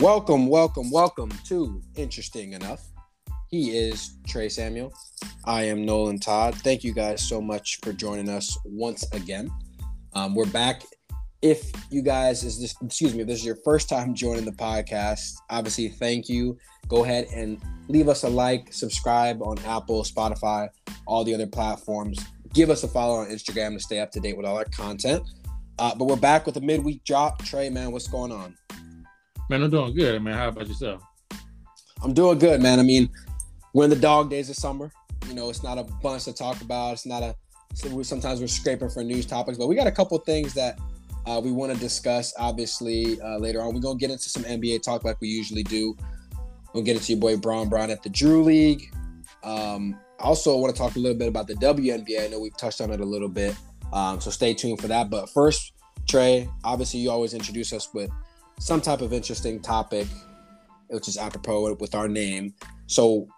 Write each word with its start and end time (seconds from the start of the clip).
Welcome, 0.00 0.46
welcome, 0.46 0.92
welcome 0.92 1.32
to 1.46 1.82
Interesting 1.96 2.52
Enough. 2.52 2.86
He 3.48 3.76
is 3.76 4.12
Trey 4.28 4.48
Samuel. 4.48 4.92
I 5.44 5.64
am 5.64 5.84
Nolan 5.84 6.20
Todd. 6.20 6.54
Thank 6.54 6.84
you 6.84 6.94
guys 6.94 7.28
so 7.28 7.40
much 7.40 7.80
for 7.82 7.92
joining 7.92 8.28
us 8.28 8.56
once 8.64 9.10
again. 9.10 9.50
Um, 10.12 10.36
we're 10.36 10.46
back. 10.46 10.84
If 11.42 11.72
you 11.90 12.02
guys 12.02 12.44
is 12.44 12.60
this, 12.60 12.76
excuse 12.80 13.12
me, 13.12 13.22
if 13.22 13.26
this 13.26 13.40
is 13.40 13.44
your 13.44 13.58
first 13.64 13.88
time 13.88 14.14
joining 14.14 14.44
the 14.44 14.52
podcast, 14.52 15.32
obviously 15.50 15.88
thank 15.88 16.28
you. 16.28 16.56
Go 16.86 17.02
ahead 17.02 17.26
and 17.34 17.60
leave 17.88 18.08
us 18.08 18.22
a 18.22 18.28
like, 18.28 18.72
subscribe 18.72 19.42
on 19.42 19.58
Apple, 19.66 20.04
Spotify, 20.04 20.68
all 21.08 21.24
the 21.24 21.34
other 21.34 21.48
platforms. 21.48 22.24
Give 22.54 22.70
us 22.70 22.84
a 22.84 22.88
follow 22.88 23.16
on 23.16 23.30
Instagram 23.30 23.74
to 23.74 23.80
stay 23.80 23.98
up 23.98 24.12
to 24.12 24.20
date 24.20 24.36
with 24.36 24.46
all 24.46 24.58
our 24.58 24.64
content. 24.66 25.28
Uh, 25.80 25.92
but 25.96 26.04
we're 26.04 26.14
back 26.14 26.46
with 26.46 26.56
a 26.56 26.60
midweek 26.60 27.02
drop. 27.02 27.44
Trey, 27.44 27.68
man, 27.68 27.90
what's 27.90 28.06
going 28.06 28.30
on? 28.30 28.56
Man, 29.50 29.62
I'm 29.62 29.70
doing 29.70 29.94
good, 29.94 30.22
man. 30.22 30.34
How 30.34 30.48
about 30.48 30.68
yourself? 30.68 31.02
I'm 32.02 32.12
doing 32.12 32.38
good, 32.38 32.60
man. 32.60 32.78
I 32.78 32.82
mean, 32.82 33.08
we're 33.72 33.84
in 33.84 33.90
the 33.90 33.96
dog 33.96 34.28
days 34.28 34.50
of 34.50 34.56
summer. 34.56 34.92
You 35.26 35.34
know, 35.34 35.48
it's 35.48 35.62
not 35.62 35.78
a 35.78 35.84
bunch 35.84 36.24
to 36.24 36.34
talk 36.34 36.60
about. 36.60 36.92
It's 36.92 37.06
not 37.06 37.22
a. 37.22 37.34
Sometimes 37.74 38.40
we're 38.40 38.46
scraping 38.46 38.90
for 38.90 39.02
news 39.02 39.24
topics, 39.24 39.56
but 39.56 39.66
we 39.66 39.74
got 39.74 39.86
a 39.86 39.92
couple 39.92 40.18
things 40.18 40.52
that 40.52 40.78
uh, 41.24 41.40
we 41.42 41.50
want 41.50 41.72
to 41.72 41.78
discuss. 41.78 42.34
Obviously, 42.38 43.18
uh, 43.22 43.38
later 43.38 43.62
on, 43.62 43.72
we're 43.72 43.80
gonna 43.80 43.98
get 43.98 44.10
into 44.10 44.28
some 44.28 44.42
NBA 44.44 44.82
talk 44.82 45.02
like 45.02 45.18
we 45.20 45.28
usually 45.28 45.62
do. 45.62 45.96
We'll 46.74 46.84
get 46.84 46.96
into 46.96 47.12
your 47.12 47.20
boy 47.20 47.38
Bron 47.38 47.70
Brown 47.70 47.90
at 47.90 48.02
the 48.02 48.10
Drew 48.10 48.42
League. 48.42 48.94
Um, 49.44 49.98
also, 50.18 50.54
I 50.54 50.60
want 50.60 50.74
to 50.74 50.78
talk 50.78 50.96
a 50.96 50.98
little 50.98 51.16
bit 51.16 51.28
about 51.28 51.46
the 51.46 51.54
WNBA. 51.54 52.24
I 52.24 52.28
know 52.28 52.38
we've 52.38 52.56
touched 52.58 52.82
on 52.82 52.90
it 52.90 53.00
a 53.00 53.04
little 53.04 53.30
bit, 53.30 53.56
um, 53.94 54.20
so 54.20 54.30
stay 54.30 54.52
tuned 54.52 54.78
for 54.78 54.88
that. 54.88 55.08
But 55.08 55.30
first, 55.30 55.72
Trey, 56.06 56.50
obviously, 56.64 57.00
you 57.00 57.10
always 57.10 57.32
introduce 57.32 57.72
us 57.72 57.88
with 57.94 58.10
some 58.58 58.80
type 58.80 59.00
of 59.00 59.12
interesting 59.12 59.60
topic, 59.60 60.06
which 60.88 61.08
is 61.08 61.16
apropos 61.16 61.74
with 61.74 61.94
our 61.94 62.08
name. 62.08 62.54
So 62.86 63.28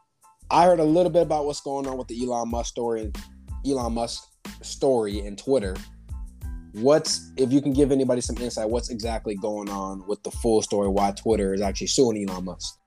I 0.50 0.64
heard 0.64 0.80
a 0.80 0.84
little 0.84 1.10
bit 1.10 1.22
about 1.22 1.46
what's 1.46 1.60
going 1.60 1.86
on 1.86 1.96
with 1.96 2.08
the 2.08 2.24
Elon 2.24 2.50
Musk 2.50 2.70
story, 2.70 3.12
Elon 3.66 3.94
Musk 3.94 4.24
story 4.62 5.20
in 5.20 5.36
Twitter. 5.36 5.76
What's 6.72 7.32
if 7.36 7.52
you 7.52 7.60
can 7.60 7.72
give 7.72 7.92
anybody 7.92 8.20
some 8.20 8.36
insight? 8.38 8.68
What's 8.68 8.90
exactly 8.90 9.34
going 9.34 9.68
on 9.68 10.06
with 10.06 10.22
the 10.22 10.30
full 10.30 10.62
story? 10.62 10.88
Why 10.88 11.10
Twitter 11.10 11.52
is 11.52 11.60
actually 11.60 11.88
suing 11.88 12.28
Elon 12.28 12.44
Musk? 12.44 12.78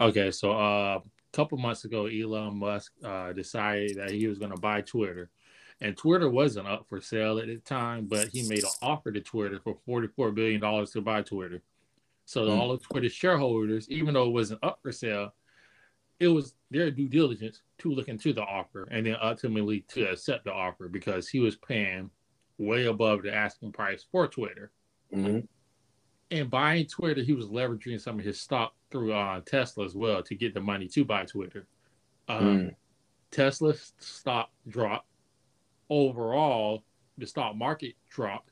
Okay, 0.00 0.30
so 0.30 0.52
uh, 0.52 0.98
a 0.98 1.36
couple 1.36 1.58
months 1.58 1.84
ago, 1.84 2.06
Elon 2.06 2.58
Musk 2.58 2.92
uh, 3.04 3.32
decided 3.32 3.96
that 3.96 4.10
he 4.10 4.26
was 4.26 4.38
going 4.38 4.50
to 4.50 4.60
buy 4.60 4.80
Twitter 4.80 5.30
and 5.80 5.96
Twitter 5.96 6.28
wasn't 6.28 6.68
up 6.68 6.86
for 6.88 7.00
sale 7.00 7.38
at 7.38 7.46
the 7.46 7.56
time, 7.56 8.06
but 8.06 8.28
he 8.28 8.46
made 8.48 8.62
an 8.62 8.70
offer 8.82 9.10
to 9.10 9.20
Twitter 9.20 9.60
for 9.64 9.76
$44 9.88 10.34
billion 10.34 10.60
to 10.86 11.00
buy 11.00 11.22
Twitter. 11.22 11.62
So 12.26 12.46
mm. 12.46 12.58
all 12.58 12.70
of 12.70 12.82
Twitter's 12.82 13.12
shareholders, 13.12 13.88
even 13.88 14.14
though 14.14 14.26
it 14.26 14.32
wasn't 14.32 14.62
up 14.62 14.78
for 14.82 14.92
sale, 14.92 15.32
it 16.18 16.28
was 16.28 16.54
their 16.70 16.90
due 16.90 17.08
diligence 17.08 17.62
to 17.78 17.90
look 17.90 18.08
into 18.08 18.32
the 18.34 18.42
offer 18.42 18.86
and 18.90 19.06
then 19.06 19.16
ultimately 19.22 19.80
to 19.88 20.04
accept 20.04 20.44
the 20.44 20.52
offer 20.52 20.88
because 20.88 21.28
he 21.28 21.40
was 21.40 21.56
paying 21.56 22.10
way 22.58 22.84
above 22.84 23.22
the 23.22 23.34
asking 23.34 23.72
price 23.72 24.04
for 24.12 24.28
Twitter. 24.28 24.70
Mm-hmm. 25.14 25.40
And 26.30 26.50
buying 26.50 26.86
Twitter, 26.86 27.22
he 27.22 27.32
was 27.32 27.46
leveraging 27.46 28.00
some 28.00 28.18
of 28.18 28.24
his 28.24 28.38
stock 28.38 28.74
through 28.90 29.14
uh, 29.14 29.40
Tesla 29.46 29.84
as 29.84 29.94
well 29.94 30.22
to 30.22 30.34
get 30.34 30.52
the 30.52 30.60
money 30.60 30.86
to 30.88 31.04
buy 31.04 31.24
Twitter. 31.24 31.66
Um, 32.28 32.44
mm. 32.44 32.74
Tesla's 33.30 33.92
stock 33.98 34.50
dropped 34.68 35.09
overall, 35.90 36.84
the 37.18 37.26
stock 37.26 37.56
market 37.56 37.94
dropped 38.08 38.50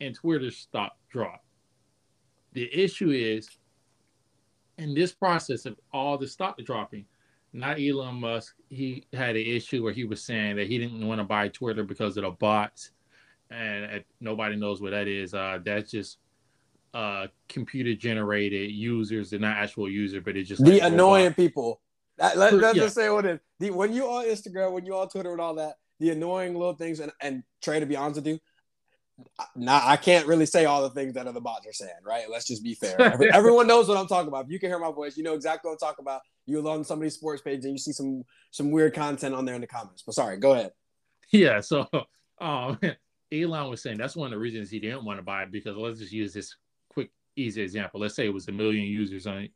and 0.00 0.14
Twitter's 0.14 0.56
stock 0.56 0.92
dropped. 1.10 1.44
The 2.52 2.72
issue 2.72 3.10
is, 3.10 3.48
in 4.78 4.94
this 4.94 5.12
process 5.12 5.66
of 5.66 5.76
all 5.92 6.18
the 6.18 6.28
stock 6.28 6.58
dropping, 6.64 7.06
not 7.52 7.78
Elon 7.80 8.16
Musk, 8.16 8.54
he 8.68 9.06
had 9.12 9.36
an 9.36 9.46
issue 9.46 9.82
where 9.82 9.92
he 9.92 10.04
was 10.04 10.22
saying 10.22 10.56
that 10.56 10.66
he 10.66 10.78
didn't 10.78 11.06
want 11.06 11.20
to 11.20 11.24
buy 11.24 11.48
Twitter 11.48 11.84
because 11.84 12.16
of 12.16 12.24
the 12.24 12.30
bots, 12.30 12.90
and 13.50 14.04
nobody 14.20 14.56
knows 14.56 14.80
what 14.80 14.90
that 14.90 15.06
is. 15.06 15.34
Uh, 15.34 15.58
that's 15.64 15.90
just 15.90 16.18
uh, 16.92 17.26
computer 17.48 17.94
generated 17.94 18.70
users. 18.70 19.30
They're 19.30 19.40
not 19.40 19.56
actual 19.56 19.88
users, 19.88 20.22
but 20.24 20.36
it's 20.36 20.48
just 20.48 20.64
the 20.64 20.72
like 20.72 20.82
annoying 20.82 21.34
people. 21.34 21.80
That, 22.18 22.36
let, 22.36 22.54
us 22.54 22.76
yeah. 22.76 22.82
just 22.82 22.94
say 22.94 23.10
what 23.10 23.24
it 23.24 23.34
is. 23.34 23.40
The, 23.58 23.70
when 23.70 23.92
you 23.92 24.04
on 24.06 24.24
Instagram, 24.26 24.72
when 24.72 24.86
you 24.86 24.96
on 24.96 25.08
Twitter 25.08 25.32
and 25.32 25.40
all 25.40 25.54
that, 25.54 25.74
the 26.00 26.10
annoying 26.10 26.54
little 26.54 26.74
things. 26.74 27.00
And, 27.00 27.12
and 27.20 27.42
Trey, 27.62 27.80
to 27.80 27.86
be 27.86 27.96
honest 27.96 28.16
with 28.16 28.26
you, 28.26 28.38
now 29.54 29.80
I 29.84 29.96
can't 29.96 30.26
really 30.26 30.46
say 30.46 30.64
all 30.64 30.82
the 30.82 30.90
things 30.90 31.14
that 31.14 31.26
other 31.26 31.40
bots 31.40 31.66
are 31.66 31.72
saying, 31.72 31.92
right? 32.04 32.28
Let's 32.28 32.46
just 32.46 32.64
be 32.64 32.74
fair. 32.74 33.00
Everyone 33.32 33.66
knows 33.66 33.88
what 33.88 33.96
I'm 33.96 34.06
talking 34.06 34.28
about. 34.28 34.46
If 34.46 34.50
you 34.50 34.58
can 34.58 34.70
hear 34.70 34.78
my 34.78 34.90
voice, 34.90 35.16
you 35.16 35.22
know 35.22 35.34
exactly 35.34 35.68
what 35.68 35.74
I'm 35.74 35.88
talking 35.88 36.02
about. 36.02 36.22
You 36.46 36.66
on 36.68 36.84
somebody's 36.84 37.14
sports 37.14 37.40
page 37.40 37.64
and 37.64 37.72
you 37.72 37.78
see 37.78 37.92
some 37.92 38.22
some 38.50 38.70
weird 38.70 38.94
content 38.94 39.34
on 39.34 39.44
there 39.44 39.54
in 39.54 39.60
the 39.60 39.66
comments. 39.66 40.02
But 40.04 40.14
sorry, 40.14 40.38
go 40.38 40.52
ahead. 40.52 40.72
Yeah, 41.30 41.60
so 41.60 41.86
um 42.40 42.78
Elon 43.32 43.70
was 43.70 43.82
saying 43.82 43.98
that's 43.98 44.16
one 44.16 44.26
of 44.26 44.32
the 44.32 44.38
reasons 44.38 44.70
he 44.70 44.78
didn't 44.78 45.04
want 45.04 45.18
to 45.18 45.22
buy 45.22 45.44
it 45.44 45.52
because 45.52 45.76
let's 45.76 45.98
just 45.98 46.12
use 46.12 46.32
this 46.32 46.54
quick, 46.90 47.10
easy 47.36 47.62
example. 47.62 48.00
Let's 48.00 48.14
say 48.14 48.26
it 48.26 48.34
was 48.34 48.48
a 48.48 48.52
million 48.52 48.84
users 48.84 49.26
on 49.26 49.48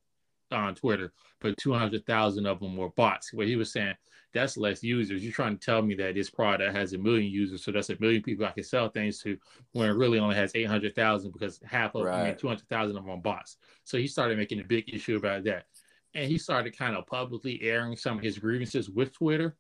on 0.53 0.75
Twitter, 0.75 1.13
but 1.41 1.57
200,000 1.59 2.47
of 2.47 2.61
them 2.61 2.77
were 2.77 2.91
bots. 2.91 3.33
Where 3.33 3.47
he 3.47 3.57
was 3.57 3.73
saying 3.73 3.95
that's 4.35 4.57
less 4.57 4.83
users. 4.83 5.23
You're 5.25 5.33
trying 5.33 5.57
to 5.59 5.65
tell 5.65 5.83
me 5.83 5.95
that 5.97 6.15
this 6.15 6.31
product 6.31 6.77
has 6.77 6.93
a 6.93 6.99
million 6.99 7.31
users, 7.31 7.65
so 7.65 7.73
that's 7.73 7.91
a 7.91 7.97
million 7.99 8.23
people 8.23 8.45
I 8.45 8.51
can 8.51 8.65
sell 8.65 8.89
things 8.89 9.21
to, 9.23 9.39
when 9.73 9.89
it 9.89 9.95
really 9.95 10.19
only 10.19 10.37
has 10.37 10.53
800,000 10.55 11.33
because 11.33 11.61
half 11.65 11.95
of 11.95 12.05
right. 12.05 12.21
I 12.21 12.25
mean, 12.29 12.37
200,000 12.37 12.97
of 12.97 13.05
them 13.05 13.11
are 13.11 13.17
bots. 13.17 13.57
So 13.85 13.99
he 13.99 14.07
started 14.07 14.39
making 14.39 14.61
a 14.61 14.65
big 14.65 14.93
issue 14.93 15.17
about 15.17 15.45
that. 15.45 15.67
And 16.15 16.31
he 16.31 16.39
started 16.39 16.77
kind 16.77 16.97
of 16.97 17.07
publicly 17.07 17.63
airing 17.63 17.97
some 17.97 18.19
of 18.19 18.25
his 18.25 18.39
grievances 18.39 18.91
with 18.91 19.13
Twitter. 19.13 19.57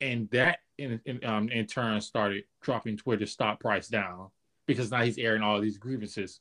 And 0.00 0.28
that 0.30 0.58
in, 0.78 1.00
in, 1.04 1.24
um, 1.24 1.48
in 1.48 1.66
turn 1.66 2.00
started 2.00 2.44
dropping 2.60 2.96
Twitter's 2.96 3.32
stock 3.32 3.60
price 3.60 3.88
down 3.88 4.30
because 4.66 4.90
now 4.90 5.02
he's 5.02 5.18
airing 5.18 5.42
all 5.42 5.60
these 5.60 5.78
grievances. 5.78 6.40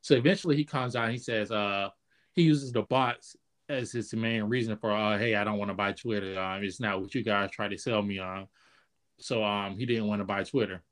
So 0.00 0.14
eventually 0.16 0.56
he 0.56 0.64
comes 0.64 0.96
out 0.96 1.04
and 1.04 1.12
he 1.12 1.18
says, 1.18 1.52
uh, 1.52 1.90
he 2.34 2.42
uses 2.42 2.72
the 2.72 2.82
bots 2.82 3.36
as 3.68 3.92
his 3.92 4.12
main 4.14 4.44
reason 4.44 4.76
for 4.76 4.90
uh, 4.90 5.18
hey, 5.18 5.34
I 5.34 5.44
don't 5.44 5.58
want 5.58 5.70
to 5.70 5.74
buy 5.74 5.92
Twitter. 5.92 6.38
Um, 6.38 6.62
it's 6.62 6.80
not 6.80 7.00
what 7.00 7.14
you 7.14 7.22
guys 7.22 7.50
try 7.50 7.68
to 7.68 7.78
sell 7.78 8.02
me 8.02 8.18
on. 8.18 8.46
So 9.18 9.44
um, 9.44 9.76
he 9.76 9.86
didn't 9.86 10.06
want 10.06 10.20
to 10.20 10.24
buy 10.24 10.44
Twitter. 10.44 10.82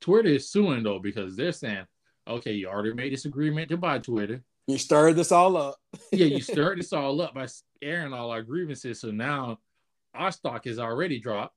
Twitter 0.00 0.28
is 0.28 0.50
suing 0.50 0.82
though 0.82 0.98
because 0.98 1.36
they're 1.36 1.52
saying, 1.52 1.86
okay, 2.26 2.52
you 2.52 2.68
already 2.68 2.92
made 2.92 3.12
this 3.12 3.24
agreement 3.24 3.68
to 3.70 3.76
buy 3.76 3.98
Twitter. 3.98 4.42
You 4.66 4.78
stirred 4.78 5.16
this 5.16 5.32
all 5.32 5.56
up. 5.56 5.76
yeah, 6.12 6.26
you 6.26 6.40
stirred 6.42 6.78
this 6.78 6.92
all 6.92 7.20
up 7.20 7.34
by 7.34 7.46
airing 7.82 8.12
all 8.12 8.30
our 8.30 8.42
grievances. 8.42 9.00
So 9.00 9.10
now 9.10 9.58
our 10.14 10.32
stock 10.32 10.66
is 10.66 10.78
already 10.78 11.18
dropped. 11.18 11.54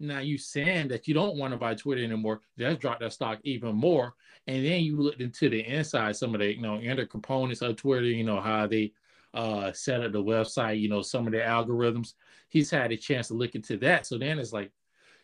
Now 0.00 0.20
you 0.20 0.38
saying 0.38 0.88
that 0.88 1.08
you 1.08 1.14
don't 1.14 1.36
want 1.36 1.52
to 1.52 1.58
buy 1.58 1.74
Twitter 1.74 2.04
anymore, 2.04 2.40
that's 2.56 2.78
dropped 2.78 3.00
that 3.00 3.12
stock 3.12 3.40
even 3.42 3.74
more. 3.74 4.14
And 4.46 4.64
then 4.64 4.82
you 4.82 4.96
looked 4.96 5.20
into 5.20 5.48
the 5.48 5.60
inside, 5.60 6.16
some 6.16 6.34
of 6.34 6.40
the 6.40 6.54
you 6.54 6.62
know 6.62 6.78
inner 6.78 7.06
components 7.06 7.62
of 7.62 7.76
Twitter, 7.76 8.06
you 8.06 8.24
know 8.24 8.40
how 8.40 8.66
they 8.66 8.92
uh 9.34 9.72
set 9.72 10.02
up 10.02 10.12
the 10.12 10.22
website, 10.22 10.80
you 10.80 10.88
know, 10.88 11.02
some 11.02 11.26
of 11.26 11.32
the 11.32 11.38
algorithms. 11.38 12.14
He's 12.48 12.70
had 12.70 12.92
a 12.92 12.96
chance 12.96 13.28
to 13.28 13.34
look 13.34 13.54
into 13.54 13.76
that. 13.78 14.06
So 14.06 14.18
then 14.18 14.38
it's 14.38 14.52
like 14.52 14.70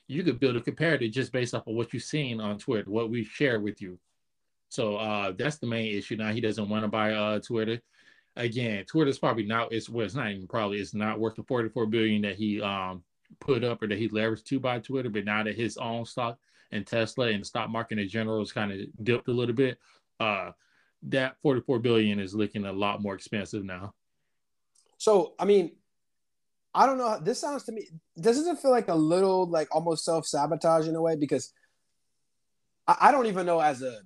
you 0.08 0.22
could 0.22 0.40
build 0.40 0.56
a 0.56 0.60
comparative 0.60 1.12
just 1.12 1.32
based 1.32 1.54
off 1.54 1.66
of 1.66 1.74
what 1.74 1.94
you've 1.94 2.02
seen 2.02 2.40
on 2.40 2.58
Twitter, 2.58 2.90
what 2.90 3.10
we 3.10 3.24
share 3.24 3.60
with 3.60 3.80
you. 3.80 3.98
So 4.70 4.96
uh 4.96 5.32
that's 5.32 5.58
the 5.58 5.66
main 5.68 5.96
issue. 5.96 6.16
Now 6.16 6.32
he 6.32 6.40
doesn't 6.40 6.68
want 6.68 6.84
to 6.84 6.88
buy 6.88 7.12
uh 7.12 7.38
Twitter. 7.38 7.80
Again, 8.36 8.84
Twitter's 8.86 9.20
probably 9.20 9.46
not 9.46 9.72
it's 9.72 9.88
well, 9.88 10.04
it's 10.04 10.16
not 10.16 10.30
even 10.32 10.48
probably 10.48 10.78
it's 10.80 10.94
not 10.94 11.20
worth 11.20 11.36
the 11.36 11.44
44 11.44 11.86
billion 11.86 12.22
that 12.22 12.34
he 12.34 12.60
um 12.60 13.04
put 13.40 13.64
up 13.64 13.82
or 13.82 13.88
that 13.88 13.98
he 13.98 14.08
leveraged 14.08 14.44
to 14.44 14.60
by 14.60 14.78
Twitter, 14.78 15.10
but 15.10 15.24
now 15.24 15.42
that 15.42 15.56
his 15.56 15.76
own 15.76 16.04
stock 16.04 16.38
and 16.72 16.86
Tesla 16.86 17.28
and 17.28 17.42
the 17.42 17.46
stock 17.46 17.70
market 17.70 17.98
in 17.98 18.08
general 18.08 18.40
has 18.40 18.52
kind 18.52 18.72
of 18.72 18.78
dipped 19.02 19.28
a 19.28 19.32
little 19.32 19.54
bit, 19.54 19.78
uh, 20.20 20.50
that 21.04 21.36
44 21.42 21.78
billion 21.80 22.18
is 22.18 22.34
looking 22.34 22.64
a 22.64 22.72
lot 22.72 23.02
more 23.02 23.14
expensive 23.14 23.64
now. 23.64 23.94
So, 24.98 25.34
I 25.38 25.44
mean, 25.44 25.72
I 26.74 26.86
don't 26.86 26.98
know. 26.98 27.20
This 27.20 27.40
sounds 27.40 27.64
to 27.64 27.72
me, 27.72 27.88
doesn't 28.20 28.56
it 28.56 28.60
feel 28.60 28.70
like 28.70 28.88
a 28.88 28.94
little 28.94 29.46
like 29.46 29.68
almost 29.74 30.04
self 30.04 30.26
sabotage 30.26 30.88
in 30.88 30.96
a 30.96 31.02
way? 31.02 31.14
Because 31.14 31.52
I, 32.86 32.96
I, 33.02 33.12
don't 33.12 33.26
even 33.26 33.46
know 33.46 33.60
as 33.60 33.82
a 33.82 34.00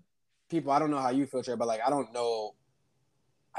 people, 0.51 0.73
I 0.73 0.79
don't 0.79 0.91
know 0.91 0.99
how 0.99 1.11
you 1.11 1.27
feel, 1.27 1.43
Trey, 1.43 1.55
but 1.55 1.69
like 1.69 1.81
I 1.85 1.89
don't 1.89 2.13
know 2.13 2.55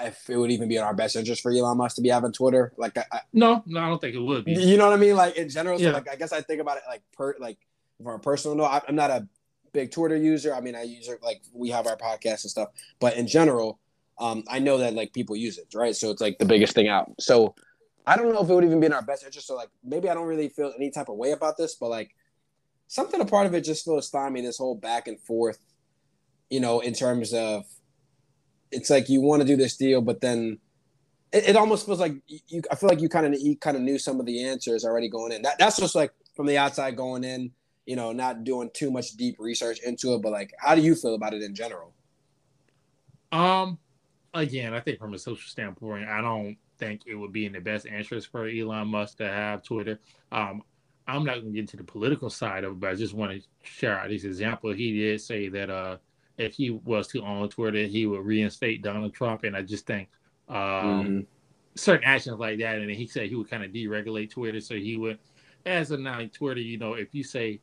if 0.02 0.30
it 0.30 0.38
would 0.38 0.52
even 0.52 0.68
be 0.68 0.76
in 0.76 0.84
our 0.84 0.94
best 0.94 1.16
interest 1.16 1.42
for 1.42 1.52
Elon 1.52 1.78
Musk 1.78 1.96
to 1.98 2.02
be 2.02 2.10
having 2.10 2.32
Twitter. 2.32 2.74
Like, 2.78 2.98
I, 2.98 3.22
no, 3.34 3.64
no, 3.66 3.80
I 3.80 3.88
don't 3.88 4.00
think 4.00 4.16
it 4.16 4.22
would 4.22 4.46
be. 4.46 4.54
You 4.54 4.78
know 4.78 4.86
what 4.88 4.94
I 4.94 5.02
mean? 5.02 5.16
Like 5.16 5.36
in 5.36 5.50
general, 5.50 5.78
so 5.78 5.86
yeah. 5.86 5.92
like 5.92 6.10
I 6.10 6.16
guess 6.16 6.32
I 6.32 6.42
think 6.42 6.62
about 6.62 6.78
it 6.78 6.84
like 6.88 7.02
per 7.14 7.36
like 7.40 7.58
from 7.98 8.16
a 8.16 8.20
personal 8.20 8.56
note. 8.56 8.66
I, 8.66 8.82
I'm 8.88 8.96
not 8.96 9.12
a 9.12 9.28
big 9.74 9.92
Twitter 9.92 10.18
user. 10.18 10.54
I 10.54 10.62
mean, 10.62 10.76
I 10.76 10.84
use 10.84 11.08
it 11.08 11.22
like 11.24 11.42
we 11.54 11.70
have 11.70 11.88
our 11.88 11.98
podcast 11.98 12.44
and 12.44 12.52
stuff, 12.52 12.70
but 13.00 13.16
in 13.18 13.28
general, 13.28 13.80
um, 14.20 14.44
I 14.50 14.60
know 14.60 14.78
that 14.80 14.94
like 14.94 15.14
people 15.14 15.36
use 15.36 15.58
it, 15.58 15.68
right? 15.74 15.96
So 15.96 16.12
it's 16.12 16.22
like 16.22 16.40
the 16.40 16.46
biggest 16.46 16.74
thing 16.74 16.88
out. 16.88 17.12
So 17.20 17.56
I 18.06 18.18
don't 18.18 18.34
know 18.34 18.42
if 18.42 18.50
it 18.50 18.54
would 18.54 18.66
even 18.66 18.80
be 18.80 18.88
in 18.88 18.94
our 18.94 19.02
best 19.02 19.24
interest. 19.24 19.48
So 19.48 19.56
like 19.56 19.70
maybe 19.84 20.10
I 20.10 20.14
don't 20.14 20.28
really 20.28 20.50
feel 20.50 20.74
any 20.76 20.92
type 20.92 21.10
of 21.10 21.16
way 21.16 21.32
about 21.32 21.58
this, 21.58 21.76
but 21.76 21.90
like 21.90 22.16
something 22.88 23.22
a 23.22 23.26
part 23.26 23.46
of 23.46 23.54
it 23.54 23.62
just 23.62 23.86
feels 23.86 24.08
stymied 24.08 24.46
this 24.46 24.58
whole 24.58 24.76
back 24.76 25.08
and 25.08 25.20
forth, 25.20 25.60
you 26.50 26.60
know, 26.60 26.80
in 26.80 26.94
terms 26.94 27.34
of 27.34 27.66
it's 28.72 28.90
like 28.90 29.10
you 29.10 29.22
want 29.22 29.42
to 29.42 29.48
do 29.48 29.56
this 29.56 29.78
deal, 29.78 30.02
but 30.02 30.22
then 30.22 30.60
it, 31.32 31.50
it 31.50 31.56
almost 31.56 31.86
feels 31.86 32.00
like 32.00 32.16
you. 32.28 32.62
I 32.72 32.76
feel 32.76 32.90
like 32.90 33.02
you 33.02 33.10
kind 33.10 33.34
of 33.34 33.40
you 33.40 33.56
kind 33.56 33.78
of 33.78 33.84
knew 33.84 34.00
some 34.00 34.20
of 34.20 34.26
the 34.26 34.46
answers 34.46 34.86
already 34.86 35.10
going 35.10 35.32
in. 35.32 35.42
That 35.42 35.60
that's 35.60 35.78
just 35.78 35.96
like 35.96 36.12
from 36.36 36.46
the 36.46 36.58
outside 36.58 36.96
going 36.96 37.24
in. 37.24 37.52
You 37.86 37.96
know, 37.96 38.12
not 38.12 38.44
doing 38.44 38.70
too 38.74 38.92
much 38.92 39.14
deep 39.14 39.38
research 39.40 39.80
into 39.84 40.14
it, 40.14 40.22
but 40.22 40.32
like, 40.32 40.54
how 40.60 40.76
do 40.76 40.82
you 40.82 40.94
feel 40.94 41.16
about 41.16 41.34
it 41.34 41.42
in 41.42 41.56
general? 41.56 41.94
Um, 43.32 43.80
again, 44.34 44.76
I 44.76 44.80
think 44.80 45.00
from 45.00 45.16
a 45.16 45.18
social 45.18 45.50
standpoint, 45.50 46.08
I 46.08 46.22
don't 46.22 46.56
think 46.78 47.02
it 47.08 47.16
would 47.16 47.32
be 47.32 47.46
in 47.46 47.54
the 47.54 47.60
best 47.60 47.88
interest 47.88 48.32
for 48.32 48.48
Elon 48.48 48.88
Musk 48.88 49.18
to 49.18 49.28
have 49.28 49.64
Twitter. 49.64 50.00
Um, 50.32 50.62
I'm 51.08 51.24
not 51.26 51.36
going 51.36 51.48
to 51.48 51.52
get 51.52 51.62
into 51.62 51.78
the 51.78 51.84
political 51.84 52.30
side 52.30 52.64
of 52.64 52.74
it, 52.74 52.80
but 52.80 52.92
I 52.92 52.96
just 52.96 53.16
want 53.16 53.32
to 53.32 53.48
share 53.64 54.06
this 54.08 54.24
example. 54.24 54.72
He 54.72 54.94
did 54.94 55.22
say 55.22 55.50
that 55.50 55.70
uh, 55.72 55.98
if 56.40 56.56
he 56.56 56.72
was 56.72 57.08
to 57.10 57.22
own 57.22 57.50
Twitter, 57.50 57.86
he 57.86 58.06
would 58.06 58.26
reinstate 58.26 58.82
Donald 58.82 59.14
Trump, 59.14 59.44
and 59.44 59.56
I 59.56 59.62
just 59.62 59.86
think 59.86 60.10
um, 60.48 60.56
mm-hmm. 60.56 61.20
certain 61.76 62.06
actions 62.06 62.40
like 62.40 62.60
that, 62.60 62.80
and 62.80 62.90
he 62.90 63.06
said 63.06 63.30
he 63.30 63.36
would 63.36 63.50
kind 63.50 63.64
of 63.64 63.72
deregulate 63.72 64.32
Twitter, 64.32 64.60
so 64.60 64.76
he 64.76 64.98
would, 64.98 65.20
as 65.66 65.92
a 65.92 65.98
now 65.98 66.22
Twitter, 66.34 66.62
you 66.62 66.78
know, 66.78 66.94
if 66.94 67.14
you 67.14 67.24
say 67.24 67.60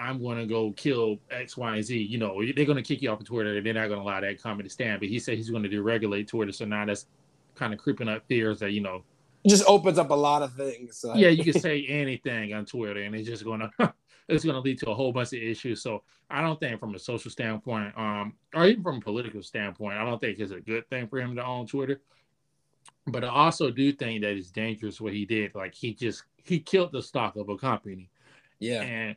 I'm 0.00 0.20
going 0.20 0.38
to 0.38 0.46
go 0.46 0.72
kill 0.72 1.18
X, 1.30 1.56
Y, 1.56 1.76
and 1.76 1.84
Z. 1.84 1.96
You 1.98 2.18
know, 2.18 2.42
they're 2.56 2.64
going 2.64 2.76
to 2.76 2.82
kick 2.82 3.02
you 3.02 3.10
off 3.10 3.20
of 3.20 3.26
Twitter. 3.26 3.56
And 3.56 3.66
they're 3.66 3.74
not 3.74 3.88
going 3.88 4.00
to 4.00 4.04
allow 4.04 4.20
that 4.20 4.42
comment 4.42 4.66
to 4.66 4.72
stand. 4.72 5.00
But 5.00 5.08
he 5.10 5.18
said 5.18 5.36
he's 5.36 5.50
going 5.50 5.62
to 5.62 5.68
deregulate 5.68 6.26
Twitter. 6.26 6.52
So 6.52 6.64
now 6.64 6.86
that's 6.86 7.06
kind 7.54 7.74
of 7.74 7.78
creeping 7.78 8.08
up 8.08 8.26
fears 8.26 8.60
that, 8.60 8.72
you 8.72 8.80
know, 8.80 9.04
it 9.44 9.50
just 9.50 9.64
opens 9.66 9.98
up 9.98 10.10
a 10.10 10.14
lot 10.14 10.42
of 10.42 10.54
things. 10.54 11.04
Yeah, 11.14 11.28
you 11.28 11.44
can 11.44 11.60
say 11.60 11.84
anything 11.86 12.54
on 12.54 12.64
Twitter 12.64 13.02
and 13.02 13.14
it's 13.14 13.28
just 13.28 13.44
going 13.44 13.60
to, 13.80 13.94
it's 14.30 14.44
going 14.44 14.54
to 14.54 14.60
lead 14.60 14.78
to 14.80 14.90
a 14.90 14.94
whole 14.94 15.12
bunch 15.12 15.32
of 15.32 15.42
issues. 15.42 15.82
So 15.82 16.02
I 16.30 16.40
don't 16.40 16.58
think 16.60 16.78
from 16.78 16.94
a 16.94 16.98
social 16.98 17.30
standpoint, 17.30 17.96
um, 17.96 18.34
or 18.54 18.66
even 18.66 18.82
from 18.82 18.96
a 18.96 19.00
political 19.00 19.42
standpoint, 19.42 19.98
I 19.98 20.04
don't 20.04 20.20
think 20.20 20.38
it's 20.38 20.52
a 20.52 20.60
good 20.60 20.88
thing 20.88 21.08
for 21.08 21.18
him 21.18 21.36
to 21.36 21.44
own 21.44 21.66
Twitter. 21.66 22.00
But 23.06 23.24
I 23.24 23.28
also 23.28 23.70
do 23.70 23.92
think 23.92 24.22
that 24.22 24.36
it's 24.36 24.50
dangerous 24.50 25.00
what 25.00 25.12
he 25.12 25.24
did. 25.24 25.54
Like 25.54 25.74
he 25.74 25.94
just, 25.94 26.24
he 26.42 26.60
killed 26.60 26.92
the 26.92 27.02
stock 27.02 27.36
of 27.36 27.48
a 27.48 27.56
company. 27.56 28.10
Yeah. 28.58 28.82
And 28.82 29.16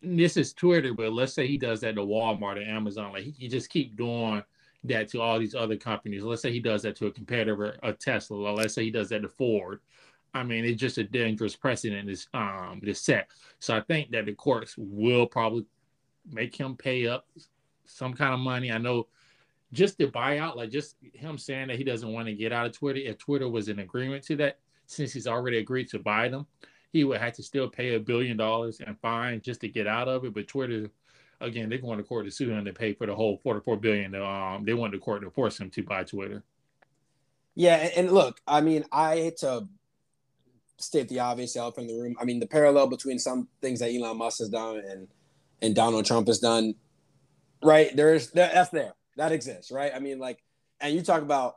this 0.00 0.36
is 0.36 0.52
Twitter, 0.52 0.94
but 0.94 1.12
let's 1.12 1.32
say 1.32 1.46
he 1.46 1.58
does 1.58 1.80
that 1.80 1.96
to 1.96 2.02
Walmart 2.02 2.56
or 2.56 2.62
Amazon. 2.62 3.12
Like 3.12 3.24
he, 3.24 3.34
he 3.36 3.48
just 3.48 3.70
keep 3.70 3.96
doing 3.96 4.42
that 4.84 5.08
to 5.08 5.20
all 5.20 5.38
these 5.38 5.54
other 5.54 5.76
companies. 5.76 6.22
Let's 6.22 6.42
say 6.42 6.52
he 6.52 6.60
does 6.60 6.82
that 6.82 6.96
to 6.96 7.06
a 7.06 7.10
competitor, 7.10 7.78
a 7.82 7.92
Tesla. 7.92 8.38
Or 8.38 8.54
let's 8.54 8.74
say 8.74 8.84
he 8.84 8.90
does 8.90 9.08
that 9.08 9.22
to 9.22 9.28
Ford. 9.28 9.80
I 10.34 10.42
mean, 10.42 10.64
it's 10.64 10.80
just 10.80 10.98
a 10.98 11.04
dangerous 11.04 11.56
precedent 11.56 12.10
is 12.10 12.26
um 12.34 12.80
set. 12.92 13.28
So 13.60 13.76
I 13.76 13.80
think 13.80 14.10
that 14.10 14.26
the 14.26 14.32
courts 14.32 14.74
will 14.76 15.26
probably 15.26 15.64
make 16.30 16.54
him 16.54 16.76
pay 16.76 17.06
up 17.06 17.26
some 17.84 18.14
kind 18.14 18.34
of 18.34 18.40
money. 18.40 18.72
I 18.72 18.78
know 18.78 19.06
just 19.72 19.98
the 19.98 20.06
buyout, 20.06 20.56
like 20.56 20.70
just 20.70 20.96
him 21.12 21.38
saying 21.38 21.68
that 21.68 21.76
he 21.76 21.84
doesn't 21.84 22.12
want 22.12 22.26
to 22.26 22.34
get 22.34 22.52
out 22.52 22.66
of 22.66 22.72
Twitter. 22.72 23.00
If 23.00 23.18
Twitter 23.18 23.48
was 23.48 23.68
in 23.68 23.80
agreement 23.80 24.24
to 24.24 24.36
that, 24.36 24.58
since 24.86 25.12
he's 25.12 25.26
already 25.26 25.58
agreed 25.58 25.88
to 25.90 25.98
buy 25.98 26.28
them, 26.28 26.46
he 26.92 27.04
would 27.04 27.20
have 27.20 27.32
to 27.34 27.42
still 27.42 27.68
pay 27.68 27.94
a 27.94 28.00
billion 28.00 28.36
dollars 28.36 28.80
and 28.84 28.98
fine 29.00 29.40
just 29.40 29.60
to 29.62 29.68
get 29.68 29.86
out 29.86 30.08
of 30.08 30.24
it. 30.24 30.34
But 30.34 30.48
Twitter, 30.48 30.90
again, 31.40 31.68
they're 31.68 31.78
going 31.78 31.98
to 31.98 32.04
court 32.04 32.24
to 32.26 32.30
sue 32.30 32.50
him 32.50 32.64
to 32.64 32.72
pay 32.72 32.92
for 32.92 33.06
the 33.06 33.14
whole 33.14 33.38
44 33.38 33.76
billion. 33.78 34.14
Um, 34.14 34.64
they 34.64 34.74
want 34.74 34.92
the 34.92 34.98
court 34.98 35.22
to 35.22 35.30
force 35.30 35.58
him 35.58 35.70
to 35.70 35.82
buy 35.82 36.04
Twitter. 36.04 36.42
Yeah, 37.56 37.76
and 37.96 38.12
look, 38.12 38.40
I 38.46 38.60
mean, 38.60 38.84
I 38.92 39.16
hate 39.16 39.36
to 39.38 39.68
state 40.78 41.08
the 41.08 41.20
obvious 41.20 41.56
elephant 41.56 41.88
in 41.88 41.96
the 41.96 42.02
room. 42.02 42.16
I 42.20 42.24
mean, 42.24 42.40
the 42.40 42.46
parallel 42.46 42.88
between 42.88 43.18
some 43.18 43.48
things 43.60 43.80
that 43.80 43.90
Elon 43.90 44.18
Musk 44.18 44.38
has 44.38 44.48
done 44.48 44.82
and 44.88 45.08
and 45.62 45.74
Donald 45.74 46.04
Trump 46.04 46.26
has 46.26 46.38
done, 46.38 46.74
right? 47.62 47.94
There's 47.94 48.30
that's 48.30 48.70
there, 48.70 48.94
that 49.16 49.32
exists, 49.32 49.70
right? 49.70 49.92
I 49.94 49.98
mean, 49.98 50.18
like, 50.18 50.42
and 50.80 50.94
you 50.94 51.02
talk 51.02 51.22
about, 51.22 51.56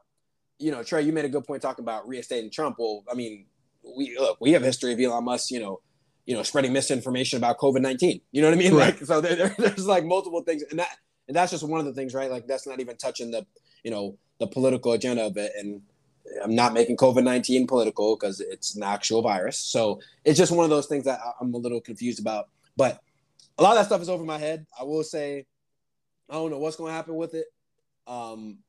you 0.60 0.72
know, 0.72 0.84
Trey, 0.84 1.02
you 1.02 1.12
made 1.12 1.25
a 1.25 1.30
good 1.30 1.46
point 1.46 1.62
talking 1.62 1.84
about 1.84 2.08
reinstating 2.08 2.52
Trump. 2.52 2.78
Well, 2.80 3.04
I 3.12 3.16
mean, 3.16 3.48
we 3.98 4.18
look, 4.18 4.38
we 4.40 4.52
have 4.54 4.62
history 4.62 4.94
of 4.94 5.00
Elon 5.00 5.25
Musk, 5.25 5.52
you 5.52 5.60
know, 5.60 5.81
you 6.25 6.36
know, 6.36 6.44
spreading 6.44 6.74
misinformation 6.74 7.38
about 7.38 7.58
COVID 7.58 7.81
nineteen. 7.81 8.22
You 8.31 8.42
know 8.42 8.50
what 8.50 8.56
I 8.56 8.60
mean? 8.60 8.74
Right. 8.74 8.96
Like, 8.96 8.98
so 9.06 9.22
there, 9.22 9.54
there's 9.58 9.88
like 9.88 10.06
multiple 10.06 10.42
things, 10.42 10.64
and 10.69 10.80
that 10.80 10.90
and 11.28 11.36
that's 11.36 11.52
just 11.52 11.68
one 11.68 11.80
of 11.80 11.86
the 11.86 11.94
things, 11.94 12.14
right? 12.14 12.31
Like, 12.31 12.48
that's 12.48 12.68
not 12.68 12.80
even 12.80 12.98
touching 12.98 13.31
the, 13.31 13.46
you 13.84 13.92
know, 13.92 14.18
the 14.40 14.48
political 14.48 14.94
agenda 14.94 15.25
of 15.25 15.38
it. 15.38 15.52
And 15.58 15.81
I'm 16.44 16.56
not 16.56 16.74
making 16.74 16.98
COVID 16.98 17.24
nineteen 17.24 17.68
political 17.68 18.16
because 18.16 18.40
it's 18.42 18.76
an 18.76 18.84
actual 18.84 19.22
virus. 19.22 19.60
So 19.60 20.02
it's 20.26 20.38
just 20.38 20.52
one 20.52 20.64
of 20.64 20.70
those 20.70 20.88
things 20.88 21.06
that 21.06 21.20
I'm 21.40 21.54
a 21.54 21.58
little 21.58 21.82
confused 21.82 22.20
about. 22.20 22.50
But 22.76 23.00
a 23.58 23.64
lot 23.64 23.72
of 23.72 23.78
that 23.78 23.86
stuff 23.86 24.02
is 24.02 24.10
over 24.10 24.24
my 24.24 24.38
head. 24.38 24.66
I 24.80 24.84
will 24.84 25.04
say, 25.04 25.46
I 26.30 26.34
don't 26.34 26.52
know 26.52 26.60
what's 26.60 26.76
going 26.76 26.92
to 26.92 26.96
happen 26.96 27.16
with 27.16 27.34
it. 27.34 27.48
Um, 28.06 28.60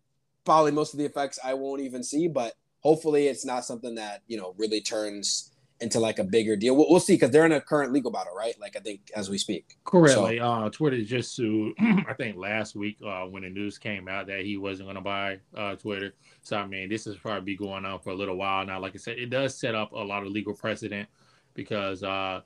probably 0.44 0.72
most 0.72 0.94
of 0.94 0.98
the 0.98 1.04
effects 1.04 1.38
I 1.44 1.54
won't 1.54 1.82
even 1.82 2.02
see, 2.02 2.26
but 2.28 2.54
hopefully 2.80 3.26
it's 3.26 3.44
not 3.44 3.64
something 3.64 3.96
that 3.96 4.22
you 4.26 4.38
know 4.38 4.54
really 4.56 4.80
turns 4.80 5.52
into 5.80 6.00
like 6.00 6.18
a 6.18 6.24
bigger 6.24 6.56
deal. 6.56 6.76
We'll, 6.76 6.86
we'll 6.90 7.00
see 7.00 7.14
because 7.14 7.30
they're 7.30 7.46
in 7.46 7.52
a 7.52 7.60
current 7.60 7.92
legal 7.92 8.10
battle, 8.10 8.34
right? 8.34 8.58
Like 8.60 8.76
I 8.76 8.80
think 8.80 9.10
as 9.14 9.30
we 9.30 9.38
speak. 9.38 9.76
Correctly. 9.84 10.38
So, 10.38 10.44
uh, 10.44 10.70
Twitter 10.70 11.02
just 11.02 11.34
sued. 11.34 11.74
I 12.08 12.14
think 12.14 12.36
last 12.36 12.74
week 12.74 12.98
uh, 13.06 13.24
when 13.24 13.42
the 13.42 13.50
news 13.50 13.78
came 13.78 14.08
out 14.08 14.26
that 14.26 14.44
he 14.44 14.56
wasn't 14.56 14.86
going 14.86 14.96
to 14.96 15.00
buy 15.00 15.38
uh, 15.56 15.76
Twitter. 15.76 16.14
So 16.42 16.56
I 16.56 16.66
mean, 16.66 16.88
this 16.88 17.06
is 17.06 17.16
probably 17.16 17.54
going 17.54 17.84
on 17.84 18.00
for 18.00 18.10
a 18.10 18.14
little 18.14 18.36
while 18.36 18.66
now. 18.66 18.80
Like 18.80 18.94
I 18.94 18.98
said, 18.98 19.18
it 19.18 19.30
does 19.30 19.54
set 19.54 19.74
up 19.74 19.92
a 19.92 19.96
lot 19.96 20.24
of 20.24 20.32
legal 20.32 20.54
precedent 20.54 21.08
because 21.54 22.02
uh, 22.02 22.40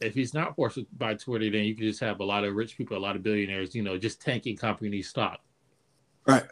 if 0.00 0.14
he's 0.14 0.34
not 0.34 0.54
forced 0.56 0.76
to 0.76 0.86
buy 0.96 1.14
Twitter, 1.14 1.50
then 1.50 1.64
you 1.64 1.74
can 1.74 1.84
just 1.84 2.00
have 2.00 2.20
a 2.20 2.24
lot 2.24 2.44
of 2.44 2.54
rich 2.54 2.76
people, 2.76 2.96
a 2.96 2.98
lot 2.98 3.16
of 3.16 3.22
billionaires, 3.22 3.74
you 3.74 3.82
know, 3.82 3.98
just 3.98 4.20
tanking 4.20 4.56
company 4.56 5.02
stock. 5.02 5.40
Right. 6.26 6.44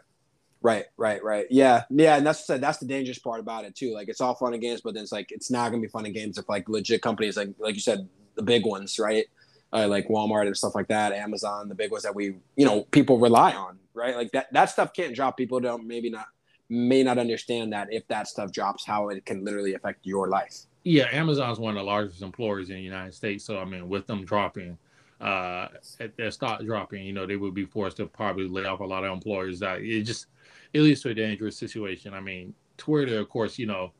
Right, 0.61 0.85
right, 0.97 1.23
right. 1.23 1.45
Yeah, 1.49 1.83
yeah, 1.89 2.17
and 2.17 2.25
that's 2.25 2.45
said. 2.45 2.59
that's 2.59 2.79
the 2.79 2.85
dangerous 2.85 3.17
part 3.17 3.39
about 3.39 3.63
it 3.63 3.75
too. 3.75 3.93
Like 3.93 4.09
it's 4.09 4.19
all 4.19 4.35
fun 4.35 4.53
and 4.53 4.61
games, 4.61 4.81
but 4.81 4.93
then 4.93 5.03
it's 5.03 5.11
like 5.11 5.31
it's 5.31 5.49
not 5.49 5.69
gonna 5.69 5.81
be 5.81 5.87
fun 5.87 6.05
and 6.05 6.13
games 6.13 6.37
if 6.37 6.49
like 6.49 6.67
legit 6.67 7.01
companies 7.01 7.37
like 7.37 7.49
like 7.59 7.75
you 7.75 7.81
said 7.81 8.09
the 8.35 8.41
big 8.41 8.65
ones, 8.65 8.99
right? 8.99 9.25
Uh, 9.71 9.87
like 9.87 10.07
Walmart 10.07 10.47
and 10.47 10.57
stuff 10.57 10.75
like 10.75 10.87
that, 10.87 11.13
Amazon, 11.13 11.69
the 11.69 11.75
big 11.75 11.91
ones 11.91 12.03
that 12.03 12.13
we 12.13 12.35
you 12.57 12.65
know 12.65 12.83
people 12.91 13.19
rely 13.19 13.53
on, 13.53 13.79
right? 13.93 14.17
Like 14.17 14.31
that 14.33 14.51
that 14.51 14.65
stuff 14.65 14.91
can't 14.93 15.15
drop. 15.15 15.37
People 15.37 15.61
don't 15.61 15.87
maybe 15.87 16.09
not 16.09 16.27
may 16.67 17.03
not 17.03 17.17
understand 17.17 17.71
that 17.71 17.91
if 17.91 18.05
that 18.09 18.27
stuff 18.27 18.51
drops, 18.51 18.85
how 18.85 19.09
it 19.09 19.25
can 19.25 19.45
literally 19.45 19.75
affect 19.75 20.05
your 20.05 20.27
life. 20.27 20.65
Yeah, 20.83 21.07
Amazon's 21.11 21.59
one 21.59 21.71
of 21.71 21.77
the 21.77 21.83
largest 21.83 22.21
employers 22.21 22.69
in 22.69 22.75
the 22.75 22.81
United 22.81 23.13
States, 23.13 23.45
so 23.45 23.59
I 23.59 23.65
mean, 23.65 23.89
with 23.89 24.07
them 24.07 24.25
dropping, 24.25 24.77
uh, 25.21 25.67
at 25.99 26.15
their 26.15 26.31
stock 26.31 26.63
dropping, 26.63 27.03
you 27.03 27.13
know, 27.13 27.25
they 27.25 27.35
would 27.35 27.53
be 27.53 27.65
forced 27.65 27.97
to 27.97 28.05
probably 28.05 28.47
lay 28.47 28.65
off 28.65 28.79
a 28.79 28.85
lot 28.85 29.03
of 29.03 29.11
employers. 29.11 29.59
That 29.59 29.81
it 29.81 30.03
just 30.03 30.27
it 30.73 30.81
leads 30.81 31.01
to 31.01 31.09
a 31.09 31.13
dangerous 31.13 31.57
situation. 31.57 32.13
I 32.13 32.19
mean, 32.19 32.53
Twitter, 32.77 33.19
of 33.19 33.29
course, 33.29 33.57
you 33.57 33.65
know, 33.65 33.91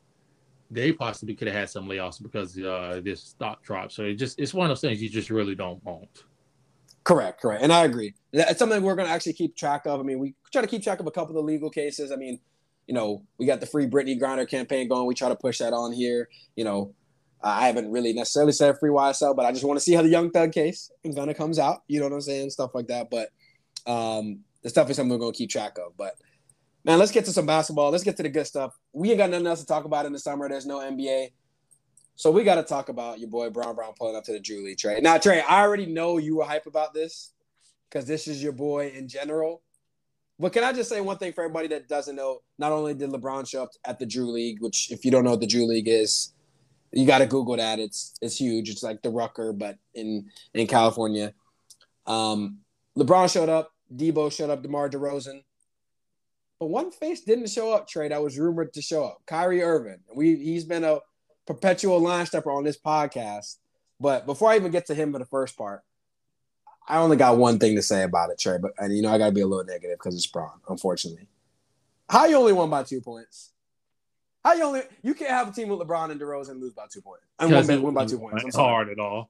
they 0.72 0.92
possibly 0.92 1.36
could 1.36 1.48
have 1.48 1.58
had 1.58 1.70
some 1.70 1.88
layoffs 1.88 2.22
because 2.22 2.58
uh, 2.58 3.02
this 3.04 3.22
stock 3.22 3.64
drop. 3.64 3.92
So 3.92 4.04
it 4.04 4.16
just 4.16 4.40
it's 4.40 4.54
one 4.54 4.66
of 4.66 4.70
those 4.70 4.82
things 4.82 5.02
you 5.02 5.10
just 5.10 5.30
really 5.30 5.56
don't 5.56 5.84
want. 5.84 6.24
Correct, 7.04 7.42
correct, 7.42 7.64
and 7.64 7.74
I 7.74 7.86
agree. 7.86 8.14
It's 8.34 8.60
something 8.60 8.84
we're 8.84 8.96
going 8.96 9.08
to 9.08 9.14
actually 9.14 9.34
keep 9.34 9.56
track 9.56 9.86
of. 9.86 10.00
I 10.00 10.04
mean, 10.04 10.20
we 10.20 10.36
try 10.52 10.62
to 10.62 10.68
keep 10.68 10.84
track 10.84 11.00
of 11.00 11.08
a 11.08 11.12
couple 11.12 11.32
of 11.32 11.36
the 11.36 11.52
legal 11.52 11.70
cases. 11.70 12.12
I 12.12 12.18
mean, 12.18 12.40
you 12.86 12.94
know, 12.94 13.24
we 13.40 13.46
got 13.46 13.62
the 13.62 13.66
free 13.66 13.88
Brittney 13.88 14.20
Griner 14.20 14.48
campaign 14.48 14.88
going. 14.88 15.08
We 15.08 15.16
try 15.16 15.30
to 15.30 15.36
push 15.36 15.58
that 15.60 15.74
on 15.74 15.92
here. 15.92 16.30
You 16.56 16.66
know, 16.66 16.94
I 17.42 17.68
haven't 17.68 17.90
really 17.90 18.14
necessarily 18.14 18.52
said 18.52 18.78
free 18.80 18.92
YSL, 18.92 19.36
but 19.36 19.46
I 19.46 19.52
just 19.52 19.64
want 19.64 19.78
to 19.78 19.84
see 19.84 19.94
how 19.94 20.02
the 20.02 20.10
Young 20.10 20.30
Thug 20.30 20.52
case 20.52 20.92
and 21.04 21.16
Gunna 21.16 21.34
comes 21.34 21.58
out. 21.58 21.84
You 21.88 22.00
know 22.00 22.08
what 22.08 22.14
I'm 22.14 22.22
saying? 22.22 22.50
Stuff 22.52 22.76
like 22.76 22.88
that. 22.88 23.10
But 23.10 23.30
um, 23.86 24.42
the 24.62 24.70
stuff 24.70 24.90
is 24.90 24.98
something 24.98 25.12
we're 25.12 25.20
going 25.20 25.32
to 25.34 25.38
keep 25.38 25.50
track 25.50 25.78
of. 25.78 25.96
But 25.98 26.16
Man, 26.90 26.98
let's 26.98 27.12
get 27.12 27.24
to 27.26 27.32
some 27.32 27.46
basketball. 27.46 27.92
Let's 27.92 28.04
get 28.04 28.18
to 28.18 28.24
the 28.24 28.30
good 28.30 28.48
stuff. 28.48 28.76
We 28.94 29.12
ain't 29.12 29.20
got 29.20 29.30
nothing 29.30 29.46
else 29.46 29.60
to 29.60 29.66
talk 29.68 29.86
about 29.86 30.08
in 30.08 30.12
the 30.12 30.18
summer. 30.18 30.50
There's 30.50 30.66
no 30.66 30.80
NBA. 30.80 31.34
So 32.16 32.32
we 32.32 32.44
got 32.44 32.56
to 32.56 32.64
talk 32.64 32.90
about 32.90 33.20
your 33.20 33.30
boy 33.30 33.52
Bron 33.52 33.76
Brown 33.76 33.94
pulling 33.96 34.16
up 34.16 34.24
to 34.24 34.32
the 34.32 34.40
Drew 34.40 34.66
League. 34.66 34.80
Now, 35.04 35.20
Trey, 35.20 35.42
I 35.42 35.62
already 35.62 35.86
know 35.86 36.18
you 36.18 36.38
were 36.38 36.46
hype 36.46 36.66
about 36.66 36.96
this 36.96 37.34
because 37.88 38.08
this 38.08 38.28
is 38.28 38.42
your 38.42 38.54
boy 38.54 38.88
in 38.88 39.08
general. 39.08 39.62
But 40.40 40.52
can 40.52 40.64
I 40.64 40.74
just 40.74 40.90
say 40.90 41.00
one 41.00 41.20
thing 41.20 41.32
for 41.32 41.44
everybody 41.44 41.68
that 41.68 41.88
doesn't 41.88 42.16
know? 42.16 42.40
Not 42.58 42.72
only 42.72 42.96
did 42.96 43.12
LeBron 43.12 43.48
show 43.48 43.62
up 43.62 43.70
at 43.86 44.00
the 44.00 44.08
Drew 44.08 44.32
League, 44.32 44.60
which 44.60 44.90
if 44.90 45.06
you 45.06 45.12
don't 45.12 45.24
know 45.24 45.30
what 45.30 45.42
the 45.42 45.46
Drew 45.46 45.68
League 45.68 45.88
is, 45.88 46.34
you 46.92 47.06
got 47.06 47.20
to 47.20 47.28
Google 47.28 47.56
that. 47.58 47.78
It's 47.78 48.16
it's 48.20 48.38
huge. 48.38 48.68
It's 48.68 48.82
like 48.82 49.04
the 49.04 49.12
Rucker, 49.12 49.54
but 49.54 49.78
in 49.94 50.26
in 50.56 50.66
California. 50.66 51.36
Um, 52.08 52.62
LeBron 52.98 53.32
showed 53.32 53.48
up. 53.48 53.74
Debo 53.96 54.36
showed 54.36 54.50
up. 54.50 54.64
DeMar 54.64 54.90
DeRozan. 54.90 55.44
But 56.60 56.68
one 56.68 56.92
face 56.92 57.22
didn't 57.22 57.50
show 57.50 57.74
up, 57.74 57.88
Trey, 57.88 58.10
that 58.10 58.22
was 58.22 58.38
rumored 58.38 58.74
to 58.74 58.82
show 58.82 59.06
up. 59.06 59.22
Kyrie 59.26 59.64
Irving. 59.64 60.00
We 60.14 60.36
he's 60.36 60.66
been 60.66 60.84
a 60.84 61.00
perpetual 61.46 62.00
line 62.00 62.26
stepper 62.26 62.52
on 62.52 62.64
this 62.64 62.78
podcast. 62.78 63.58
But 64.00 64.26
before 64.26 64.52
I 64.52 64.56
even 64.58 64.72
get 64.72 64.88
to 64.88 64.96
him 64.96 65.14
for 65.14 65.20
the 65.20 65.26
first 65.26 65.58
part, 65.58 65.82
I 66.88 66.98
only 66.98 67.18
got 67.18 67.38
one 67.38 67.60
thing 67.60 67.76
to 67.76 67.82
say 67.82 68.04
about 68.04 68.30
it, 68.30 68.40
Trey. 68.40 68.58
But 68.58 68.74
and 68.78 68.96
you 68.96 69.02
know 69.02 69.12
I 69.12 69.18
gotta 69.18 69.32
be 69.32 69.42
a 69.42 69.48
little 69.48 69.66
negative 69.66 69.98
because 69.98 70.16
it's 70.16 70.28
Bron, 70.28 70.52
unfortunately. 70.68 71.28
How 72.10 72.26
you 72.26 72.38
only 72.38 72.54
won 72.54 72.70
by 72.70 72.84
two 72.84 73.02
points? 73.02 73.52
How 74.44 74.54
you 74.54 74.64
only 74.64 74.82
you 75.02 75.14
can't 75.14 75.32
have 75.32 75.48
a 75.50 75.52
team 75.52 75.70
with 75.70 75.80
LeBron 75.80 76.12
and 76.12 76.20
DeRozan 76.20 76.52
and 76.52 76.62
lose 76.62 76.74
by 76.74 76.86
two 76.92 77.02
points. 77.02 77.24
And 77.40 77.52
win, 77.52 77.82
win 77.82 77.94
by 77.94 78.06
two 78.06 78.20
points. 78.20 78.44
It's 78.46 78.56
hard 78.56 78.90
at 78.90 79.00
all. 79.00 79.30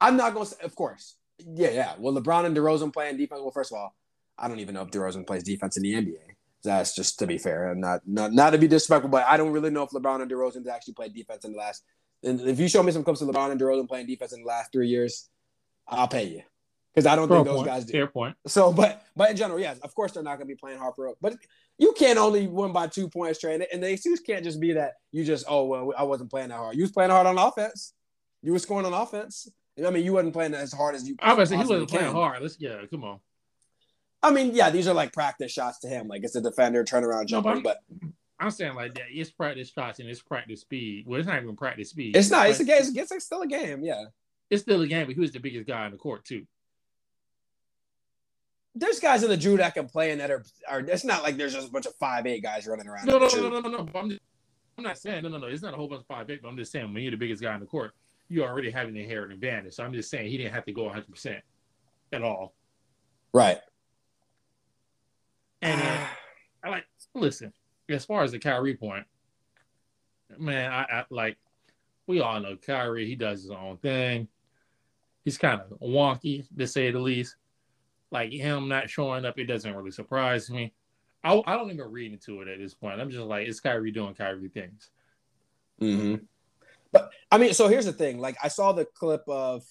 I'm 0.00 0.16
not 0.16 0.32
gonna 0.32 0.46
say, 0.46 0.56
of 0.62 0.74
course. 0.74 1.16
Yeah, 1.38 1.70
yeah. 1.70 1.92
Well, 1.98 2.14
LeBron 2.14 2.46
and 2.46 2.56
DeRozan 2.56 2.92
playing 2.92 3.16
defense. 3.16 3.40
Well, 3.40 3.50
first 3.50 3.72
of 3.72 3.78
all, 3.78 3.94
I 4.38 4.48
don't 4.48 4.60
even 4.60 4.74
know 4.74 4.82
if 4.82 4.90
DeRozan 4.90 5.26
plays 5.26 5.42
defense 5.42 5.76
in 5.76 5.82
the 5.82 5.94
NBA. 5.94 6.18
That's 6.62 6.94
just 6.94 7.18
to 7.18 7.26
be 7.26 7.36
fair, 7.36 7.70
and 7.70 7.80
not 7.80 8.00
not 8.06 8.32
not 8.32 8.50
to 8.50 8.58
be 8.58 8.66
disrespectful, 8.66 9.10
but 9.10 9.26
I 9.28 9.36
don't 9.36 9.52
really 9.52 9.70
know 9.70 9.82
if 9.82 9.90
LeBron 9.90 10.22
and 10.22 10.30
DeRozan 10.30 10.66
actually 10.66 10.94
played 10.94 11.14
defense 11.14 11.44
in 11.44 11.52
the 11.52 11.58
last. 11.58 11.84
And 12.22 12.40
if 12.40 12.58
you 12.58 12.68
show 12.68 12.82
me 12.82 12.90
some 12.90 13.04
clips 13.04 13.20
of 13.20 13.28
LeBron 13.28 13.50
and 13.50 13.60
DeRozan 13.60 13.86
playing 13.86 14.06
defense 14.06 14.32
in 14.32 14.40
the 14.40 14.46
last 14.46 14.72
three 14.72 14.88
years, 14.88 15.28
I'll 15.86 16.08
pay 16.08 16.24
you 16.24 16.42
because 16.94 17.06
I 17.06 17.16
don't 17.16 17.28
Fair 17.28 17.38
think 17.38 17.48
those 17.48 17.56
point. 17.56 17.66
guys 17.66 17.84
do. 17.84 17.92
Fair 17.92 18.06
point. 18.06 18.36
So, 18.46 18.72
but 18.72 19.04
but 19.16 19.30
in 19.30 19.36
general, 19.36 19.60
yes, 19.60 19.78
of 19.80 19.94
course 19.94 20.12
they're 20.12 20.22
not 20.22 20.38
going 20.38 20.48
to 20.48 20.54
be 20.54 20.56
playing 20.56 20.78
Harper. 20.78 21.08
Up. 21.08 21.16
But 21.20 21.36
you 21.76 21.92
can't 21.98 22.18
only 22.18 22.46
win 22.46 22.72
by 22.72 22.86
two 22.86 23.08
points, 23.08 23.40
Trey. 23.40 23.66
And 23.70 23.82
the 23.82 23.90
excuse 23.90 24.20
can't 24.20 24.44
just 24.44 24.60
be 24.60 24.72
that 24.72 24.94
you 25.12 25.24
just 25.24 25.44
oh 25.48 25.64
well 25.64 25.92
I 25.96 26.04
wasn't 26.04 26.30
playing 26.30 26.48
that 26.48 26.56
hard. 26.56 26.76
You 26.76 26.82
was 26.82 26.92
playing 26.92 27.10
hard 27.10 27.26
on 27.26 27.36
offense. 27.36 27.92
You 28.42 28.52
were 28.52 28.58
scoring 28.58 28.86
on 28.86 28.92
offense. 28.92 29.48
I 29.84 29.90
mean, 29.90 30.04
you 30.04 30.12
wasn't 30.12 30.34
playing 30.34 30.54
as 30.54 30.72
hard 30.72 30.94
as 30.94 31.08
you. 31.08 31.16
I 31.18 31.34
was 31.34 31.50
he 31.50 31.56
wasn't 31.56 31.88
can. 31.88 31.98
playing 31.98 32.12
hard. 32.14 32.42
Let's 32.42 32.56
yeah, 32.60 32.82
come 32.90 33.04
on. 33.04 33.18
I 34.24 34.30
mean, 34.30 34.54
yeah, 34.54 34.70
these 34.70 34.88
are 34.88 34.94
like 34.94 35.12
practice 35.12 35.52
shots 35.52 35.80
to 35.80 35.88
him. 35.88 36.08
Like 36.08 36.24
it's 36.24 36.34
a 36.34 36.40
defender 36.40 36.82
turnaround 36.82 37.26
jumper, 37.26 37.56
no, 37.56 37.60
but, 37.60 37.78
I'm 38.40 38.50
saying 38.50 38.74
like 38.74 38.94
that. 38.94 39.04
It's 39.10 39.30
practice 39.30 39.70
shots 39.70 40.00
and 40.00 40.08
it's 40.08 40.22
practice 40.22 40.62
speed. 40.62 41.04
Well, 41.06 41.20
it's 41.20 41.28
not 41.28 41.42
even 41.42 41.54
practice 41.54 41.90
speed. 41.90 42.16
It's 42.16 42.30
not. 42.30 42.48
It's 42.48 42.58
a 42.58 42.64
game. 42.64 42.82
It's, 42.82 43.12
it's 43.12 43.24
still 43.24 43.42
a 43.42 43.46
game. 43.46 43.84
Yeah. 43.84 44.04
It's 44.50 44.62
still 44.62 44.80
a 44.80 44.86
game, 44.86 45.06
but 45.06 45.14
who's 45.14 45.32
the 45.32 45.40
biggest 45.40 45.66
guy 45.66 45.86
in 45.86 45.92
the 45.92 45.98
court 45.98 46.24
too? 46.24 46.46
There's 48.74 48.98
guys 48.98 49.22
in 49.22 49.30
the 49.30 49.36
Drew 49.36 49.56
that 49.58 49.74
can 49.74 49.86
play 49.86 50.10
and 50.10 50.20
that 50.20 50.30
are, 50.30 50.44
are. 50.68 50.80
It's 50.80 51.04
not 51.04 51.22
like 51.22 51.36
there's 51.36 51.54
just 51.54 51.68
a 51.68 51.70
bunch 51.70 51.86
of 51.86 51.94
five 51.94 52.26
eight 52.26 52.42
guys 52.42 52.66
running 52.66 52.88
around. 52.88 53.06
No, 53.06 53.18
no, 53.18 53.28
no, 53.28 53.48
no, 53.48 53.60
no, 53.60 53.68
no, 53.68 53.88
I'm, 53.94 54.10
just, 54.10 54.22
I'm 54.76 54.84
not 54.84 54.98
saying 54.98 55.22
no, 55.22 55.28
no, 55.28 55.38
no. 55.38 55.46
It's 55.46 55.62
not 55.62 55.74
a 55.74 55.76
whole 55.76 55.88
bunch 55.88 56.00
of 56.00 56.06
five 56.06 56.28
eight, 56.28 56.42
but 56.42 56.48
I'm 56.48 56.56
just 56.56 56.72
saying 56.72 56.92
when 56.92 57.02
you're 57.02 57.12
the 57.12 57.16
biggest 57.16 57.42
guy 57.42 57.54
in 57.54 57.60
the 57.60 57.66
court, 57.66 57.92
you 58.28 58.42
already 58.42 58.70
have 58.70 58.88
an 58.88 58.96
inherent 58.96 59.32
advantage. 59.32 59.74
So 59.74 59.84
I'm 59.84 59.92
just 59.92 60.10
saying 60.10 60.28
he 60.28 60.38
didn't 60.38 60.54
have 60.54 60.64
to 60.64 60.72
go 60.72 60.84
100 60.84 61.08
percent 61.08 61.42
at 62.12 62.22
all. 62.22 62.54
Right. 63.32 63.60
And 65.64 65.80
uh, 65.80 66.06
I 66.64 66.68
like 66.68 66.84
listen. 67.14 67.52
As 67.88 68.04
far 68.04 68.22
as 68.22 68.32
the 68.32 68.38
Kyrie 68.38 68.76
point, 68.76 69.04
man, 70.38 70.70
I, 70.70 70.82
I 70.82 71.04
like. 71.10 71.36
We 72.06 72.20
all 72.20 72.38
know 72.38 72.56
Kyrie. 72.56 73.06
He 73.06 73.16
does 73.16 73.42
his 73.42 73.50
own 73.50 73.78
thing. 73.78 74.28
He's 75.24 75.38
kind 75.38 75.60
of 75.60 75.80
wonky, 75.80 76.44
to 76.56 76.66
say 76.66 76.90
the 76.90 76.98
least. 76.98 77.36
Like 78.10 78.30
him 78.30 78.68
not 78.68 78.90
showing 78.90 79.24
up, 79.24 79.38
it 79.38 79.46
doesn't 79.46 79.74
really 79.74 79.90
surprise 79.90 80.50
me. 80.50 80.72
I, 81.24 81.42
I 81.46 81.56
don't 81.56 81.70
even 81.70 81.90
read 81.90 82.12
into 82.12 82.42
it 82.42 82.48
at 82.48 82.58
this 82.58 82.74
point. 82.74 83.00
I'm 83.00 83.10
just 83.10 83.24
like, 83.24 83.48
it's 83.48 83.58
Kyrie 83.58 83.90
doing 83.90 84.14
Kyrie 84.14 84.48
things. 84.48 84.90
Hmm. 85.78 86.16
But 86.92 87.10
I 87.32 87.38
mean, 87.38 87.54
so 87.54 87.68
here's 87.68 87.86
the 87.86 87.92
thing. 87.92 88.18
Like, 88.18 88.36
I 88.42 88.48
saw 88.48 88.72
the 88.72 88.84
clip 88.84 89.22
of 89.26 89.64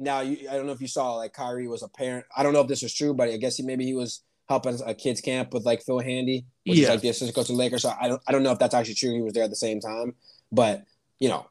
now. 0.00 0.20
You, 0.20 0.48
I 0.50 0.56
don't 0.56 0.66
know 0.66 0.72
if 0.72 0.80
you 0.80 0.88
saw 0.88 1.14
like 1.14 1.32
Kyrie 1.32 1.68
was 1.68 1.82
a 1.82 1.88
parent. 1.88 2.26
I 2.36 2.42
don't 2.42 2.52
know 2.52 2.60
if 2.60 2.68
this 2.68 2.82
was 2.82 2.92
true, 2.92 3.14
but 3.14 3.28
I 3.28 3.36
guess 3.36 3.56
he 3.56 3.62
maybe 3.62 3.86
he 3.86 3.94
was 3.94 4.22
helping 4.48 4.78
a 4.86 4.94
kids 4.94 5.20
camp 5.20 5.52
with 5.52 5.64
like 5.64 5.82
Phil 5.82 5.98
Handy, 5.98 6.46
which 6.64 6.78
yeah. 6.78 6.84
is 6.84 6.90
like 6.90 7.00
the 7.00 7.08
assistant 7.08 7.34
coach 7.34 7.50
of 7.50 7.56
the 7.56 7.62
Lakers. 7.62 7.82
So 7.82 7.92
I 8.00 8.08
don't 8.08 8.22
I 8.26 8.32
don't 8.32 8.42
know 8.42 8.52
if 8.52 8.58
that's 8.58 8.74
actually 8.74 8.94
true. 8.94 9.14
He 9.14 9.22
was 9.22 9.34
there 9.34 9.44
at 9.44 9.50
the 9.50 9.56
same 9.56 9.80
time, 9.80 10.14
but 10.50 10.84
you 11.18 11.28
know, 11.28 11.46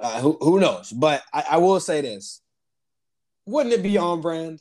uh, 0.00 0.20
who 0.20 0.36
who 0.40 0.60
knows? 0.60 0.90
But 0.90 1.22
I, 1.32 1.44
I 1.52 1.56
will 1.58 1.80
say 1.80 2.00
this: 2.00 2.42
wouldn't 3.46 3.74
it 3.74 3.82
be 3.82 3.96
on 3.98 4.20
brand? 4.20 4.60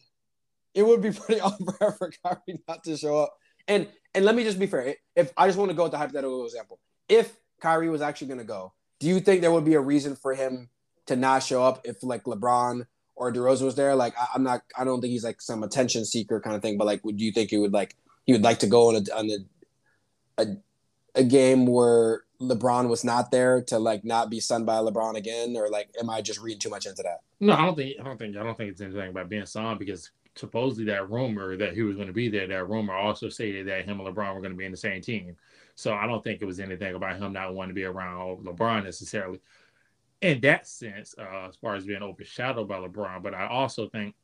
It 0.74 0.84
would 0.84 1.02
be 1.02 1.12
pretty 1.14 1.42
on 1.42 1.58
brand 1.60 1.96
for 1.98 2.12
Kyrie 2.24 2.62
not 2.68 2.84
to 2.84 2.98
show 2.98 3.20
up. 3.20 3.34
And 3.68 3.88
and 4.14 4.26
let 4.26 4.36
me 4.36 4.44
just 4.44 4.60
be 4.60 4.68
fair. 4.68 4.96
If 5.16 5.34
I 5.36 5.48
just 5.48 5.58
want 5.58 5.72
to 5.72 5.76
go 5.76 5.84
with 5.84 5.92
the 5.92 5.98
hypothetical 5.98 6.46
example, 6.46 6.80
if 7.10 7.36
Kyrie 7.62 7.90
was 7.90 8.02
actually 8.02 8.28
going 8.28 8.40
to 8.40 8.46
go, 8.46 8.74
do 9.00 9.08
you 9.08 9.20
think 9.20 9.42
there 9.42 9.52
would 9.52 9.66
be 9.66 9.74
a 9.74 9.82
reason 9.82 10.16
for 10.16 10.36
him 10.36 10.70
to 11.08 11.16
not 11.16 11.44
show 11.44 11.64
up 11.64 11.82
if 11.86 12.04
like 12.04 12.24
LeBron 12.24 12.86
or 13.16 13.32
DeRozan 13.32 13.66
was 13.66 13.76
there, 13.76 13.96
like 13.96 14.14
I, 14.18 14.36
am 14.36 14.44
not, 14.44 14.62
I 14.78 14.84
don't 14.84 15.02
think 15.02 15.12
he's 15.12 15.24
like 15.24 15.42
some 15.42 15.64
attention 15.64 16.06
seeker 16.06 16.40
kind 16.40 16.56
of 16.56 16.62
thing. 16.62 16.78
But 16.78 16.88
like, 16.88 17.04
would 17.06 17.22
you 17.22 17.32
think 17.32 17.50
he 17.50 17.58
would 17.58 17.74
like 17.74 17.96
he 18.26 18.34
would 18.34 18.44
like 18.44 18.60
to 18.60 18.68
go 18.68 18.90
on 18.90 18.96
a 18.96 19.18
on 19.18 19.30
a, 19.30 20.42
a 20.42 20.48
a 21.16 21.24
game 21.24 21.66
where 21.66 22.24
LeBron 22.42 22.90
was 22.90 23.04
not 23.04 23.32
there 23.32 23.62
to 23.64 23.80
like 23.80 24.04
not 24.04 24.30
be 24.30 24.40
sunned 24.40 24.66
by 24.66 24.76
LeBron 24.76 25.16
again, 25.16 25.56
or 25.56 25.70
like, 25.70 25.90
am 26.00 26.10
I 26.10 26.22
just 26.22 26.42
reading 26.42 26.60
too 26.60 26.70
much 26.70 26.86
into 26.86 27.04
that? 27.04 27.20
No, 27.40 27.54
I 27.54 27.66
don't 27.66 27.76
think, 27.76 27.96
I 28.00 28.04
don't 28.04 28.18
think, 28.18 28.36
I 28.36 28.44
don't 28.44 28.58
think 28.58 28.72
it's 28.72 28.82
anything 28.82 29.10
about 29.10 29.30
being 29.30 29.46
sunned 29.46 29.80
because 29.80 30.12
supposedly 30.36 30.86
that 30.86 31.10
rumor 31.10 31.56
that 31.58 31.74
he 31.74 31.84
was 31.84 31.96
going 31.96 32.08
to 32.08 32.14
be 32.14 32.30
there, 32.30 32.48
that 32.48 32.70
rumor 32.70 32.94
also 32.94 33.30
stated 33.30 33.68
that 33.68 33.86
him 33.86 34.00
and 34.00 34.16
LeBron 34.16 34.34
were 34.34 34.42
going 34.42 34.52
to 34.52 34.58
be 34.58 34.66
in 34.66 34.72
the 34.72 34.78
same 34.78 35.02
team. 35.02 35.36
So 35.76 35.94
I 35.94 36.06
don't 36.06 36.24
think 36.24 36.42
it 36.42 36.46
was 36.46 36.60
anything 36.60 36.96
about 36.96 37.18
him 37.18 37.34
not 37.34 37.54
wanting 37.54 37.70
to 37.70 37.80
be 37.80 37.86
around 37.86 38.46
LeBron 38.46 38.84
necessarily 38.84 39.40
in 40.24 40.40
that 40.40 40.66
sense, 40.66 41.14
uh, 41.20 41.48
as 41.50 41.58
far 41.58 41.76
as 41.76 41.86
being 41.86 42.02
overshadowed 42.02 42.68
by 42.68 42.78
LeBron. 42.78 43.22
But 43.22 43.34
I 43.34 43.46
also 43.48 43.90
think 43.90 44.16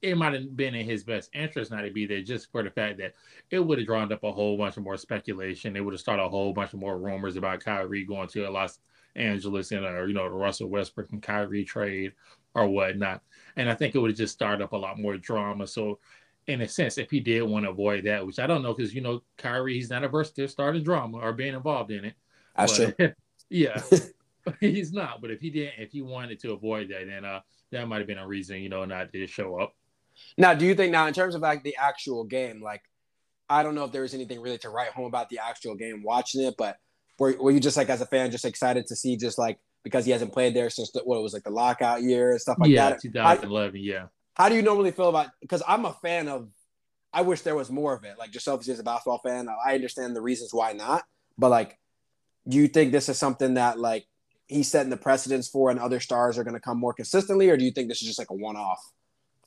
it 0.00 0.16
might 0.16 0.34
have 0.34 0.56
been 0.56 0.74
in 0.74 0.86
his 0.86 1.02
best 1.02 1.30
interest 1.34 1.72
not 1.72 1.82
to 1.82 1.90
be 1.90 2.06
there 2.06 2.22
just 2.22 2.50
for 2.52 2.62
the 2.62 2.70
fact 2.70 2.98
that 2.98 3.14
it 3.50 3.58
would 3.58 3.78
have 3.78 3.88
drawn 3.88 4.12
up 4.12 4.22
a 4.22 4.30
whole 4.30 4.56
bunch 4.56 4.76
of 4.76 4.84
more 4.84 4.96
speculation. 4.96 5.76
It 5.76 5.80
would 5.80 5.94
have 5.94 6.00
started 6.00 6.22
a 6.22 6.28
whole 6.28 6.52
bunch 6.52 6.74
of 6.74 6.78
more 6.78 6.96
rumors 6.96 7.36
about 7.36 7.64
Kyrie 7.64 8.04
going 8.04 8.28
to 8.28 8.48
Los 8.48 8.78
Angeles 9.16 9.72
and, 9.72 9.84
or, 9.84 10.06
you 10.06 10.14
know, 10.14 10.30
the 10.30 10.36
Russell 10.36 10.68
Westbrook 10.68 11.10
and 11.10 11.22
Kyrie 11.22 11.64
trade 11.64 12.12
or 12.54 12.68
whatnot. 12.68 13.22
And 13.56 13.68
I 13.68 13.74
think 13.74 13.96
it 13.96 13.98
would 13.98 14.12
have 14.12 14.18
just 14.18 14.34
started 14.34 14.62
up 14.62 14.72
a 14.74 14.76
lot 14.76 15.00
more 15.00 15.16
drama. 15.16 15.66
So, 15.66 15.98
in 16.46 16.60
a 16.60 16.68
sense, 16.68 16.98
if 16.98 17.10
he 17.10 17.18
did 17.18 17.42
want 17.42 17.64
to 17.64 17.70
avoid 17.70 18.04
that, 18.04 18.24
which 18.24 18.38
I 18.38 18.46
don't 18.46 18.62
know, 18.62 18.74
because, 18.74 18.94
you 18.94 19.00
know, 19.00 19.22
Kyrie, 19.38 19.74
he's 19.74 19.90
not 19.90 20.04
averse 20.04 20.30
to 20.32 20.46
starting 20.46 20.84
drama 20.84 21.18
or 21.18 21.32
being 21.32 21.54
involved 21.54 21.90
in 21.90 22.04
it. 22.04 22.14
That's 22.54 22.78
but, 22.78 22.96
true. 22.96 23.12
yeah. 23.50 23.82
he's 24.60 24.92
not. 24.92 25.20
But 25.20 25.30
if 25.30 25.40
he 25.40 25.50
didn't, 25.50 25.74
if 25.78 25.92
he 25.92 26.02
wanted 26.02 26.40
to 26.40 26.52
avoid 26.52 26.88
that, 26.90 27.06
then 27.06 27.24
uh, 27.24 27.40
that 27.72 27.88
might 27.88 27.98
have 27.98 28.06
been 28.06 28.18
a 28.18 28.26
reason, 28.26 28.58
you 28.58 28.68
know, 28.68 28.84
not 28.84 29.12
to 29.12 29.26
show 29.26 29.60
up. 29.60 29.74
Now, 30.38 30.54
do 30.54 30.64
you 30.64 30.74
think 30.74 30.92
now 30.92 31.06
in 31.06 31.14
terms 31.14 31.34
of 31.34 31.40
like 31.40 31.64
the 31.64 31.76
actual 31.76 32.24
game, 32.24 32.62
like 32.62 32.82
I 33.48 33.62
don't 33.62 33.74
know 33.74 33.84
if 33.84 33.92
there 33.92 34.02
was 34.02 34.14
anything 34.14 34.40
really 34.40 34.58
to 34.58 34.70
write 34.70 34.90
home 34.90 35.06
about 35.06 35.28
the 35.28 35.38
actual 35.38 35.74
game 35.74 36.02
watching 36.02 36.42
it, 36.42 36.54
but 36.56 36.76
were, 37.18 37.36
were 37.40 37.50
you 37.50 37.60
just 37.60 37.76
like 37.76 37.88
as 37.88 38.00
a 38.00 38.06
fan 38.06 38.30
just 38.30 38.44
excited 38.44 38.86
to 38.86 38.96
see 38.96 39.16
just 39.16 39.38
like 39.38 39.58
because 39.82 40.04
he 40.04 40.10
hasn't 40.10 40.32
played 40.32 40.54
there 40.54 40.70
since 40.70 40.90
the, 40.92 41.00
what 41.00 41.18
it 41.18 41.22
was 41.22 41.34
like 41.34 41.44
the 41.44 41.50
lockout 41.50 42.02
year 42.02 42.30
and 42.30 42.40
stuff 42.40 42.56
like 42.58 42.70
yeah, 42.70 42.90
that? 42.90 43.00
2011, 43.02 43.74
how, 43.74 43.82
yeah. 43.82 44.06
How 44.34 44.48
do 44.48 44.56
you 44.56 44.62
normally 44.62 44.90
feel 44.90 45.08
about 45.08 45.28
because 45.40 45.62
I'm 45.66 45.84
a 45.84 45.92
fan 45.92 46.28
of 46.28 46.48
I 47.12 47.22
wish 47.22 47.42
there 47.42 47.54
was 47.54 47.70
more 47.70 47.94
of 47.94 48.04
it. 48.04 48.18
Like 48.18 48.34
yourself 48.34 48.68
as 48.68 48.78
a 48.78 48.82
basketball 48.82 49.18
fan, 49.18 49.48
I 49.64 49.74
understand 49.74 50.16
the 50.16 50.22
reasons 50.22 50.52
why 50.52 50.72
not, 50.72 51.04
but 51.38 51.50
like 51.50 51.78
do 52.48 52.58
you 52.58 52.68
think 52.68 52.92
this 52.92 53.08
is 53.08 53.18
something 53.18 53.54
that 53.54 53.78
like 53.78 54.06
he's 54.48 54.70
setting 54.70 54.90
the 54.90 54.96
precedence 54.96 55.48
for 55.48 55.70
and 55.70 55.80
other 55.80 56.00
stars 56.00 56.38
are 56.38 56.44
going 56.44 56.54
to 56.54 56.60
come 56.60 56.78
more 56.78 56.92
consistently, 56.94 57.50
or 57.50 57.56
do 57.56 57.64
you 57.64 57.72
think 57.72 57.88
this 57.88 58.02
is 58.02 58.08
just 58.08 58.18
like 58.18 58.30
a 58.30 58.34
one 58.34 58.56
off? 58.56 58.80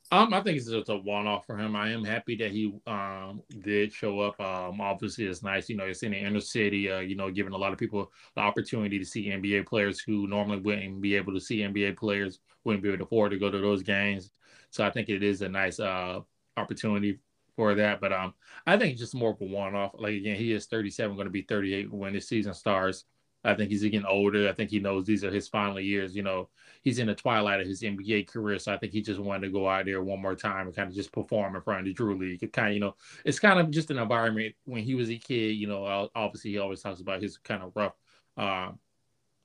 Um, 0.09 0.33
I 0.33 0.41
think 0.41 0.57
it's 0.57 0.69
just 0.69 0.87
a 0.89 0.95
one 0.95 1.27
off 1.27 1.45
for 1.45 1.57
him. 1.57 1.75
I 1.75 1.89
am 1.89 2.05
happy 2.05 2.37
that 2.37 2.51
he 2.51 2.73
um 2.87 3.43
did 3.59 3.91
show 3.91 4.21
up. 4.21 4.39
Um, 4.39 4.79
obviously 4.79 5.25
it's 5.25 5.43
nice, 5.43 5.67
you 5.67 5.75
know, 5.75 5.83
it's 5.83 6.01
in 6.03 6.11
the 6.11 6.17
inner 6.17 6.39
city, 6.39 6.89
uh, 6.89 6.99
you 6.99 7.15
know, 7.15 7.29
giving 7.29 7.51
a 7.51 7.57
lot 7.57 7.73
of 7.73 7.79
people 7.79 8.09
the 8.35 8.41
opportunity 8.41 8.99
to 8.99 9.05
see 9.05 9.27
NBA 9.27 9.65
players 9.67 9.99
who 9.99 10.25
normally 10.27 10.59
wouldn't 10.59 11.01
be 11.01 11.15
able 11.15 11.33
to 11.33 11.41
see 11.41 11.59
NBA 11.59 11.97
players, 11.97 12.39
wouldn't 12.63 12.83
be 12.83 12.89
able 12.89 12.99
to 12.99 13.03
afford 13.03 13.31
to 13.31 13.37
go 13.37 13.51
to 13.51 13.57
those 13.59 13.83
games. 13.83 14.31
So 14.69 14.85
I 14.85 14.91
think 14.91 15.09
it 15.09 15.23
is 15.23 15.41
a 15.41 15.49
nice 15.49 15.79
uh 15.79 16.21
opportunity 16.55 17.19
for 17.57 17.75
that. 17.75 17.99
But 17.99 18.13
um, 18.13 18.33
I 18.65 18.77
think 18.77 18.97
just 18.97 19.15
more 19.15 19.31
of 19.31 19.41
a 19.41 19.45
one 19.45 19.75
off. 19.75 19.91
Like 19.97 20.13
again, 20.13 20.37
he 20.37 20.53
is 20.53 20.67
37, 20.67 21.15
going 21.15 21.25
to 21.25 21.31
be 21.31 21.41
38 21.41 21.91
when 21.91 22.13
the 22.13 22.21
season 22.21 22.53
starts. 22.53 23.03
I 23.47 23.55
think 23.55 23.71
he's 23.71 23.81
getting 23.81 24.05
older. 24.05 24.49
I 24.49 24.51
think 24.51 24.69
he 24.69 24.79
knows 24.79 25.05
these 25.05 25.23
are 25.23 25.31
his 25.31 25.47
final 25.47 25.79
years. 25.79 26.15
You 26.15 26.21
know, 26.21 26.49
he's 26.81 26.99
in 26.99 27.07
the 27.07 27.15
twilight 27.15 27.61
of 27.61 27.67
his 27.67 27.81
NBA 27.81 28.27
career, 28.27 28.59
so 28.59 28.73
I 28.73 28.77
think 28.77 28.91
he 28.91 29.01
just 29.01 29.21
wanted 29.21 29.47
to 29.47 29.53
go 29.53 29.69
out 29.69 29.85
there 29.85 30.03
one 30.03 30.21
more 30.21 30.35
time 30.35 30.67
and 30.67 30.75
kind 30.75 30.89
of 30.89 30.95
just 30.95 31.13
perform 31.13 31.55
in 31.55 31.61
front 31.61 31.79
of 31.79 31.85
the 31.85 31.93
Drew 31.93 32.17
League. 32.17 32.43
It 32.43 32.51
kind 32.51 32.67
of, 32.67 32.73
you 32.73 32.81
know, 32.81 32.95
it's 33.23 33.39
kind 33.39 33.57
of 33.57 33.71
just 33.71 33.89
an 33.89 33.99
environment 33.99 34.53
when 34.65 34.83
he 34.83 34.95
was 34.95 35.09
a 35.09 35.17
kid. 35.17 35.55
You 35.55 35.67
know, 35.67 36.09
obviously 36.13 36.51
he 36.51 36.57
always 36.57 36.81
talks 36.81 36.99
about 36.99 37.21
his 37.21 37.37
kind 37.37 37.63
of 37.63 37.71
rough, 37.73 37.93
uh, 38.35 38.71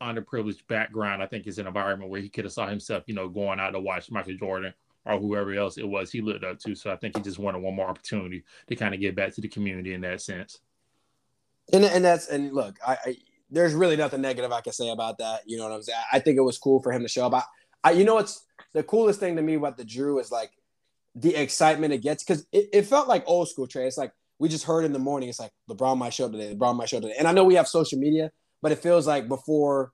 underprivileged 0.02 0.66
background. 0.66 1.22
I 1.22 1.26
think 1.26 1.46
it's 1.46 1.58
an 1.58 1.68
environment 1.68 2.10
where 2.10 2.20
he 2.20 2.28
could 2.28 2.44
have 2.44 2.52
saw 2.52 2.66
himself, 2.66 3.04
you 3.06 3.14
know, 3.14 3.28
going 3.28 3.60
out 3.60 3.70
to 3.70 3.80
watch 3.80 4.10
Michael 4.10 4.36
Jordan 4.36 4.74
or 5.04 5.18
whoever 5.18 5.54
else 5.54 5.78
it 5.78 5.88
was 5.88 6.10
he 6.10 6.20
looked 6.20 6.44
up 6.44 6.58
to. 6.60 6.74
So 6.74 6.92
I 6.92 6.96
think 6.96 7.16
he 7.16 7.22
just 7.22 7.38
wanted 7.38 7.62
one 7.62 7.76
more 7.76 7.88
opportunity 7.88 8.42
to 8.66 8.74
kind 8.74 8.94
of 8.94 9.00
get 9.00 9.14
back 9.14 9.32
to 9.34 9.40
the 9.40 9.48
community 9.48 9.94
in 9.94 10.00
that 10.00 10.20
sense. 10.20 10.58
And 11.72 11.84
and 11.84 12.04
that's 12.04 12.26
and 12.28 12.52
look, 12.52 12.78
I, 12.84 12.98
I 13.04 13.16
there's 13.52 13.74
really 13.74 13.96
nothing 13.96 14.22
negative 14.22 14.50
I 14.50 14.62
can 14.62 14.72
say 14.72 14.90
about 14.90 15.18
that. 15.18 15.42
You 15.46 15.58
know 15.58 15.64
what 15.64 15.72
I'm 15.72 15.82
saying? 15.82 15.98
I 16.12 16.18
think 16.18 16.38
it 16.38 16.42
was 16.42 16.58
cool 16.58 16.82
for 16.82 16.90
him 16.90 17.02
to 17.02 17.08
show 17.08 17.26
up. 17.26 17.34
I, 17.34 17.42
I 17.84 17.90
you 17.92 18.04
know 18.04 18.14
what's 18.14 18.44
the 18.72 18.82
coolest 18.82 19.20
thing 19.20 19.36
to 19.36 19.42
me 19.42 19.54
about 19.54 19.76
the 19.76 19.84
Drew 19.84 20.18
is 20.18 20.30
like 20.30 20.50
the 21.14 21.34
excitement 21.36 21.92
it 21.92 21.98
gets 21.98 22.24
because 22.24 22.46
it, 22.52 22.70
it, 22.72 22.86
felt 22.86 23.06
like 23.06 23.22
old 23.26 23.48
school 23.48 23.66
Trey. 23.66 23.86
It's 23.86 23.98
like 23.98 24.12
we 24.38 24.48
just 24.48 24.64
heard 24.64 24.84
in 24.84 24.92
the 24.92 24.98
morning. 24.98 25.28
It's 25.28 25.38
like 25.38 25.52
LeBron 25.70 25.98
might 25.98 26.14
show 26.14 26.30
today. 26.30 26.54
LeBron 26.54 26.76
might 26.76 26.88
show 26.88 27.00
today. 27.00 27.14
And 27.18 27.28
I 27.28 27.32
know 27.32 27.44
we 27.44 27.54
have 27.56 27.68
social 27.68 27.98
media, 27.98 28.30
but 28.62 28.72
it 28.72 28.78
feels 28.78 29.06
like 29.06 29.28
before, 29.28 29.92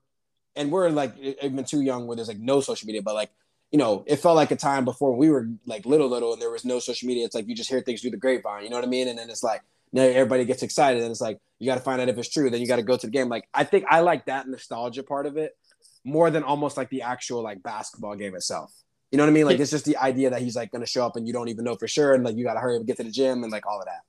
and 0.55 0.71
we're 0.71 0.89
like 0.89 1.17
even 1.17 1.65
too 1.65 1.81
young 1.81 2.07
where 2.07 2.15
there's 2.15 2.29
like 2.29 2.39
no 2.39 2.61
social 2.61 2.87
media. 2.87 3.01
But 3.01 3.15
like 3.15 3.31
you 3.71 3.77
know, 3.77 4.03
it 4.07 4.15
felt 4.15 4.35
like 4.35 4.51
a 4.51 4.55
time 4.55 4.83
before 4.83 5.15
we 5.15 5.29
were 5.29 5.47
like 5.65 5.85
little 5.85 6.07
little 6.07 6.33
and 6.33 6.41
there 6.41 6.49
was 6.49 6.65
no 6.65 6.79
social 6.79 7.07
media. 7.07 7.25
It's 7.25 7.35
like 7.35 7.47
you 7.47 7.55
just 7.55 7.69
hear 7.69 7.81
things 7.81 8.01
through 8.01 8.11
the 8.11 8.17
grapevine. 8.17 8.63
You 8.63 8.69
know 8.69 8.77
what 8.77 8.85
I 8.85 8.87
mean? 8.87 9.07
And 9.07 9.19
then 9.19 9.29
it's 9.29 9.43
like 9.43 9.61
now 9.91 10.03
everybody 10.03 10.45
gets 10.45 10.63
excited 10.63 11.01
and 11.01 11.11
it's 11.11 11.21
like 11.21 11.37
you 11.59 11.65
got 11.65 11.75
to 11.75 11.81
find 11.81 11.99
out 12.01 12.09
if 12.09 12.17
it's 12.17 12.29
true 12.29 12.49
then 12.49 12.61
you 12.61 12.67
got 12.67 12.77
to 12.77 12.83
go 12.83 12.95
to 12.95 13.07
the 13.07 13.11
game 13.11 13.29
like 13.29 13.47
i 13.53 13.63
think 13.63 13.85
i 13.89 13.99
like 13.99 14.25
that 14.25 14.47
nostalgia 14.47 15.03
part 15.03 15.25
of 15.25 15.37
it 15.37 15.53
more 16.05 16.29
than 16.29 16.43
almost 16.43 16.77
like 16.77 16.89
the 16.89 17.01
actual 17.01 17.41
like 17.43 17.61
basketball 17.63 18.15
game 18.15 18.35
itself 18.35 18.71
You 19.11 19.17
know 19.17 19.23
what 19.23 19.29
I 19.29 19.33
mean? 19.33 19.45
Like 19.45 19.59
it's 19.59 19.71
just 19.71 19.85
the 19.85 19.97
idea 19.97 20.29
that 20.29 20.41
he's 20.41 20.55
like 20.55 20.71
going 20.71 20.83
to 20.83 20.87
show 20.87 21.05
up 21.05 21.15
and 21.15 21.25
you 21.25 21.33
don't 21.33 21.49
even 21.49 21.65
know 21.65 21.75
for 21.75 21.87
sure, 21.87 22.13
and 22.13 22.23
like 22.23 22.37
you 22.37 22.43
got 22.43 22.53
to 22.53 22.59
hurry 22.59 22.75
up 22.75 22.81
and 22.81 22.87
get 22.87 22.97
to 22.97 23.03
the 23.03 23.11
gym 23.11 23.43
and 23.43 23.51
like 23.51 23.65
all 23.65 23.79
of 23.79 23.85
that. 23.85 24.01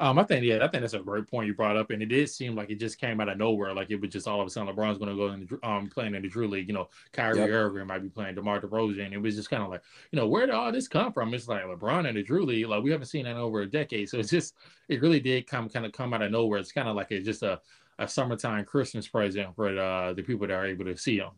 Um, 0.00 0.18
I 0.18 0.24
think 0.24 0.44
yeah, 0.44 0.64
I 0.64 0.68
think 0.68 0.80
that's 0.80 0.94
a 0.94 0.98
great 0.98 1.30
point 1.30 1.46
you 1.46 1.52
brought 1.52 1.76
up, 1.76 1.90
and 1.90 2.02
it 2.02 2.06
did 2.06 2.30
seem 2.30 2.54
like 2.56 2.70
it 2.70 2.80
just 2.80 2.98
came 2.98 3.20
out 3.20 3.28
of 3.28 3.36
nowhere. 3.36 3.74
Like 3.74 3.90
it 3.90 4.00
was 4.00 4.10
just 4.10 4.26
all 4.26 4.40
of 4.40 4.46
a 4.46 4.50
sudden 4.50 4.74
LeBron's 4.74 4.96
going 4.96 5.10
to 5.10 5.16
go 5.16 5.28
and 5.28 5.58
um 5.62 5.90
playing 5.90 6.14
in 6.14 6.22
the 6.22 6.28
Drew 6.28 6.48
League. 6.48 6.68
You 6.68 6.74
know, 6.74 6.88
Kyrie 7.12 7.38
yep. 7.38 7.50
Irving 7.50 7.86
might 7.86 8.02
be 8.02 8.08
playing 8.08 8.34
DeMar 8.34 8.62
DeRozan. 8.62 9.12
It 9.12 9.18
was 9.18 9.36
just 9.36 9.50
kind 9.50 9.62
of 9.62 9.68
like, 9.68 9.82
you 10.10 10.18
know, 10.18 10.26
where 10.26 10.46
did 10.46 10.54
all 10.54 10.72
this 10.72 10.88
come 10.88 11.12
from? 11.12 11.34
It's 11.34 11.48
like 11.48 11.64
LeBron 11.64 12.08
in 12.08 12.14
the 12.14 12.22
Drew 12.22 12.46
League. 12.46 12.66
Like 12.66 12.82
we 12.82 12.90
haven't 12.90 13.08
seen 13.08 13.24
that 13.24 13.32
in 13.32 13.36
over 13.36 13.60
a 13.60 13.70
decade. 13.70 14.08
So 14.08 14.18
it's 14.18 14.30
just 14.30 14.54
it 14.88 15.02
really 15.02 15.20
did 15.20 15.46
come 15.46 15.68
kind 15.68 15.84
of 15.84 15.92
come 15.92 16.14
out 16.14 16.22
of 16.22 16.32
nowhere. 16.32 16.60
It's 16.60 16.72
kind 16.72 16.88
of 16.88 16.96
like 16.96 17.10
it's 17.10 17.26
just 17.26 17.42
a 17.42 17.60
a 17.98 18.08
summertime 18.08 18.64
Christmas 18.64 19.06
present 19.06 19.54
for 19.54 19.78
uh, 19.78 20.14
the 20.14 20.22
people 20.22 20.46
that 20.46 20.54
are 20.54 20.66
able 20.66 20.86
to 20.86 20.96
see 20.96 21.18
him. 21.18 21.30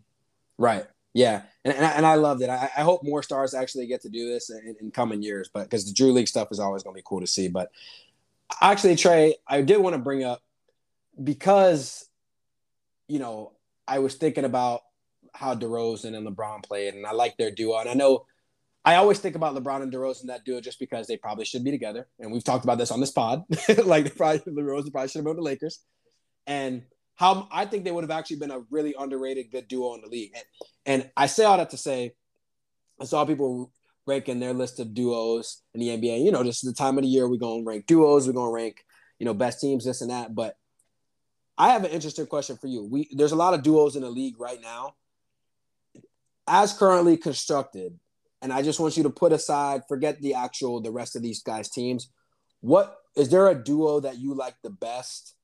Right. 0.57 0.87
Yeah, 1.15 1.43
and, 1.65 1.75
and, 1.75 1.85
I, 1.85 1.91
and 1.91 2.07
I 2.07 2.15
loved 2.15 2.41
it. 2.41 2.49
I, 2.49 2.71
I, 2.75 2.81
hope 2.81 3.05
more 3.05 3.23
stars 3.23 3.53
actually 3.53 3.87
get 3.87 4.01
to 4.01 4.09
do 4.09 4.33
this 4.33 4.49
in, 4.49 4.75
in 4.81 4.91
coming 4.91 5.23
years, 5.23 5.51
but 5.53 5.65
because 5.65 5.85
the 5.85 5.93
Drew 5.93 6.11
League 6.11 6.29
stuff 6.29 6.49
is 6.51 6.59
always 6.59 6.83
going 6.83 6.95
to 6.95 6.99
be 6.99 7.05
cool 7.05 7.21
to 7.21 7.27
see. 7.27 7.49
But 7.49 7.71
actually, 8.61 8.97
Trey, 8.97 9.37
I 9.47 9.63
did 9.63 9.79
want 9.79 9.95
to 9.95 9.99
bring 9.99 10.25
up 10.25 10.41
because, 11.23 12.09
you 13.09 13.19
know, 13.19 13.53
I 13.87 13.99
was 13.99 14.15
thinking 14.15 14.45
about 14.45 14.81
how 15.35 15.55
DeRozan 15.55 16.17
and 16.17 16.27
LeBron 16.27 16.63
played, 16.65 16.95
and 16.95 17.07
I 17.07 17.13
like 17.13 17.37
their 17.37 17.51
duo. 17.51 17.79
And 17.79 17.89
I 17.89 17.95
know 17.95 18.27
I 18.85 18.97
always 18.97 19.19
think 19.19 19.37
about 19.37 19.55
LeBron 19.55 19.83
and 19.83 19.93
DeRozan 19.93 20.27
that 20.27 20.45
duo 20.45 20.61
just 20.61 20.79
because 20.79 21.07
they 21.07 21.17
probably 21.17 21.45
should 21.45 21.65
be 21.65 21.71
together, 21.71 22.09
and 22.19 22.33
we've 22.33 22.45
talked 22.45 22.65
about 22.65 22.79
this 22.79 22.91
on 22.91 23.01
this 23.01 23.11
pod. 23.11 23.45
like, 23.85 24.05
they 24.05 24.11
probably 24.11 24.41
DeRozan 24.41 24.93
probably 24.93 25.09
should 25.09 25.19
have 25.19 25.25
been 25.25 25.37
the 25.37 25.43
Lakers, 25.43 25.81
and 26.47 26.83
how 27.15 27.49
I 27.53 27.67
think 27.67 27.85
they 27.85 27.93
would 27.93 28.05
have 28.05 28.11
actually 28.11 28.39
been 28.39 28.51
a 28.51 28.61
really 28.71 28.95
underrated 28.99 29.51
good 29.51 29.69
duo 29.69 29.95
in 29.95 30.01
the 30.01 30.09
league. 30.09 30.33
And, 30.35 30.45
and 30.87 31.11
I 31.17 31.27
say 31.27 31.45
all 31.45 31.59
that 31.59 31.71
to 31.71 31.77
say, 31.77 32.15
I 33.01 33.05
saw 33.05 33.25
people 33.25 33.71
ranking 34.07 34.41
their 34.41 34.53
list 34.53 34.81
of 34.81 34.95
duos 34.95 35.63
in 35.75 35.81
the 35.81 35.89
NBA. 35.89 36.25
You 36.25 36.33
know, 36.33 36.45
just 36.45 36.65
the 36.65 36.73
time 36.73 36.99
of 36.99 37.05
the 37.05 37.09
year 37.09 37.29
we're 37.29 37.37
going 37.37 37.65
to 37.65 37.69
rank 37.69 37.87
duos, 37.87 38.27
we're 38.27 38.33
going 38.33 38.51
to 38.51 38.55
rank, 38.55 38.85
you 39.19 39.27
know, 39.27 39.35
best 39.35 39.61
teams, 39.61 39.85
this 39.85 40.01
and 40.01 40.11
that. 40.11 40.35
But 40.35 40.57
I 41.57 41.71
have 41.71 41.85
an 41.85 41.91
interesting 41.91 42.27
question 42.27 42.57
for 42.57 42.67
you. 42.67 42.85
We 42.85 43.09
there's 43.13 43.33
a 43.33 43.37
lot 43.37 43.55
of 43.55 43.63
duos 43.63 43.97
in 43.97 44.03
the 44.03 44.11
league 44.11 44.41
right 44.41 44.61
now. 44.61 44.95
As 46.49 46.73
currently 46.73 47.17
constructed, 47.17 47.99
and 48.41 48.53
I 48.53 48.63
just 48.63 48.81
want 48.81 48.97
you 48.97 49.05
to 49.05 49.11
put 49.11 49.33
aside, 49.33 49.83
forget 49.89 50.21
the 50.21 50.35
actual 50.35 50.81
the 50.81 50.91
rest 50.91 51.15
of 51.15 51.23
these 51.23 51.43
guys' 51.43 51.71
teams. 51.71 52.11
What 52.61 52.97
is 53.15 53.29
there 53.29 53.49
a 53.49 53.55
duo 53.55 54.01
that 54.01 54.19
you 54.19 54.35
like 54.35 54.57
the 54.63 54.71
best 54.71 55.35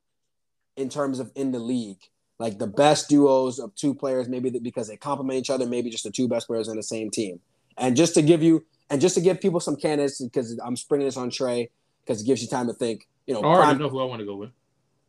in 0.77 0.89
terms 0.89 1.21
of 1.21 1.31
in 1.37 1.53
the 1.53 1.59
league? 1.59 2.01
Like 2.39 2.59
the 2.59 2.67
best 2.67 3.09
duos 3.09 3.59
of 3.59 3.75
two 3.75 3.95
players, 3.95 4.29
maybe 4.29 4.51
because 4.51 4.89
they 4.89 4.97
complement 4.97 5.39
each 5.39 5.51
other, 5.51 5.67
maybe 5.67 5.91
just 5.91 6.05
the 6.05 6.11
two 6.11 6.29
best 6.29 6.47
players 6.47 6.69
on 6.69 6.77
the 6.77 6.83
same 6.83 7.11
team. 7.11 7.41
And 7.79 7.97
just 7.97 8.15
to 8.15 8.23
give 8.23 8.43
you, 8.43 8.65
and 8.91 9.01
just 9.01 9.15
to 9.15 9.21
give 9.21 9.41
people 9.41 9.61
some 9.61 9.77
candidates, 9.77 10.23
because 10.23 10.59
I'm 10.65 10.77
springing 10.77 11.07
this 11.07 11.17
on 11.17 11.31
Trey, 11.31 11.71
because 12.05 12.23
it 12.23 12.27
gives 12.27 12.43
you 12.43 12.49
time 12.49 12.67
to 12.67 12.73
think. 12.73 13.09
You 13.27 13.35
know, 13.35 13.41
I 13.41 13.45
already 13.45 13.63
prime, 13.67 13.79
know 13.79 13.89
who 13.89 14.01
I 14.01 14.05
want 14.05 14.21
to 14.21 14.27
go 14.27 14.37
with. 14.37 14.51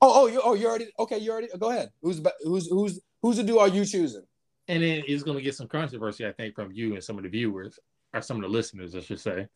Oh, 0.02 0.24
oh, 0.24 0.28
you, 0.28 0.42
oh, 0.44 0.54
you 0.54 0.68
already 0.68 0.88
okay. 1.00 1.18
You 1.18 1.32
already 1.32 1.48
go 1.58 1.70
ahead. 1.70 1.90
Who's 2.02 2.22
who's 2.44 2.68
who's 2.70 3.00
who's 3.22 3.38
the 3.38 3.44
duo 3.44 3.60
are 3.60 3.68
you 3.68 3.86
choosing? 3.86 4.24
And 4.68 4.84
then 4.84 5.04
it's 5.08 5.24
going 5.24 5.38
to 5.38 5.44
get 5.44 5.56
some 5.56 5.68
controversy, 5.68 6.28
I 6.28 6.32
think, 6.32 6.54
from 6.54 6.72
you 6.72 6.94
and 6.94 7.04
some 7.04 7.18
of 7.18 7.24
the 7.24 7.30
viewers 7.30 7.80
or 8.14 8.22
some 8.22 8.38
of 8.38 8.44
the 8.44 8.50
listeners, 8.50 8.96
I 8.96 9.00
should 9.00 9.20
say. 9.20 9.48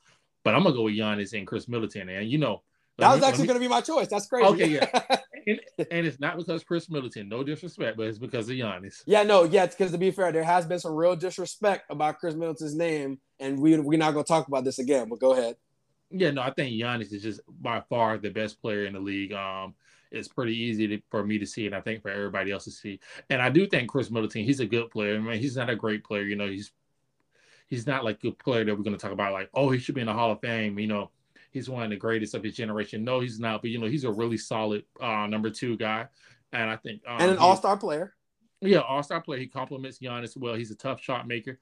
But 0.43 0.55
I'm 0.55 0.63
gonna 0.63 0.75
go 0.75 0.83
with 0.83 0.95
Giannis 0.95 1.37
and 1.37 1.47
Khris 1.47 1.67
Middleton, 1.67 2.09
and 2.09 2.29
you 2.29 2.37
know, 2.37 2.63
that 2.97 3.13
was 3.13 3.23
actually 3.23 3.47
going 3.47 3.59
to 3.59 3.63
be 3.63 3.67
my 3.67 3.81
choice. 3.81 4.07
That's 4.07 4.27
crazy. 4.27 4.47
Okay, 4.47 4.67
yeah. 4.67 5.17
and, 5.47 5.59
and, 5.91 6.05
it's 6.05 6.19
not 6.19 6.37
because 6.37 6.63
Khris 6.63 6.89
Middleton, 6.89 7.27
no 7.27 7.43
disrespect, 7.43 7.97
but 7.97 8.07
it's 8.07 8.19
because 8.19 8.49
of 8.49 8.55
Giannis. 8.55 9.01
Yeah, 9.05 9.23
no, 9.23 9.43
yeah, 9.43 9.65
because 9.65 9.91
to 9.91 9.97
be 9.97 10.11
fair, 10.11 10.31
there 10.31 10.43
has 10.43 10.65
been 10.65 10.79
some 10.79 10.93
real 10.93 11.15
disrespect 11.15 11.85
about 11.89 12.19
Khris 12.19 12.35
Middleton's 12.35 12.75
name, 12.75 13.19
and 13.39 13.59
we 13.59 13.77
we're 13.79 13.97
not 13.97 14.13
going 14.13 14.23
to 14.23 14.27
talk 14.27 14.47
about 14.47 14.63
this 14.63 14.79
again. 14.79 15.09
But 15.09 15.19
go 15.19 15.33
ahead. 15.33 15.55
Yeah, 16.11 16.31
no, 16.31 16.43
I 16.43 16.51
think 16.51 16.79
Giannis 16.79 17.11
is 17.11 17.23
just 17.23 17.41
by 17.61 17.81
far 17.89 18.17
the 18.17 18.29
best 18.29 18.61
player 18.61 18.85
in 18.85 18.93
the 18.93 18.99
league. 18.99 19.33
Um, 19.33 19.73
it's 20.11 20.27
pretty 20.27 20.55
easy 20.55 20.87
to, 20.89 21.01
for 21.09 21.25
me 21.25 21.39
to 21.39 21.45
see, 21.47 21.65
and 21.65 21.73
I 21.73 21.81
think 21.81 22.03
for 22.03 22.09
everybody 22.09 22.51
else 22.51 22.65
to 22.65 22.71
see. 22.71 22.99
And 23.31 23.41
I 23.41 23.49
do 23.49 23.65
think 23.65 23.89
Khris 23.89 24.11
Middleton, 24.11 24.43
he's 24.43 24.59
a 24.59 24.67
good 24.67 24.91
player. 24.91 25.15
I 25.15 25.19
mean, 25.19 25.39
he's 25.39 25.57
not 25.57 25.71
a 25.71 25.75
great 25.75 26.03
player, 26.03 26.21
you 26.21 26.35
know. 26.35 26.47
He's 26.47 26.71
he's 27.67 27.87
not 27.87 28.03
like 28.03 28.23
a 28.23 28.31
player 28.31 28.63
that 28.63 28.77
we're 28.77 28.83
going 28.83 28.95
to 28.95 29.01
talk 29.01 29.11
about, 29.11 29.33
like, 29.33 29.49
oh, 29.55 29.71
he 29.71 29.79
should 29.79 29.95
be 29.95 30.01
in 30.01 30.07
the 30.07 30.13
Hall 30.13 30.31
of 30.31 30.41
Fame, 30.41 30.77
you 30.77 30.85
know 30.85 31.09
he's 31.53 31.69
one 31.69 31.83
of 31.83 31.89
the 31.91 31.95
greatest 31.95 32.33
of 32.33 32.43
his 32.43 32.55
generation. 32.55 33.03
No, 33.03 33.19
he's 33.19 33.39
not, 33.39 33.61
but 33.61 33.69
you 33.69 33.79
know, 33.79 33.87
he's 33.87 34.03
a 34.03 34.11
really 34.11 34.37
solid 34.37 34.83
uh, 34.99 35.27
number 35.27 35.49
two 35.49 35.77
guy. 35.77 36.07
And 36.51 36.69
I 36.69 36.75
think 36.75 37.01
um, 37.07 37.21
and 37.21 37.31
an 37.31 37.37
all 37.37 37.55
star 37.55 37.77
player. 37.77 38.13
Yeah, 38.59 38.79
all 38.79 39.03
star 39.03 39.21
player. 39.21 39.39
He 39.39 39.47
complements 39.47 39.99
Giannis 39.99 40.35
well. 40.35 40.55
He's 40.55 40.71
a 40.71 40.75
tough 40.75 41.01
shot 41.01 41.27
maker. 41.27 41.59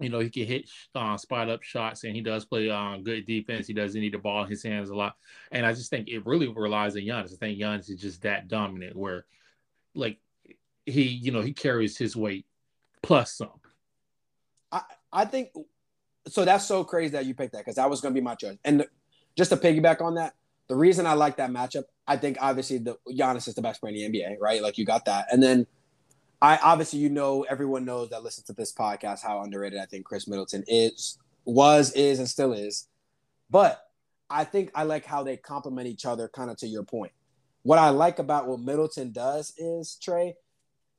You 0.00 0.08
know, 0.10 0.20
he 0.20 0.30
can 0.30 0.46
hit 0.46 0.70
uh, 0.94 1.16
spot 1.16 1.48
up 1.48 1.62
shots, 1.62 2.04
and 2.04 2.14
he 2.14 2.20
does 2.20 2.44
play 2.44 2.70
uh, 2.70 2.96
good 2.98 3.26
defense. 3.26 3.66
He 3.66 3.72
doesn't 3.72 4.00
need 4.00 4.14
the 4.14 4.18
ball 4.18 4.44
in 4.44 4.50
his 4.50 4.62
hands 4.62 4.90
a 4.90 4.94
lot, 4.94 5.16
and 5.50 5.64
I 5.64 5.72
just 5.72 5.90
think 5.90 6.08
it 6.08 6.26
really 6.26 6.48
relies 6.48 6.94
on 6.96 7.02
Giannis. 7.02 7.32
I 7.32 7.36
think 7.36 7.58
Giannis 7.58 7.90
is 7.90 8.00
just 8.00 8.22
that 8.22 8.46
dominant, 8.46 8.96
where 8.96 9.26
like 9.94 10.18
he, 10.86 11.02
you 11.02 11.32
know, 11.32 11.40
he 11.40 11.52
carries 11.52 11.96
his 11.96 12.14
weight 12.16 12.46
plus 13.02 13.32
some. 13.32 13.60
I 14.70 14.82
I 15.12 15.24
think 15.24 15.50
so 16.28 16.44
that's 16.44 16.66
so 16.66 16.84
crazy 16.84 17.12
that 17.12 17.26
you 17.26 17.34
picked 17.34 17.52
that 17.52 17.58
because 17.58 17.76
that 17.76 17.88
was 17.88 18.00
going 18.00 18.14
to 18.14 18.20
be 18.20 18.24
my 18.24 18.34
choice. 18.34 18.56
And 18.64 18.80
the, 18.80 18.88
just 19.36 19.50
to 19.50 19.56
piggyback 19.56 20.00
on 20.00 20.14
that, 20.14 20.34
the 20.68 20.76
reason 20.76 21.06
I 21.06 21.14
like 21.14 21.36
that 21.36 21.50
matchup, 21.50 21.84
I 22.06 22.16
think 22.16 22.38
obviously 22.40 22.78
the 22.78 22.96
Giannis 23.08 23.48
is 23.48 23.54
the 23.54 23.62
best 23.62 23.80
player 23.80 23.94
in 23.94 24.12
the 24.12 24.18
NBA, 24.18 24.36
right? 24.40 24.62
Like 24.62 24.78
you 24.78 24.84
got 24.84 25.04
that, 25.06 25.26
and 25.32 25.42
then 25.42 25.66
I 26.40 26.58
obviously 26.58 27.00
you 27.00 27.08
know 27.08 27.44
everyone 27.48 27.84
knows 27.84 28.10
that 28.10 28.22
listens 28.22 28.46
to 28.46 28.52
this 28.52 28.72
podcast 28.72 29.22
how 29.22 29.42
underrated 29.42 29.80
I 29.80 29.86
think 29.86 30.04
Khris 30.06 30.28
Middleton 30.28 30.64
is, 30.68 31.18
was, 31.44 31.92
is, 31.92 32.18
and 32.18 32.28
still 32.28 32.52
is. 32.52 32.88
But 33.50 33.82
I 34.30 34.44
think 34.44 34.70
I 34.74 34.84
like 34.84 35.04
how 35.04 35.22
they 35.22 35.36
complement 35.36 35.88
each 35.88 36.04
other, 36.04 36.28
kind 36.28 36.50
of 36.50 36.56
to 36.58 36.66
your 36.66 36.84
point. 36.84 37.12
What 37.62 37.78
I 37.78 37.90
like 37.90 38.18
about 38.18 38.46
what 38.46 38.60
Middleton 38.60 39.12
does 39.12 39.52
is 39.56 39.98
Trey, 40.00 40.36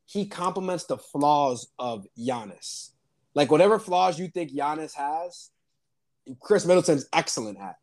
he 0.06 0.26
complements 0.26 0.86
the 0.86 0.98
flaws 0.98 1.70
of 1.78 2.06
Giannis. 2.18 2.90
Like 3.40 3.52
whatever 3.52 3.80
flaws 3.80 4.20
you 4.20 4.28
think 4.28 4.52
Giannis 4.52 4.94
has, 4.96 5.52
Khris 6.42 6.66
Middleton's 6.66 7.08
excellent 7.14 7.58
at. 7.58 7.78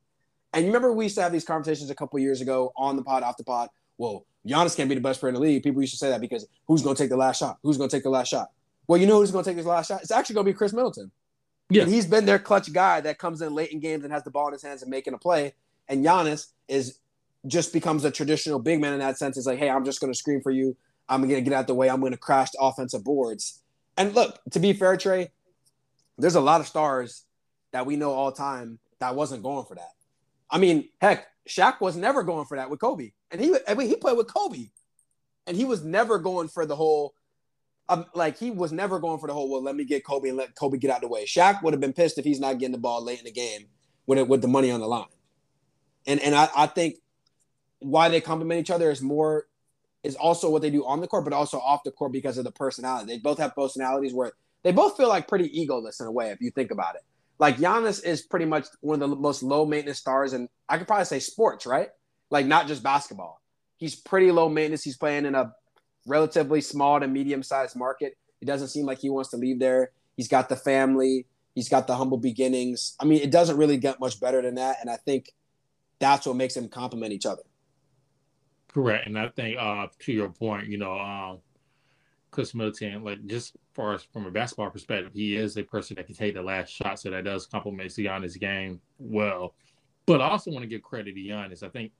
And 0.52 0.66
you 0.66 0.68
remember 0.68 0.92
we 0.92 1.06
used 1.06 1.14
to 1.14 1.22
have 1.22 1.32
these 1.32 1.46
conversations 1.46 1.88
a 1.88 1.94
couple 1.94 2.18
years 2.18 2.42
ago 2.42 2.74
on 2.76 2.94
the 2.94 3.02
pod, 3.02 3.22
off 3.22 3.38
the 3.38 3.44
pod. 3.44 3.70
Well, 3.96 4.26
Giannis 4.46 4.76
can't 4.76 4.90
be 4.90 4.94
the 4.94 5.00
best 5.00 5.18
player 5.18 5.30
in 5.30 5.34
the 5.34 5.40
league. 5.40 5.62
People 5.62 5.80
used 5.80 5.94
to 5.94 5.98
say 5.98 6.10
that 6.10 6.20
because 6.20 6.46
who's 6.66 6.82
going 6.82 6.94
to 6.94 7.02
take 7.02 7.08
the 7.08 7.16
last 7.16 7.38
shot? 7.38 7.56
Who's 7.62 7.78
going 7.78 7.88
to 7.88 7.96
take 7.96 8.02
the 8.02 8.10
last 8.10 8.28
shot? 8.28 8.50
Well, 8.86 9.00
you 9.00 9.06
know 9.06 9.16
who's 9.16 9.30
going 9.30 9.44
to 9.44 9.50
take 9.50 9.56
this 9.56 9.64
last 9.64 9.88
shot? 9.88 10.02
It's 10.02 10.10
actually 10.10 10.34
going 10.34 10.44
to 10.44 10.52
be 10.52 10.58
Khris 10.58 10.74
Middleton. 10.74 11.10
Yeah. 11.70 11.84
And 11.84 11.90
he's 11.90 12.04
been 12.04 12.26
their 12.26 12.38
clutch 12.38 12.70
guy 12.70 13.00
that 13.00 13.18
comes 13.18 13.40
in 13.40 13.54
late 13.54 13.70
in 13.70 13.80
games 13.80 14.04
and 14.04 14.12
has 14.12 14.24
the 14.24 14.30
ball 14.30 14.48
in 14.48 14.52
his 14.52 14.62
hands 14.62 14.82
and 14.82 14.90
making 14.90 15.14
a 15.14 15.18
play. 15.18 15.54
And 15.88 16.04
Giannis 16.04 16.48
is 16.68 16.98
just 17.46 17.72
becomes 17.72 18.04
a 18.04 18.10
traditional 18.10 18.58
big 18.58 18.78
man 18.78 18.92
in 18.92 18.98
that 18.98 19.16
sense. 19.16 19.38
It's 19.38 19.46
like, 19.46 19.58
hey, 19.58 19.70
I'm 19.70 19.86
just 19.86 20.02
going 20.02 20.12
to 20.12 20.18
screen 20.18 20.42
for 20.42 20.50
you. 20.50 20.76
I'm 21.08 21.22
going 21.22 21.34
to 21.34 21.40
get 21.40 21.54
out 21.54 21.66
the 21.66 21.74
way. 21.74 21.88
I'm 21.88 22.00
going 22.00 22.12
to 22.12 22.18
crash 22.18 22.50
the 22.50 22.58
offensive 22.60 23.02
boards. 23.02 23.62
And 23.96 24.14
look, 24.14 24.38
to 24.50 24.60
be 24.60 24.74
fair, 24.74 24.98
Trey, 24.98 25.30
there's 26.18 26.34
a 26.34 26.40
lot 26.40 26.60
of 26.60 26.66
stars 26.66 27.24
that 27.72 27.86
we 27.86 27.96
know 27.96 28.12
all 28.12 28.32
time 28.32 28.78
that 29.00 29.14
wasn't 29.14 29.42
going 29.42 29.66
for 29.66 29.74
that. 29.74 29.90
I 30.50 30.58
mean, 30.58 30.88
heck, 31.00 31.26
Shaq 31.48 31.80
was 31.80 31.96
never 31.96 32.22
going 32.22 32.46
for 32.46 32.56
that 32.56 32.70
with 32.70 32.80
Kobe, 32.80 33.12
and 33.30 33.40
he 33.40 33.54
I 33.66 33.74
mean 33.74 33.88
he 33.88 33.96
played 33.96 34.16
with 34.16 34.32
Kobe, 34.32 34.70
and 35.46 35.56
he 35.56 35.64
was 35.64 35.82
never 35.82 36.18
going 36.18 36.48
for 36.48 36.66
the 36.66 36.76
whole. 36.76 37.14
Um, 37.88 38.04
like 38.14 38.36
he 38.36 38.50
was 38.50 38.72
never 38.72 38.98
going 38.98 39.20
for 39.20 39.28
the 39.28 39.32
whole. 39.32 39.48
Well, 39.48 39.62
let 39.62 39.76
me 39.76 39.84
get 39.84 40.04
Kobe 40.04 40.28
and 40.28 40.36
let 40.36 40.56
Kobe 40.56 40.76
get 40.76 40.90
out 40.90 40.96
of 40.96 41.02
the 41.02 41.08
way. 41.08 41.24
Shaq 41.24 41.62
would 41.62 41.72
have 41.72 41.80
been 41.80 41.92
pissed 41.92 42.18
if 42.18 42.24
he's 42.24 42.40
not 42.40 42.58
getting 42.58 42.72
the 42.72 42.78
ball 42.78 43.04
late 43.04 43.20
in 43.20 43.24
the 43.24 43.30
game 43.30 43.66
with 44.06 44.18
it 44.18 44.26
with 44.26 44.42
the 44.42 44.48
money 44.48 44.70
on 44.70 44.80
the 44.80 44.88
line. 44.88 45.06
And 46.06 46.20
and 46.20 46.34
I, 46.34 46.48
I 46.56 46.66
think 46.66 46.96
why 47.78 48.08
they 48.08 48.20
complement 48.20 48.60
each 48.60 48.70
other 48.70 48.90
is 48.90 49.02
more 49.02 49.46
is 50.02 50.16
also 50.16 50.50
what 50.50 50.62
they 50.62 50.70
do 50.70 50.84
on 50.84 51.00
the 51.00 51.06
court, 51.06 51.24
but 51.24 51.32
also 51.32 51.58
off 51.58 51.82
the 51.84 51.90
court 51.90 52.12
because 52.12 52.38
of 52.38 52.44
the 52.44 52.52
personality. 52.52 53.06
They 53.06 53.18
both 53.18 53.38
have 53.38 53.54
personalities 53.54 54.14
where 54.14 54.32
they 54.66 54.72
both 54.72 54.96
feel 54.96 55.08
like 55.08 55.28
pretty 55.28 55.48
egoless 55.48 56.00
in 56.00 56.08
a 56.08 56.10
way 56.10 56.30
if 56.30 56.40
you 56.40 56.50
think 56.50 56.72
about 56.72 56.96
it. 56.96 57.02
Like 57.38 57.58
Giannis 57.58 58.04
is 58.04 58.22
pretty 58.22 58.46
much 58.46 58.66
one 58.80 59.00
of 59.00 59.08
the 59.08 59.14
most 59.14 59.44
low 59.44 59.64
maintenance 59.64 59.98
stars, 59.98 60.32
and 60.32 60.48
I 60.68 60.76
could 60.76 60.88
probably 60.88 61.04
say 61.04 61.20
sports, 61.20 61.66
right? 61.66 61.90
Like 62.30 62.46
not 62.46 62.66
just 62.66 62.82
basketball. 62.82 63.40
He's 63.76 63.94
pretty 63.94 64.32
low 64.32 64.48
maintenance. 64.48 64.82
He's 64.82 64.96
playing 64.96 65.24
in 65.24 65.36
a 65.36 65.52
relatively 66.04 66.60
small 66.60 66.98
to 66.98 67.06
medium 67.06 67.44
sized 67.44 67.76
market. 67.76 68.16
It 68.40 68.46
doesn't 68.46 68.68
seem 68.68 68.86
like 68.86 68.98
he 68.98 69.08
wants 69.08 69.30
to 69.30 69.36
leave 69.36 69.60
there. 69.60 69.92
He's 70.16 70.26
got 70.26 70.48
the 70.48 70.56
family. 70.56 71.26
He's 71.54 71.68
got 71.68 71.86
the 71.86 71.94
humble 71.94 72.18
beginnings. 72.18 72.96
I 72.98 73.04
mean, 73.04 73.22
it 73.22 73.30
doesn't 73.30 73.58
really 73.58 73.76
get 73.76 74.00
much 74.00 74.18
better 74.18 74.42
than 74.42 74.56
that, 74.56 74.78
and 74.80 74.90
I 74.90 74.96
think 74.96 75.32
that's 76.00 76.26
what 76.26 76.34
makes 76.34 76.54
them 76.54 76.68
complement 76.68 77.12
each 77.12 77.24
other. 77.24 77.42
Correct, 78.66 79.06
and 79.06 79.16
I 79.16 79.28
think 79.28 79.58
uh, 79.60 79.86
to 80.00 80.12
your 80.12 80.30
point, 80.30 80.66
you 80.66 80.78
know, 80.78 80.98
um, 80.98 81.38
Khris 82.30 82.54
Middleton, 82.54 83.02
like 83.04 83.24
just 83.26 83.56
far 83.72 83.94
as 83.94 84.02
from 84.02 84.26
a 84.26 84.30
basketball 84.30 84.70
perspective, 84.70 85.12
he 85.14 85.36
is 85.36 85.56
a 85.56 85.62
person 85.62 85.96
that 85.96 86.06
can 86.06 86.14
take 86.14 86.34
the 86.34 86.42
last 86.42 86.70
shot, 86.70 86.98
so 86.98 87.10
that 87.10 87.24
does 87.24 87.46
complement 87.46 87.90
Giannis' 87.90 88.38
game 88.38 88.80
well. 88.98 89.54
But 90.06 90.20
I 90.20 90.28
also 90.28 90.50
want 90.50 90.62
to 90.62 90.68
give 90.68 90.82
credit 90.82 91.14
to 91.14 91.20
Giannis. 91.20 91.62
I 91.62 91.68
think 91.68 91.92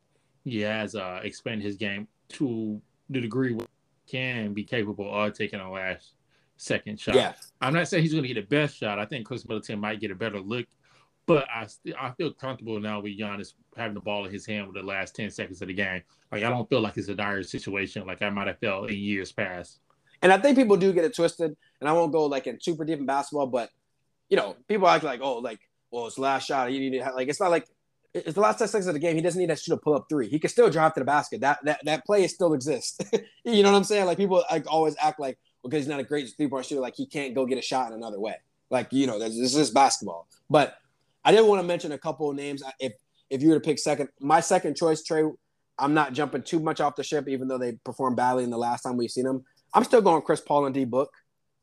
he 0.45 0.61
has 0.61 0.95
uh, 0.95 1.21
expanded 1.23 1.65
his 1.65 1.77
game 1.77 2.07
to 2.31 2.81
the 3.11 3.21
degree 3.21 3.53
where 3.53 3.67
he 4.05 4.19
can 4.19 4.53
be 4.53 4.65
capable 4.65 5.13
of 5.13 5.33
taking 5.33 5.59
the 5.59 5.69
last 5.69 6.15
second 6.57 7.01
shot. 7.01 7.15
Yeah. 7.15 7.35
I'm 7.61 7.75
not 7.75 7.89
saying 7.89 8.03
he's 8.03 8.13
going 8.13 8.25
to 8.25 8.33
get 8.33 8.49
the 8.49 8.57
best 8.57 8.77
shot. 8.77 8.99
I 8.99 9.05
think 9.05 9.27
Khris 9.27 9.47
Middleton 9.47 9.81
might 9.81 10.01
get 10.01 10.11
a 10.11 10.15
better 10.15 10.41
look, 10.41 10.67
but 11.27 11.47
I 11.53 11.67
st- 11.67 11.97
I 12.01 12.13
feel 12.13 12.33
comfortable 12.33 12.81
now 12.81 13.01
with 13.01 13.19
Giannis 13.19 13.55
having 13.77 13.95
the 13.95 14.01
ball 14.01 14.25
in 14.25 14.33
his 14.33 14.47
hand 14.47 14.67
with 14.67 14.77
the 14.77 14.83
last 14.83 15.15
10 15.17 15.31
seconds 15.31 15.61
of 15.63 15.69
the 15.69 15.75
game. 15.75 16.03
Like 16.31 16.45
I 16.45 16.49
don't 16.51 16.69
feel 16.69 16.81
like 16.81 16.97
it's 16.97 17.09
a 17.09 17.15
dire 17.15 17.43
situation 17.43 18.07
like 18.07 18.23
I 18.23 18.31
might 18.31 18.47
have 18.47 18.59
felt 18.59 18.91
in 18.91 18.97
years 18.97 19.33
past. 19.33 19.81
And 20.23 20.33
I 20.33 20.39
think 20.39 20.57
people 20.57 20.77
do 20.77 20.93
get 20.93 21.05
it 21.05 21.15
twisted, 21.15 21.57
and 21.81 21.89
I 21.89 21.93
won't 21.93 22.13
go 22.13 22.27
like 22.27 22.47
in 22.47 22.61
super 22.61 22.85
deep 22.85 22.99
in 22.99 23.07
basketball, 23.07 23.47
but 23.47 23.71
you 24.29 24.37
know, 24.37 24.57
people 24.69 24.89
act 24.89 25.05
like, 25.05 25.21
oh, 25.23 25.39
like, 25.39 25.61
well, 25.91 26.07
it's 26.07 26.19
last 26.19 26.47
shot. 26.47 26.73
You 26.73 26.81
need 26.81 26.99
to 26.99 27.05
have, 27.05 27.15
like, 27.15 27.29
it's 27.29 27.41
not 27.41 27.51
like 27.51 27.67
it's 28.25 28.35
the 28.35 28.41
last 28.41 28.59
10 28.59 28.69
seconds 28.69 28.87
of 28.87 28.95
the 28.95 29.01
game. 29.01 29.15
He 29.15 29.23
doesn't 29.23 29.41
need 29.41 29.49
to 29.49 29.57
shoot 29.57 29.75
a 29.75 29.77
pull 29.77 29.95
up 29.95 30.07
three. 30.09 30.29
He 30.29 30.39
can 30.39 30.51
still 30.51 30.71
drive 30.71 30.95
to 30.95 31.01
the 31.01 31.07
basket. 31.07 31.41
That 31.43 31.59
that 31.65 31.85
that 31.85 32.07
play 32.07 32.27
still 32.29 32.55
exists. 32.55 32.99
you 33.45 33.63
know 33.63 33.71
what 33.71 33.77
I'm 33.77 33.85
saying? 33.85 34.07
Like 34.07 34.17
people 34.17 34.43
like 34.51 34.65
always 34.71 34.97
act 35.01 35.21
like 35.21 35.39
because 35.63 35.81
he's 35.81 35.89
not 35.89 36.01
a 36.01 36.05
great 36.05 36.29
three 36.37 36.49
point 36.49 36.65
shooter, 36.65 36.81
like 36.81 36.97
he 36.97 37.07
can't 37.07 37.35
go 37.35 37.45
get 37.45 37.59
a 37.59 37.63
shot 37.63 37.89
in 37.89 37.95
another 37.95 38.19
way. 38.19 38.37
Like 38.71 38.89
you 38.91 39.07
know, 39.07 39.19
this 39.19 39.55
is 39.55 39.71
basketball. 39.71 40.29
But 40.49 40.77
I 41.25 41.33
did 41.33 41.47
want 41.47 41.61
to 41.61 41.67
mention 41.67 41.93
a 41.93 41.99
couple 41.99 42.31
of 42.31 42.37
names. 42.37 42.63
If 42.81 42.95
if 43.29 43.43
you 43.43 43.49
were 43.49 43.55
to 43.57 43.61
pick 43.61 43.79
second, 43.79 44.09
my 44.21 44.41
second 44.41 44.77
choice, 44.77 45.03
Trey, 45.03 45.25
I'm 45.79 45.93
not 45.93 46.13
jumping 46.13 46.43
too 46.43 46.61
much 46.61 46.81
off 46.81 46.97
the 46.97 47.03
ship, 47.03 47.29
even 47.29 47.49
though 47.49 47.59
they 47.59 47.73
performed 47.85 48.17
badly 48.17 48.45
in 48.45 48.51
the 48.51 48.59
last 48.59 48.83
time 48.83 48.97
we've 48.97 49.11
seen 49.11 49.25
them. 49.25 49.45
I'm 49.75 49.85
still 49.85 50.03
going 50.03 50.23
Chris 50.23 50.41
Paul 50.41 50.67
and 50.67 50.75
D 50.75 50.85
Book. 50.85 51.13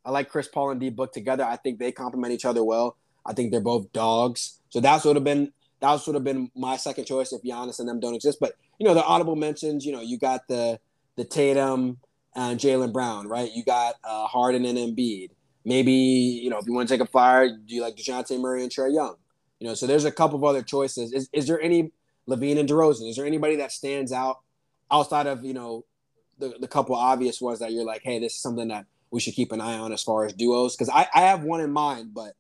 I 0.06 0.12
like 0.12 0.30
Chris 0.30 0.48
Paul 0.48 0.72
and 0.72 0.80
D 0.80 0.90
Book 0.90 1.14
together. 1.14 1.44
I 1.44 1.56
think 1.56 1.80
they 1.80 1.92
complement 1.92 2.34
each 2.34 2.46
other 2.46 2.64
well. 2.64 2.98
I 3.26 3.34
think 3.34 3.52
they're 3.52 3.62
both 3.62 3.92
dogs. 3.94 4.60
So 4.70 4.80
that's 4.80 5.06
would 5.06 5.16
have 5.16 5.24
been 5.24 5.54
that 5.82 6.02
would 6.06 6.16
have 6.16 6.24
been 6.24 6.50
my 6.56 6.78
second 6.78 7.06
choice 7.06 7.34
if 7.34 7.42
Giannis 7.42 7.80
and 7.80 7.88
them 7.88 8.00
don't 8.00 8.16
exist. 8.16 8.40
But 8.40 8.54
you 8.80 8.88
know, 8.88 8.94
the 8.94 9.04
audible 9.04 9.36
mentions, 9.36 9.86
you 9.86 9.92
know, 9.92 10.02
you 10.02 10.18
got 10.18 10.48
the 10.48 10.80
the 11.16 11.26
Tatum 11.26 11.98
and 12.36 12.60
Jaylen 12.60 12.92
Brown, 12.92 13.28
right? 13.28 13.52
You 13.54 13.64
got 13.64 13.96
uh, 14.04 14.26
Harden 14.28 14.66
and 14.66 14.78
Embiid. 14.78 15.30
Maybe 15.66 15.94
you 15.94 16.50
know 16.50 16.58
if 16.58 16.66
you 16.66 16.74
want 16.74 16.88
to 16.90 16.94
take 16.94 17.02
a 17.02 17.10
flyer, 17.10 17.50
do 17.50 17.76
you 17.76 17.82
like 17.82 17.96
Dejounte 17.96 18.40
Murray 18.40 18.64
and 18.64 18.72
Trae 18.72 18.94
Young? 18.94 19.16
You 19.60 19.68
know, 19.70 19.76
so 19.76 19.88
there's 19.88 20.06
a 20.06 20.12
couple 20.12 20.38
of 20.38 20.44
other 20.44 20.62
choices. 20.62 21.14
Is, 21.14 21.30
is 21.32 21.48
there 21.48 21.62
any 21.62 21.92
LaVine 22.28 22.60
and 22.60 22.68
DeRozan? 22.68 23.10
Is 23.10 23.16
there 23.16 23.26
anybody 23.26 23.58
that 23.58 23.72
stands 23.72 24.12
out 24.12 24.40
outside 24.92 25.28
of 25.28 25.46
you 25.46 25.54
know 25.54 25.86
the, 26.50 26.60
the 26.60 26.68
couple 26.68 26.96
obvious 26.96 27.42
ones 27.42 27.60
that 27.60 27.72
you're 27.72 27.86
like, 27.86 28.02
hey, 28.04 28.20
this 28.20 28.34
is 28.34 28.40
something 28.40 28.68
that 28.68 28.86
we 29.12 29.20
should 29.20 29.34
keep 29.34 29.52
an 29.52 29.62
eye 29.62 29.78
on 29.78 29.94
as 29.94 30.04
far 30.04 30.26
as 30.26 30.34
duos? 30.34 30.76
Because 30.76 30.90
I, 30.90 31.08
I 31.14 31.22
have 31.22 31.44
one 31.44 31.62
in 31.62 31.72
mind, 31.72 32.14
but 32.14 32.34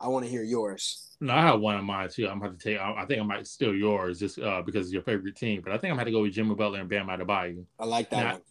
I 0.00 0.08
want 0.08 0.24
to 0.24 0.30
hear 0.30 0.42
yours. 0.42 1.16
No, 1.20 1.32
I 1.32 1.42
have 1.42 1.60
one 1.60 1.78
in 1.78 1.84
mind 1.84 2.10
too. 2.10 2.28
I'm 2.28 2.40
going 2.40 2.56
to 2.56 2.58
take. 2.58 2.78
I 2.78 3.04
think 3.06 3.20
I 3.20 3.24
might 3.24 3.46
steal 3.46 3.74
yours 3.74 4.18
just 4.18 4.38
uh, 4.38 4.62
because 4.62 4.86
it's 4.86 4.92
your 4.92 5.02
favorite 5.02 5.36
team, 5.36 5.62
but 5.62 5.72
I 5.72 5.78
think 5.78 5.90
I'm 5.90 5.96
going 5.96 6.06
to 6.06 6.12
go 6.12 6.22
with 6.22 6.32
Jimmy 6.32 6.54
Butler 6.54 6.80
and 6.80 6.88
Bam 6.88 7.06
Adebayo. 7.06 7.64
I 7.78 7.84
like 7.86 8.10
that 8.10 8.22
now, 8.22 8.32
one. 8.32 8.42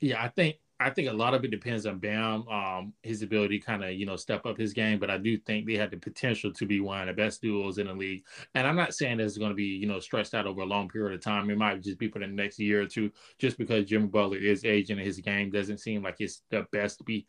Yeah, 0.00 0.22
I 0.22 0.28
think 0.28 0.56
I 0.82 0.88
think 0.88 1.08
a 1.08 1.12
lot 1.12 1.34
of 1.34 1.44
it 1.44 1.50
depends 1.50 1.84
on 1.84 1.98
Bam, 1.98 2.48
um, 2.48 2.94
his 3.02 3.20
ability 3.20 3.58
to 3.58 3.64
kind 3.66 3.84
of 3.84 3.92
you 3.92 4.06
know 4.06 4.16
step 4.16 4.46
up 4.46 4.56
his 4.56 4.72
game. 4.72 4.98
But 4.98 5.10
I 5.10 5.18
do 5.18 5.36
think 5.36 5.66
they 5.66 5.76
have 5.76 5.90
the 5.90 5.98
potential 5.98 6.50
to 6.54 6.66
be 6.66 6.80
one 6.80 7.02
of 7.02 7.06
the 7.06 7.22
best 7.22 7.42
duos 7.42 7.76
in 7.76 7.86
the 7.86 7.92
league. 7.92 8.24
And 8.54 8.66
I'm 8.66 8.76
not 8.76 8.94
saying 8.94 9.20
it's 9.20 9.36
going 9.36 9.50
to 9.50 9.54
be 9.56 9.64
you 9.64 9.86
know 9.86 10.00
stretched 10.00 10.32
out 10.32 10.46
over 10.46 10.62
a 10.62 10.66
long 10.66 10.88
period 10.88 11.14
of 11.14 11.22
time. 11.22 11.50
It 11.50 11.58
might 11.58 11.82
just 11.82 11.98
be 11.98 12.08
for 12.08 12.18
the 12.18 12.26
next 12.26 12.58
year 12.58 12.80
or 12.80 12.86
two, 12.86 13.10
just 13.38 13.58
because 13.58 13.84
Jimmy 13.84 14.06
Butler 14.06 14.38
is 14.38 14.64
aging 14.64 14.96
and 14.96 15.06
his 15.06 15.20
game 15.20 15.50
doesn't 15.50 15.78
seem 15.78 16.02
like 16.02 16.16
it's 16.18 16.42
the 16.50 16.66
best 16.72 16.98
to 16.98 17.04
be. 17.04 17.26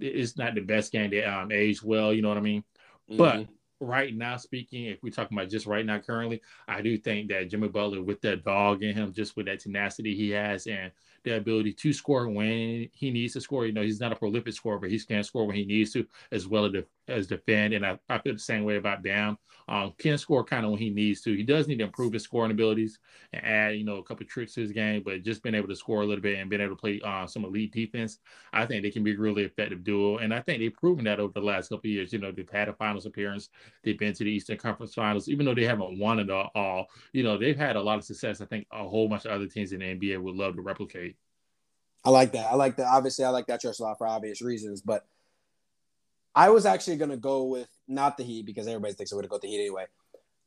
It's 0.00 0.36
not 0.36 0.56
the 0.56 0.62
best 0.62 0.90
game 0.90 1.12
to 1.12 1.22
um, 1.22 1.52
age 1.52 1.82
well. 1.84 2.12
You 2.12 2.22
know 2.22 2.28
what 2.28 2.38
I 2.38 2.42
mean? 2.42 2.64
Mm-hmm. 3.08 3.18
But 3.18 3.46
right 3.80 4.14
now 4.14 4.36
speaking, 4.36 4.86
if 4.86 5.02
we're 5.02 5.10
talking 5.10 5.38
about 5.38 5.50
just 5.50 5.66
right 5.66 5.86
now 5.86 5.98
currently, 5.98 6.42
I 6.66 6.82
do 6.82 6.96
think 6.98 7.28
that 7.30 7.50
Jimmy 7.50 7.68
Butler 7.68 8.02
with 8.02 8.20
that 8.22 8.44
dog 8.44 8.82
in 8.82 8.94
him, 8.94 9.12
just 9.12 9.36
with 9.36 9.46
that 9.46 9.60
tenacity 9.60 10.14
he 10.14 10.30
has 10.30 10.66
and 10.66 10.90
the 11.24 11.36
ability 11.36 11.72
to 11.74 11.92
score 11.92 12.28
when 12.28 12.88
he 12.92 13.10
needs 13.10 13.34
to 13.34 13.40
score. 13.40 13.66
You 13.66 13.72
know, 13.72 13.82
he's 13.82 14.00
not 14.00 14.12
a 14.12 14.16
prolific 14.16 14.52
scorer, 14.54 14.78
but 14.78 14.90
he 14.90 14.98
can 14.98 15.22
score 15.22 15.46
when 15.46 15.56
he 15.56 15.64
needs 15.64 15.92
to, 15.92 16.06
as 16.32 16.46
well 16.46 16.64
as, 16.64 16.72
as 17.10 17.26
defend. 17.26 17.74
And 17.74 17.84
I, 17.84 17.98
I 18.08 18.18
feel 18.18 18.32
the 18.32 18.38
same 18.38 18.64
way 18.64 18.76
about 18.76 19.02
Bam. 19.02 19.36
Um, 19.68 19.92
can 19.98 20.18
score 20.18 20.42
kind 20.42 20.64
of 20.64 20.72
when 20.72 20.80
he 20.80 20.90
needs 20.90 21.20
to. 21.20 21.36
He 21.36 21.44
does 21.44 21.68
need 21.68 21.78
to 21.78 21.84
improve 21.84 22.12
his 22.12 22.24
scoring 22.24 22.50
abilities 22.50 22.98
and 23.32 23.44
add, 23.44 23.76
you 23.76 23.84
know, 23.84 23.98
a 23.98 24.02
couple 24.02 24.26
tricks 24.26 24.54
to 24.54 24.62
his 24.62 24.72
game, 24.72 25.02
but 25.04 25.22
just 25.22 25.44
being 25.44 25.54
able 25.54 25.68
to 25.68 25.76
score 25.76 26.02
a 26.02 26.04
little 26.04 26.22
bit 26.22 26.38
and 26.40 26.50
being 26.50 26.60
able 26.60 26.74
to 26.74 26.80
play 26.80 27.00
uh, 27.04 27.24
some 27.24 27.44
elite 27.44 27.72
defense, 27.72 28.18
I 28.52 28.66
think 28.66 28.82
they 28.82 28.90
can 28.90 29.04
be 29.04 29.16
really 29.16 29.44
effective 29.44 29.84
duo. 29.84 30.18
And 30.18 30.34
I 30.34 30.40
think 30.40 30.58
they've 30.58 30.74
proven 30.74 31.04
that 31.04 31.20
over 31.20 31.32
the 31.32 31.40
last 31.40 31.68
couple 31.68 31.88
years. 31.88 32.12
You 32.12 32.18
know, 32.18 32.32
they've 32.32 32.50
had 32.50 32.68
a 32.68 32.72
finals 32.72 33.06
appearance, 33.06 33.48
they've 33.84 33.98
been 33.98 34.14
to 34.14 34.24
the 34.24 34.30
Eastern 34.30 34.58
Conference 34.58 34.94
Finals, 34.94 35.28
even 35.28 35.46
though 35.46 35.54
they 35.54 35.66
haven't 35.66 36.00
won 36.00 36.18
it 36.18 36.30
all. 36.30 36.86
You 37.12 37.22
know, 37.22 37.38
they've 37.38 37.56
had 37.56 37.76
a 37.76 37.82
lot 37.82 37.98
of 37.98 38.04
success. 38.04 38.40
I 38.40 38.46
think 38.46 38.66
a 38.72 38.82
whole 38.82 39.08
bunch 39.08 39.24
of 39.24 39.30
other 39.30 39.46
teams 39.46 39.72
in 39.72 39.78
the 39.78 39.94
NBA 39.94 40.20
would 40.20 40.34
love 40.34 40.56
to 40.56 40.62
replicate. 40.62 41.16
I 42.04 42.10
like 42.10 42.32
that. 42.32 42.50
I 42.50 42.54
like 42.54 42.76
that. 42.76 42.86
Obviously, 42.86 43.24
I 43.24 43.28
like 43.28 43.46
that 43.46 43.60
choice 43.60 43.78
a 43.78 43.82
lot 43.82 43.98
for 43.98 44.06
obvious 44.06 44.40
reasons, 44.40 44.80
but 44.80 45.06
I 46.34 46.50
was 46.50 46.66
actually 46.66 46.96
going 46.96 47.10
to 47.10 47.16
go 47.16 47.44
with 47.44 47.68
not 47.88 48.16
the 48.16 48.24
Heat 48.24 48.46
because 48.46 48.66
everybody 48.66 48.94
thinks 48.94 49.12
I'm 49.12 49.16
would 49.16 49.24
have 49.24 49.30
got 49.30 49.42
the 49.42 49.48
Heat 49.48 49.60
anyway. 49.60 49.86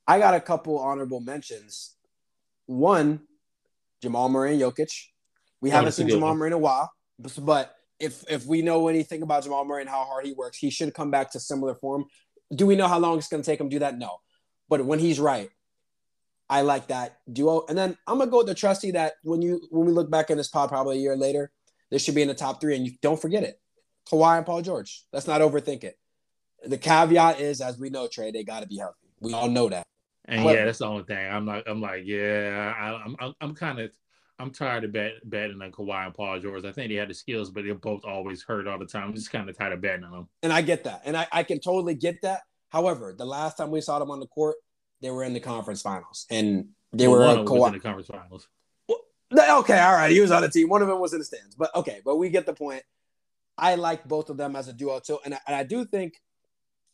I 0.07 0.19
got 0.19 0.33
a 0.33 0.39
couple 0.39 0.79
honorable 0.79 1.19
mentions. 1.19 1.95
One, 2.65 3.21
Jamal 4.01 4.29
Murray 4.29 4.53
and 4.53 4.61
Jokic. 4.61 4.91
We 5.61 5.69
haven't 5.69 5.93
seen 5.93 6.09
Jamal 6.09 6.35
Murray 6.35 6.47
in 6.47 6.53
a 6.53 6.57
while, 6.57 6.91
but 7.39 7.75
if 7.99 8.23
if 8.29 8.45
we 8.45 8.61
know 8.61 8.89
anything 8.89 9.21
about 9.21 9.43
Jamal 9.43 9.63
Murray 9.63 9.81
and 9.81 9.89
how 9.89 10.03
hard 10.03 10.25
he 10.25 10.33
works, 10.33 10.57
he 10.57 10.69
should 10.69 10.93
come 10.93 11.09
back 11.09 11.31
to 11.31 11.39
similar 11.39 11.73
form. 11.75 12.05
Do 12.53 12.65
we 12.65 12.75
know 12.75 12.87
how 12.87 12.99
long 12.99 13.17
it's 13.17 13.29
going 13.29 13.41
to 13.41 13.49
take 13.49 13.61
him 13.61 13.69
to 13.69 13.75
do 13.75 13.79
that? 13.79 13.97
No. 13.97 14.17
But 14.67 14.85
when 14.85 14.99
he's 14.99 15.19
right, 15.19 15.49
I 16.49 16.61
like 16.61 16.87
that 16.87 17.17
duo. 17.31 17.65
And 17.67 17.77
then 17.77 17.97
I'm 18.07 18.17
gonna 18.17 18.29
go 18.29 18.39
with 18.39 18.47
the 18.47 18.55
trustee 18.55 18.91
that 18.91 19.13
when 19.23 19.41
you 19.41 19.61
when 19.71 19.85
we 19.85 19.91
look 19.91 20.09
back 20.09 20.29
in 20.29 20.37
this 20.37 20.49
pod 20.49 20.69
probably 20.69 20.97
a 20.97 20.99
year 20.99 21.15
later, 21.15 21.51
this 21.89 22.03
should 22.03 22.15
be 22.15 22.21
in 22.21 22.27
the 22.27 22.33
top 22.33 22.59
three, 22.59 22.75
and 22.75 22.85
you 22.85 22.93
don't 23.01 23.21
forget 23.21 23.43
it. 23.43 23.59
Kawhi 24.11 24.37
and 24.37 24.45
Paul 24.45 24.61
George. 24.61 25.03
Let's 25.11 25.27
not 25.27 25.41
overthink 25.41 25.83
it. 25.83 25.97
The 26.65 26.77
caveat 26.77 27.39
is, 27.39 27.61
as 27.61 27.77
we 27.77 27.89
know, 27.89 28.07
Trey, 28.07 28.31
they 28.31 28.43
got 28.43 28.61
to 28.61 28.67
be 28.67 28.77
healthy. 28.77 29.09
We 29.19 29.33
all 29.33 29.49
know 29.49 29.69
that. 29.69 29.85
And 30.25 30.43
but, 30.43 30.55
yeah, 30.55 30.65
that's 30.65 30.79
the 30.79 30.85
only 30.85 31.03
thing. 31.03 31.27
I'm 31.27 31.45
like, 31.45 31.63
I'm 31.67 31.81
like, 31.81 32.03
yeah, 32.05 32.73
I, 32.77 33.05
am 33.05 33.15
I'm, 33.19 33.33
I'm 33.41 33.55
kind 33.55 33.79
of, 33.79 33.91
I'm 34.39 34.51
tired 34.51 34.85
of 34.85 34.93
bet, 34.93 35.13
betting 35.29 35.61
on 35.61 35.71
Kawhi 35.71 36.05
and 36.05 36.13
Paul 36.13 36.39
George. 36.39 36.65
I 36.65 36.71
think 36.71 36.89
they 36.89 36.95
had 36.95 37.09
the 37.09 37.13
skills, 37.13 37.51
but 37.51 37.65
they're 37.65 37.75
both 37.75 38.05
always 38.05 38.43
hurt 38.43 38.67
all 38.67 38.79
the 38.79 38.85
time. 38.85 39.09
I'm 39.09 39.13
just 39.13 39.31
kind 39.31 39.49
of 39.49 39.57
tired 39.57 39.73
of 39.73 39.81
betting 39.81 40.05
on 40.05 40.11
them. 40.11 40.29
And 40.41 40.53
I 40.53 40.61
get 40.61 40.85
that, 40.85 41.01
and 41.05 41.17
I, 41.17 41.27
I 41.31 41.43
can 41.43 41.59
totally 41.59 41.95
get 41.95 42.21
that. 42.21 42.41
However, 42.69 43.13
the 43.17 43.25
last 43.25 43.57
time 43.57 43.69
we 43.69 43.81
saw 43.81 43.99
them 43.99 44.09
on 44.09 44.19
the 44.19 44.27
court, 44.27 44.55
they 45.01 45.11
were 45.11 45.23
in 45.23 45.33
the 45.33 45.39
conference 45.39 45.81
finals, 45.81 46.25
and 46.29 46.69
they 46.93 47.07
well, 47.07 47.19
were 47.19 47.43
one 47.43 47.67
in 47.67 47.73
the 47.73 47.79
conference 47.79 48.07
finals. 48.07 48.47
Well, 48.87 49.59
okay, 49.59 49.79
all 49.79 49.93
right, 49.93 50.11
he 50.11 50.21
was 50.21 50.31
on 50.31 50.41
the 50.41 50.49
team. 50.49 50.69
One 50.69 50.81
of 50.81 50.87
them 50.87 50.99
was 50.99 51.13
in 51.13 51.19
the 51.19 51.25
stands, 51.25 51.55
but 51.55 51.75
okay, 51.75 51.99
but 52.03 52.15
we 52.15 52.29
get 52.29 52.45
the 52.45 52.53
point. 52.53 52.83
I 53.57 53.75
like 53.75 54.07
both 54.07 54.29
of 54.29 54.37
them 54.37 54.55
as 54.55 54.67
a 54.67 54.73
duo 54.73 54.99
too, 54.99 55.19
and 55.23 55.33
I, 55.33 55.39
and 55.47 55.55
I 55.55 55.63
do 55.63 55.85
think 55.85 56.13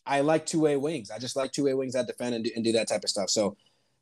I 0.05 0.21
like 0.21 0.45
two 0.45 0.61
way 0.61 0.77
wings. 0.77 1.11
I 1.11 1.19
just 1.19 1.35
like 1.35 1.51
two 1.51 1.65
way 1.65 1.73
wings 1.73 1.93
that 1.93 2.07
defend 2.07 2.35
and 2.35 2.43
do, 2.43 2.51
and 2.55 2.63
do 2.63 2.71
that 2.73 2.87
type 2.87 3.03
of 3.03 3.09
stuff. 3.09 3.29
So 3.29 3.55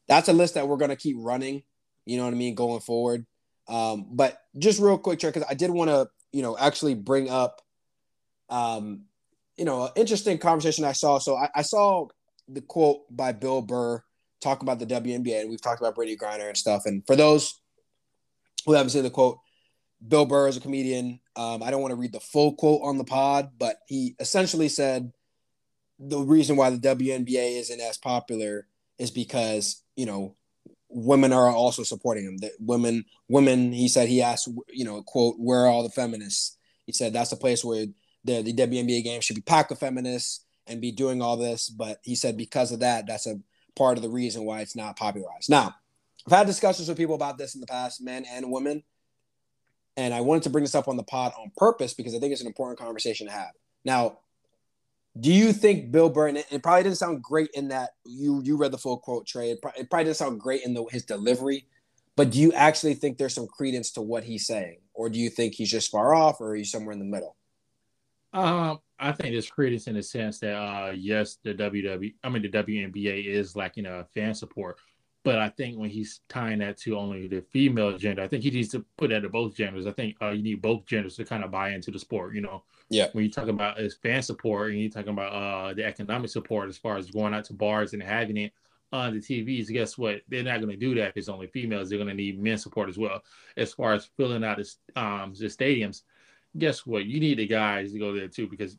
that's 0.08 0.30
a 0.30 0.34
list 0.34 0.56
that 0.56 0.68
we're 0.68 0.78
gonna 0.78 0.96
keep 0.96 1.18
running. 1.20 1.64
You 2.06 2.18
know 2.18 2.26
what 2.26 2.34
I 2.34 2.38
mean, 2.38 2.56
going 2.56 2.80
forward. 2.80 3.26
Um, 3.68 4.08
but 4.12 4.42
just 4.58 4.80
real 4.80 4.98
quick, 4.98 5.20
Trey, 5.20 5.30
because 5.30 5.48
I 5.50 5.54
did 5.54 5.70
want 5.70 5.90
to, 5.90 6.08
you 6.32 6.42
know, 6.42 6.58
actually 6.58 6.96
bring 6.96 7.30
up, 7.30 7.62
um, 8.50 9.04
you 9.58 9.66
know, 9.66 9.86
an 9.86 9.92
interesting 9.96 10.38
conversation 10.38 10.86
I 10.86 10.94
saw. 10.94 11.20
So 11.20 11.36
I, 11.36 11.50
I 11.54 11.62
saw 11.64 12.08
the 12.48 12.62
quote 12.62 13.04
by 13.14 13.34
Bill 13.34 13.62
Burr 13.62 14.02
talking 14.42 14.68
about 14.68 14.80
the 14.80 14.86
WNBA, 14.86 15.42
and 15.42 15.50
we've 15.50 15.62
talked 15.62 15.82
about 15.82 15.96
Brittney 15.96 16.18
Griner 16.18 16.48
and 16.48 16.58
stuff. 16.58 16.84
And 16.86 17.06
for 17.06 17.16
those 17.16 17.60
who 18.66 18.74
haven't 18.74 18.92
seen 18.92 19.04
the 19.04 19.10
quote, 19.10 19.40
Bill 20.06 20.26
Burr 20.26 20.48
is 20.48 20.58
a 20.58 20.62
comedian. 20.62 21.20
Um, 21.38 21.62
I 21.62 21.72
don't 21.72 21.82
want 21.82 21.92
to 21.92 21.98
read 21.98 22.14
the 22.14 22.20
full 22.20 22.56
quote 22.56 22.82
on 22.84 22.98
the 22.98 23.04
pod, 23.04 23.52
but 23.58 23.78
he 23.88 24.16
essentially 24.20 24.70
said 24.70 25.12
the 26.00 26.20
reason 26.20 26.56
why 26.56 26.70
the 26.70 26.78
WNBA 26.78 27.60
isn't 27.60 27.80
as 27.80 27.98
popular 27.98 28.68
is 28.98 29.12
because 29.12 29.84
you 29.96 30.06
know 30.06 30.36
women 30.90 31.34
are 31.34 31.50
also 31.50 31.84
supporting 31.84 32.26
him. 32.26 32.38
That 32.38 32.54
women, 32.60 33.06
women, 33.30 33.72
he 33.72 33.88
said 33.88 34.10
he 34.10 34.22
asked, 34.22 34.50
you 34.70 34.86
know, 34.86 35.04
quote, 35.04 35.36
where 35.38 35.62
are 35.62 35.68
all 35.68 35.84
the 35.84 35.90
feminists? 35.90 36.58
He 36.86 36.94
said 36.94 37.14
that's 37.14 37.32
a 37.32 37.38
place 37.38 37.64
where 37.64 37.86
the 38.24 38.42
the 38.42 38.54
WNBA 38.54 39.04
game 39.04 39.22
should 39.22 39.36
be 39.36 39.42
packed 39.42 39.70
with 39.70 39.80
feminists 39.80 40.46
and 40.66 40.82
be 40.82 40.92
doing 40.92 41.22
all 41.22 41.38
this. 41.38 41.70
But 41.70 42.00
he 42.04 42.16
said 42.16 42.38
because 42.38 42.72
of 42.72 42.80
that, 42.80 43.08
that's 43.08 43.28
a 43.28 43.40
part 43.76 43.98
of 43.98 44.04
the 44.04 44.10
reason 44.10 44.44
why 44.44 44.62
it's 44.62 44.76
not 44.76 44.98
popularized. 44.98 45.50
Now, 45.50 45.76
I've 46.26 46.38
had 46.38 46.48
discussions 46.48 46.88
with 46.88 46.98
people 46.98 47.16
about 47.16 47.38
this 47.38 47.56
in 47.56 47.62
the 47.62 47.68
past, 47.68 48.02
men 48.02 48.26
and 48.30 48.52
women. 48.52 48.84
And 49.98 50.14
I 50.14 50.22
wanted 50.22 50.44
to 50.44 50.50
bring 50.50 50.64
this 50.64 50.76
up 50.76 50.88
on 50.88 50.96
the 50.96 51.04
pod 51.04 51.34
on 51.38 51.52
purpose 51.58 51.94
because 51.94 52.16
I 52.16 52.20
think 52.20 52.32
it's 52.32 52.42
an 52.42 52.48
important 52.48 52.80
conversation 52.80 53.28
to 53.28 53.34
have. 53.34 53.52
Now, 53.84 54.20
do 55.20 55.34
you 55.34 55.52
think 55.52 55.92
Bill 55.92 56.10
Burr, 56.10 56.30
it 56.30 56.62
probably 56.62 56.84
didn't 56.84 56.98
sound 56.98 57.24
great 57.24 57.50
in 57.56 57.70
that 57.70 57.92
you 58.06 58.42
you 58.44 58.56
read 58.56 58.72
the 58.72 58.78
full 58.78 58.98
quote, 58.98 59.26
Trey. 59.26 59.52
It 59.52 59.62
probably, 59.62 59.82
it 59.82 59.90
probably 59.90 60.06
didn't 60.06 60.18
sound 60.18 60.40
great 60.40 60.64
in 60.64 60.76
the, 60.76 60.86
his 60.92 61.04
delivery, 61.04 61.66
but 62.16 62.32
do 62.32 62.40
you 62.40 62.54
actually 62.54 62.94
think 62.94 63.18
there's 63.18 63.34
some 63.34 63.48
credence 63.48 63.92
to 63.94 64.02
what 64.02 64.24
he's 64.24 64.46
saying? 64.46 64.78
Or 64.94 65.10
do 65.10 65.20
you 65.20 65.30
think 65.30 65.56
he's 65.56 65.72
just 65.72 65.92
far 65.92 66.14
off 66.14 66.40
or 66.40 66.50
are 66.50 66.56
you 66.56 66.66
somewhere 66.66 66.94
in 66.94 67.00
the 67.00 67.06
middle? 67.06 67.36
Um, 68.34 68.80
I 69.00 69.12
think 69.12 69.34
there's 69.34 69.50
credence 69.50 69.88
in 69.88 69.96
the 69.96 70.04
sense 70.04 70.40
that 70.40 70.56
uh, 70.56 70.92
yes, 70.96 71.38
the 71.44 71.54
WW, 71.54 72.14
I 72.24 72.30
mean 72.30 72.42
the 72.42 72.50
WNBA 72.50 73.26
is 73.26 73.56
lacking 73.56 73.86
a 73.86 74.06
fan 74.14 74.34
support, 74.34 74.78
But 75.28 75.40
I 75.40 75.50
think 75.50 75.78
when 75.78 75.90
he's 75.90 76.22
tying 76.30 76.60
that 76.60 76.78
to 76.84 76.98
only 76.98 77.28
the 77.28 77.42
female 77.42 77.98
gender, 77.98 78.22
I 78.22 78.30
think 78.30 78.44
he 78.44 78.50
needs 78.50 78.70
to 78.70 78.86
put 78.96 79.10
that 79.10 79.24
to 79.24 79.28
both 79.28 79.56
genders. 79.56 79.86
I 79.86 79.92
think 79.92 80.16
uh, 80.22 80.30
you 80.30 80.42
need 80.42 80.62
both 80.62 80.86
genders 80.86 81.18
to 81.18 81.26
kind 81.26 81.44
of 81.44 81.52
buy 81.52 81.72
into 81.72 81.92
the 81.92 82.00
sport. 82.00 82.34
You 82.34 82.40
know, 82.40 82.64
yeah. 82.90 83.08
When 83.12 83.26
you 83.26 83.30
talk 83.30 83.50
about 83.50 83.78
as 83.78 83.96
fan 83.96 84.22
support 84.22 84.72
and 84.72 84.80
you're 84.80 84.90
talking 84.90 85.10
about 85.10 85.34
uh, 85.34 85.74
the 85.74 85.84
economic 85.84 86.30
support 86.30 86.70
as 86.70 86.78
far 86.78 86.96
as 86.96 87.12
going 87.12 87.34
out 87.34 87.44
to 87.44 87.54
bars 87.54 87.92
and 87.92 88.02
having 88.02 88.38
it 88.38 88.54
on 88.94 89.16
the 89.16 89.20
TVs, 89.20 89.68
guess 89.68 89.98
what? 89.98 90.22
They're 90.30 90.44
not 90.44 90.62
going 90.62 90.72
to 90.72 90.78
do 90.78 90.96
that 90.96 91.10
if 91.10 91.18
it's 91.18 91.28
only 91.28 91.48
females. 91.48 91.90
They're 91.90 91.98
going 91.98 92.08
to 92.08 92.14
need 92.14 92.42
men 92.42 92.58
support 92.58 92.88
as 92.88 92.98
well. 92.98 93.22
As 93.58 93.74
far 93.74 93.92
as 93.96 94.06
filling 94.16 94.46
out 94.46 94.60
the, 94.60 95.02
um, 95.02 95.34
the 95.38 95.48
stadiums, 95.48 96.04
guess 96.58 96.86
what? 96.86 97.06
You 97.06 97.20
need 97.20 97.40
the 97.40 97.48
guys 97.48 97.92
to 97.92 98.00
go 98.00 98.16
there 98.16 98.30
too 98.30 98.48
because 98.48 98.78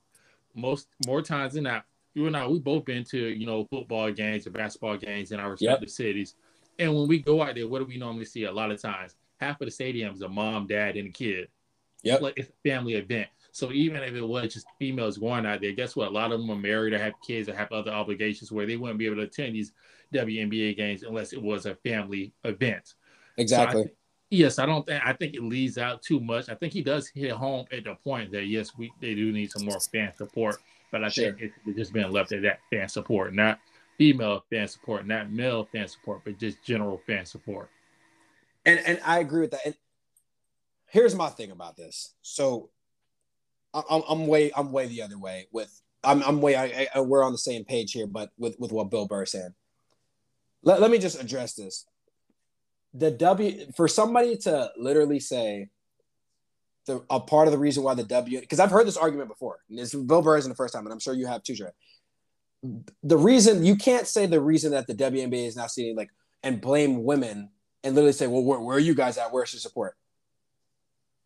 most 0.54 0.88
more 1.06 1.20
times 1.20 1.52
than 1.52 1.64
not, 1.64 1.84
you 2.14 2.26
and 2.26 2.36
I, 2.36 2.46
we 2.46 2.58
both 2.58 2.84
been 2.84 3.04
to 3.04 3.18
you 3.18 3.46
know 3.46 3.66
football 3.70 4.10
games 4.12 4.46
or 4.46 4.50
basketball 4.50 4.96
games 4.96 5.32
in 5.32 5.40
our 5.40 5.50
respective 5.50 5.88
yep. 5.88 5.90
cities, 5.90 6.34
and 6.78 6.94
when 6.94 7.08
we 7.08 7.18
go 7.18 7.42
out 7.42 7.54
there, 7.54 7.68
what 7.68 7.80
do 7.80 7.84
we 7.84 7.96
normally 7.96 8.24
see? 8.24 8.44
A 8.44 8.52
lot 8.52 8.70
of 8.70 8.80
times, 8.80 9.16
half 9.38 9.60
of 9.60 9.68
the 9.68 9.72
stadiums 9.72 10.22
are 10.22 10.28
mom, 10.28 10.66
dad, 10.66 10.96
and 10.96 11.08
a 11.08 11.12
kid. 11.12 11.48
Yep, 12.02 12.20
like 12.20 12.34
it's 12.38 12.48
a 12.48 12.68
family 12.68 12.94
event. 12.94 13.28
So 13.50 13.72
even 13.72 14.02
if 14.02 14.14
it 14.14 14.22
was 14.22 14.54
just 14.54 14.66
females 14.78 15.18
going 15.18 15.44
out 15.44 15.60
there, 15.60 15.72
guess 15.72 15.96
what? 15.96 16.08
A 16.08 16.10
lot 16.10 16.30
of 16.30 16.40
them 16.40 16.50
are 16.50 16.56
married 16.56 16.92
or 16.92 16.98
have 16.98 17.14
kids 17.26 17.48
or 17.48 17.56
have 17.56 17.72
other 17.72 17.90
obligations 17.90 18.52
where 18.52 18.66
they 18.66 18.76
wouldn't 18.76 19.00
be 19.00 19.06
able 19.06 19.16
to 19.16 19.22
attend 19.22 19.54
these 19.54 19.72
WNBA 20.14 20.76
games 20.76 21.02
unless 21.02 21.32
it 21.32 21.42
was 21.42 21.66
a 21.66 21.74
family 21.76 22.32
event. 22.44 22.94
Exactly. 23.36 23.82
So 23.82 23.88
I 23.88 23.92
yes, 24.30 24.58
I 24.58 24.66
don't 24.66 24.86
think 24.86 25.02
I 25.04 25.12
think 25.12 25.34
it 25.34 25.42
leaves 25.42 25.78
out 25.78 26.02
too 26.02 26.20
much. 26.20 26.48
I 26.48 26.54
think 26.54 26.72
he 26.72 26.82
does 26.82 27.08
hit 27.08 27.32
home 27.32 27.66
at 27.72 27.84
the 27.84 27.94
point 27.96 28.30
that 28.32 28.46
yes, 28.46 28.76
we 28.76 28.92
they 29.00 29.14
do 29.14 29.32
need 29.32 29.50
some 29.50 29.64
more 29.64 29.80
fan 29.80 30.12
support, 30.16 30.58
but 30.90 31.04
I 31.04 31.08
sure. 31.08 31.32
think 31.32 31.52
it's 31.66 31.76
just 31.76 31.92
been 31.92 32.10
left 32.10 32.32
at 32.32 32.42
that 32.42 32.60
fan 32.70 32.88
support, 32.88 33.34
not 33.34 33.58
female 33.96 34.44
fan 34.50 34.68
support, 34.68 35.06
not 35.06 35.30
male 35.30 35.68
fan 35.72 35.88
support, 35.88 36.22
but 36.24 36.38
just 36.38 36.62
general 36.64 37.00
fan 37.06 37.26
support. 37.26 37.68
And 38.64 38.78
and 38.80 39.00
I 39.04 39.18
agree 39.20 39.40
with 39.40 39.50
that. 39.52 39.60
And 39.64 39.74
here's 40.86 41.14
my 41.14 41.28
thing 41.28 41.50
about 41.50 41.76
this. 41.76 42.14
So 42.22 42.70
I'm, 43.74 44.02
I'm 44.08 44.26
way 44.26 44.50
I'm 44.56 44.72
way 44.72 44.86
the 44.86 45.02
other 45.02 45.18
way 45.18 45.46
with 45.52 45.80
I'm 46.04 46.22
I'm 46.22 46.40
way 46.40 46.56
I, 46.56 46.88
I, 46.94 47.00
we're 47.00 47.24
on 47.24 47.32
the 47.32 47.38
same 47.38 47.64
page 47.64 47.92
here, 47.92 48.06
but 48.06 48.30
with 48.38 48.58
with 48.58 48.72
what 48.72 48.90
Bill 48.90 49.06
Burr 49.06 49.26
said. 49.26 49.54
Let, 50.62 50.80
let 50.80 50.90
me 50.90 50.98
just 50.98 51.20
address 51.20 51.54
this. 51.54 51.86
The 52.94 53.10
W 53.10 53.70
for 53.76 53.86
somebody 53.86 54.36
to 54.38 54.70
literally 54.76 55.20
say 55.20 55.68
the 56.88 57.04
a 57.08 57.20
part 57.20 57.46
of 57.46 57.52
the 57.52 57.58
reason 57.58 57.84
why 57.84 57.94
the 57.94 58.02
W 58.02 58.40
because 58.40 58.58
I've 58.58 58.70
heard 58.72 58.86
this 58.86 58.96
argument 58.96 59.28
before. 59.28 59.60
This 59.70 59.94
Bill 59.94 60.22
Burr 60.22 60.38
isn't 60.38 60.48
the 60.48 60.56
first 60.56 60.74
time, 60.74 60.84
and 60.84 60.92
I'm 60.92 60.98
sure 60.98 61.14
you 61.14 61.26
have 61.26 61.44
too, 61.44 61.54
Trey. 61.54 61.70
The 63.04 63.16
reason 63.16 63.64
you 63.64 63.76
can't 63.76 64.06
say 64.06 64.26
the 64.26 64.40
reason 64.40 64.72
that 64.72 64.88
the 64.88 64.94
WNBA 64.94 65.46
is 65.46 65.56
not 65.56 65.70
seeing 65.70 65.94
like 65.96 66.10
and 66.42 66.60
blame 66.60 67.04
women 67.04 67.50
and 67.84 67.94
literally 67.94 68.12
say, 68.12 68.26
well, 68.26 68.42
where, 68.42 68.58
where 68.58 68.76
are 68.76 68.80
you 68.80 68.94
guys 68.94 69.18
at? 69.18 69.32
Where's 69.32 69.52
the 69.52 69.58
support? 69.58 69.96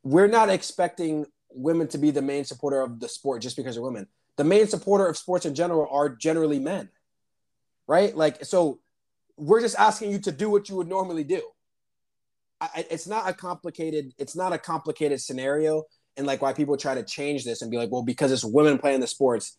We're 0.03 0.27
not 0.27 0.51
expecting 0.51 1.27
women 1.51 1.89
to 1.89 1.99
be 1.99 2.11
the 2.11 2.23
main 2.23 2.45
supporter 2.45 2.81
of 2.81 3.01
the 3.01 3.09
sport 3.09 3.41
just 3.43 3.57
because 3.57 3.77
they're 3.77 3.83
women. 3.83 4.07
The 4.37 4.45
main 4.45 4.67
supporter 4.67 5.07
of 5.07 5.17
sports 5.17 5.47
in 5.47 5.55
general 5.55 5.89
are 5.91 6.09
generally 6.11 6.59
men, 6.59 6.91
right? 7.87 8.15
Like, 8.17 8.45
so 8.45 8.81
we're 9.37 9.61
just 9.61 9.79
asking 9.79 10.11
you 10.11 10.19
to 10.21 10.33
do 10.33 10.51
what 10.51 10.69
you 10.69 10.77
would 10.77 10.89
normally 10.89 11.25
do. 11.25 11.43
I, 12.63 12.87
it's 12.91 13.07
not 13.07 13.29
a 13.29 13.33
complicated. 13.33 14.15
It's 14.19 14.37
not 14.37 14.53
a 14.53 14.59
complicated 14.59 15.21
scenario, 15.21 15.85
and 16.17 16.27
like 16.27 16.43
why 16.43 16.53
people 16.53 16.77
try 16.77 16.95
to 16.95 17.03
change 17.03 17.45
this 17.45 17.63
and 17.63 17.71
be 17.71 17.77
like, 17.77 17.91
well, 17.91 18.03
because 18.03 18.31
it's 18.31 18.45
women 18.45 18.79
playing 18.79 19.01
the 19.01 19.07
sports. 19.07 19.59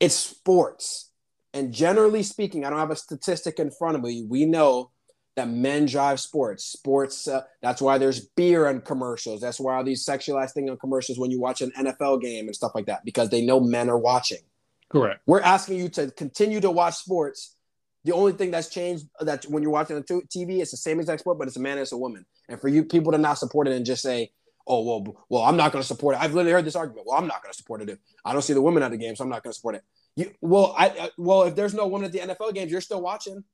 It's 0.00 0.14
sports, 0.14 1.10
and 1.54 1.72
generally 1.72 2.22
speaking, 2.22 2.64
I 2.64 2.70
don't 2.70 2.78
have 2.78 2.90
a 2.90 2.96
statistic 2.96 3.58
in 3.58 3.70
front 3.70 3.96
of 3.96 4.02
me. 4.02 4.24
We 4.28 4.46
know 4.46 4.90
that 5.36 5.48
men 5.48 5.86
drive 5.86 6.20
sports. 6.20 6.64
Sports. 6.64 7.28
Uh, 7.28 7.42
that's 7.62 7.80
why 7.80 7.98
there's 7.98 8.20
beer 8.20 8.66
in 8.68 8.80
commercials. 8.80 9.40
That's 9.40 9.60
why 9.60 9.76
all 9.76 9.84
these 9.84 10.04
sexualized 10.04 10.52
things 10.52 10.70
on 10.70 10.78
commercials 10.78 11.18
when 11.18 11.30
you 11.30 11.40
watch 11.40 11.60
an 11.62 11.70
NFL 11.78 12.22
game 12.22 12.46
and 12.46 12.56
stuff 12.56 12.72
like 12.74 12.86
that 12.86 13.04
because 13.04 13.30
they 13.30 13.44
know 13.44 13.60
men 13.60 13.88
are 13.88 13.98
watching. 13.98 14.40
Correct. 14.88 15.20
We're 15.26 15.40
asking 15.40 15.78
you 15.78 15.88
to 15.90 16.10
continue 16.10 16.60
to 16.60 16.70
watch 16.70 16.94
sports. 16.94 17.56
The 18.04 18.12
only 18.12 18.32
thing 18.32 18.50
that's 18.50 18.68
changed 18.68 19.06
uh, 19.20 19.24
that 19.24 19.44
when 19.44 19.62
you're 19.62 19.72
watching 19.72 19.96
on 19.96 20.02
TV, 20.02 20.60
it's 20.60 20.70
the 20.70 20.76
same 20.76 21.00
exact 21.00 21.20
sport, 21.20 21.38
but 21.38 21.48
it's 21.48 21.56
a 21.56 21.60
man 21.60 21.72
and 21.72 21.82
it's 21.82 21.92
a 21.92 21.98
woman. 21.98 22.24
And 22.48 22.60
for 22.60 22.68
you 22.68 22.84
people 22.84 23.12
to 23.12 23.18
not 23.18 23.38
support 23.38 23.68
it 23.68 23.74
and 23.74 23.84
just 23.84 24.02
say, 24.02 24.32
"Oh 24.66 24.82
well, 24.82 25.16
well, 25.28 25.42
I'm 25.42 25.56
not 25.56 25.72
going 25.72 25.82
to 25.82 25.86
support 25.86 26.14
it." 26.14 26.22
I've 26.22 26.32
literally 26.32 26.52
heard 26.52 26.64
this 26.64 26.76
argument. 26.76 27.06
Well, 27.06 27.18
I'm 27.18 27.26
not 27.26 27.42
going 27.42 27.52
to 27.52 27.56
support 27.56 27.82
it 27.82 27.98
I 28.24 28.32
don't 28.32 28.42
see 28.42 28.54
the 28.54 28.62
women 28.62 28.82
at 28.82 28.90
the 28.90 28.96
game, 28.96 29.16
so 29.16 29.24
I'm 29.24 29.30
not 29.30 29.42
going 29.42 29.52
to 29.52 29.56
support 29.56 29.74
it. 29.74 29.84
You, 30.16 30.32
well, 30.40 30.74
I, 30.78 30.86
I 30.88 31.10
well, 31.18 31.42
if 31.42 31.54
there's 31.54 31.74
no 31.74 31.86
women 31.86 32.06
at 32.06 32.12
the 32.12 32.20
NFL 32.20 32.54
games, 32.54 32.72
you're 32.72 32.80
still 32.80 33.02
watching 33.02 33.44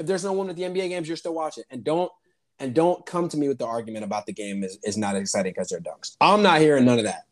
if 0.00 0.06
there's 0.06 0.24
no 0.24 0.32
one 0.32 0.48
at 0.48 0.56
the 0.56 0.62
NBA 0.62 0.88
games, 0.88 1.06
you're 1.06 1.16
still 1.18 1.34
watching. 1.34 1.62
And 1.70 1.84
don't 1.84 2.10
and 2.58 2.74
don't 2.74 3.04
come 3.06 3.28
to 3.28 3.36
me 3.36 3.48
with 3.48 3.58
the 3.58 3.66
argument 3.66 4.04
about 4.04 4.26
the 4.26 4.32
game 4.32 4.64
is, 4.64 4.78
is 4.82 4.96
not 4.96 5.14
exciting 5.14 5.52
because 5.52 5.68
they're 5.68 5.80
dunks. 5.80 6.16
I'm 6.20 6.42
not 6.42 6.60
hearing 6.60 6.84
none 6.86 6.98
of 6.98 7.04
that. 7.04 7.24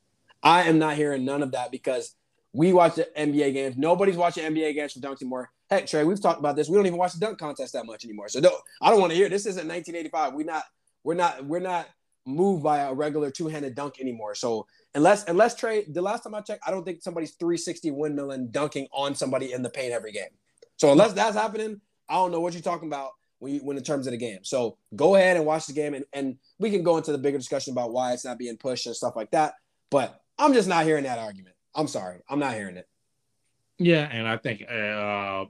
I 0.42 0.62
am 0.64 0.78
not 0.78 0.94
hearing 0.94 1.24
none 1.24 1.42
of 1.42 1.52
that 1.52 1.72
because 1.72 2.14
we 2.52 2.72
watch 2.72 2.94
the 2.94 3.08
NBA 3.16 3.52
games. 3.54 3.76
Nobody's 3.76 4.16
watching 4.16 4.44
NBA 4.44 4.74
games 4.74 4.92
for 4.92 5.00
dunks 5.00 5.22
anymore. 5.22 5.50
Heck, 5.70 5.86
Trey, 5.86 6.04
we've 6.04 6.20
talked 6.20 6.38
about 6.38 6.56
this. 6.56 6.68
We 6.68 6.76
don't 6.76 6.86
even 6.86 6.98
watch 6.98 7.12
the 7.12 7.20
dunk 7.20 7.38
contest 7.38 7.74
that 7.74 7.84
much 7.84 8.04
anymore. 8.04 8.28
So 8.28 8.40
don't, 8.40 8.54
I 8.80 8.90
don't 8.90 9.00
want 9.00 9.12
to 9.12 9.16
hear 9.16 9.28
this. 9.28 9.44
Isn't 9.46 9.68
1985. 9.68 10.34
We 10.34 10.44
not 10.44 10.64
we're 11.04 11.14
not 11.14 11.44
we're 11.44 11.60
not 11.60 11.88
moved 12.26 12.62
by 12.62 12.80
a 12.80 12.92
regular 12.92 13.30
two-handed 13.30 13.74
dunk 13.74 14.00
anymore. 14.00 14.34
So 14.34 14.66
unless 14.94 15.24
unless 15.28 15.54
Trey, 15.54 15.84
the 15.84 16.02
last 16.02 16.22
time 16.22 16.34
I 16.34 16.40
checked, 16.40 16.62
I 16.66 16.70
don't 16.70 16.84
think 16.84 17.02
somebody's 17.02 17.32
360 17.32 17.90
windmill 17.90 18.30
and 18.30 18.50
dunking 18.52 18.88
on 18.92 19.14
somebody 19.14 19.52
in 19.52 19.62
the 19.62 19.70
paint 19.70 19.92
every 19.92 20.12
game. 20.12 20.30
So 20.76 20.92
unless 20.92 21.12
that's 21.12 21.36
happening, 21.36 21.80
I 22.08 22.14
don't 22.14 22.32
know 22.32 22.40
what 22.40 22.54
you're 22.54 22.62
talking 22.62 22.88
about 22.88 23.10
when 23.38 23.54
you, 23.54 23.60
when 23.60 23.76
in 23.76 23.82
terms 23.82 24.06
of 24.06 24.12
the 24.12 24.16
game. 24.16 24.40
So 24.42 24.78
go 24.94 25.16
ahead 25.16 25.36
and 25.36 25.44
watch 25.44 25.66
the 25.66 25.72
game, 25.72 25.94
and, 25.94 26.04
and 26.12 26.36
we 26.58 26.70
can 26.70 26.82
go 26.82 26.96
into 26.96 27.12
the 27.12 27.18
bigger 27.18 27.38
discussion 27.38 27.72
about 27.72 27.92
why 27.92 28.12
it's 28.12 28.24
not 28.24 28.38
being 28.38 28.56
pushed 28.56 28.86
and 28.86 28.96
stuff 28.96 29.16
like 29.16 29.30
that. 29.32 29.54
But 29.90 30.20
I'm 30.38 30.52
just 30.52 30.68
not 30.68 30.84
hearing 30.84 31.04
that 31.04 31.18
argument. 31.18 31.54
I'm 31.74 31.88
sorry, 31.88 32.20
I'm 32.28 32.38
not 32.38 32.54
hearing 32.54 32.76
it. 32.76 32.88
Yeah, 33.78 34.08
and 34.10 34.26
I 34.26 34.36
think 34.36 34.62
uh, 34.62 35.44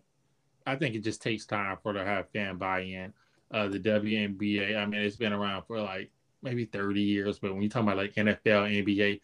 I 0.69 0.77
think 0.77 0.95
it 0.95 1.03
just 1.03 1.23
takes 1.23 1.47
time 1.47 1.79
for 1.83 1.93
to 1.93 2.05
have 2.05 2.31
fan 2.31 2.57
buy-in. 2.57 3.13
Uh, 3.51 3.69
the 3.69 3.81
WNBA, 3.81 4.77
I 4.77 4.85
mean, 4.85 5.01
it's 5.01 5.17
been 5.17 5.33
around 5.33 5.63
for 5.63 5.81
like 5.81 6.11
maybe 6.43 6.67
30 6.67 7.01
years, 7.01 7.39
but 7.39 7.53
when 7.53 7.63
you 7.63 7.69
talk 7.69 7.83
about 7.83 7.97
like 7.97 8.15
NFL, 8.15 8.85
NBA, 8.85 9.21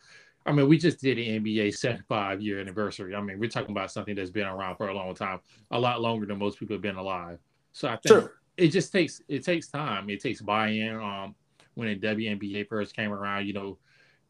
I 0.47 0.53
mean, 0.53 0.69
we 0.69 0.79
just 0.79 1.01
did 1.01 1.19
the 1.19 1.29
NBA 1.29 1.75
75 1.75 2.41
year 2.41 2.61
anniversary. 2.61 3.15
I 3.15 3.21
mean, 3.21 3.39
we're 3.39 3.51
talking 3.51 3.71
about 3.71 3.91
something 3.91 4.15
that's 4.15 4.31
been 4.31 4.47
around 4.47 4.77
for 4.77 4.89
a 4.89 4.95
long 4.95 5.15
time, 5.15 5.41
a 5.71 5.79
lot 5.79 6.01
longer 6.01 6.27
than 6.27 6.39
most 6.39 6.59
people 6.59 6.75
have 6.75 6.83
been 6.83 6.97
alive. 6.97 7.39
So 7.73 7.89
I 7.89 7.97
think 7.97 8.31
it 8.57 8.69
just 8.69 8.93
takes 8.93 9.21
it 9.29 9.45
takes 9.45 9.69
time. 9.69 10.09
It 10.09 10.21
takes 10.23 10.41
buy-in. 10.41 10.97
Um, 10.97 11.35
when 11.75 11.89
the 11.89 12.07
WNBA 12.07 12.69
first 12.69 12.95
came 12.95 13.13
around, 13.13 13.47
you 13.47 13.53
know, 13.53 13.79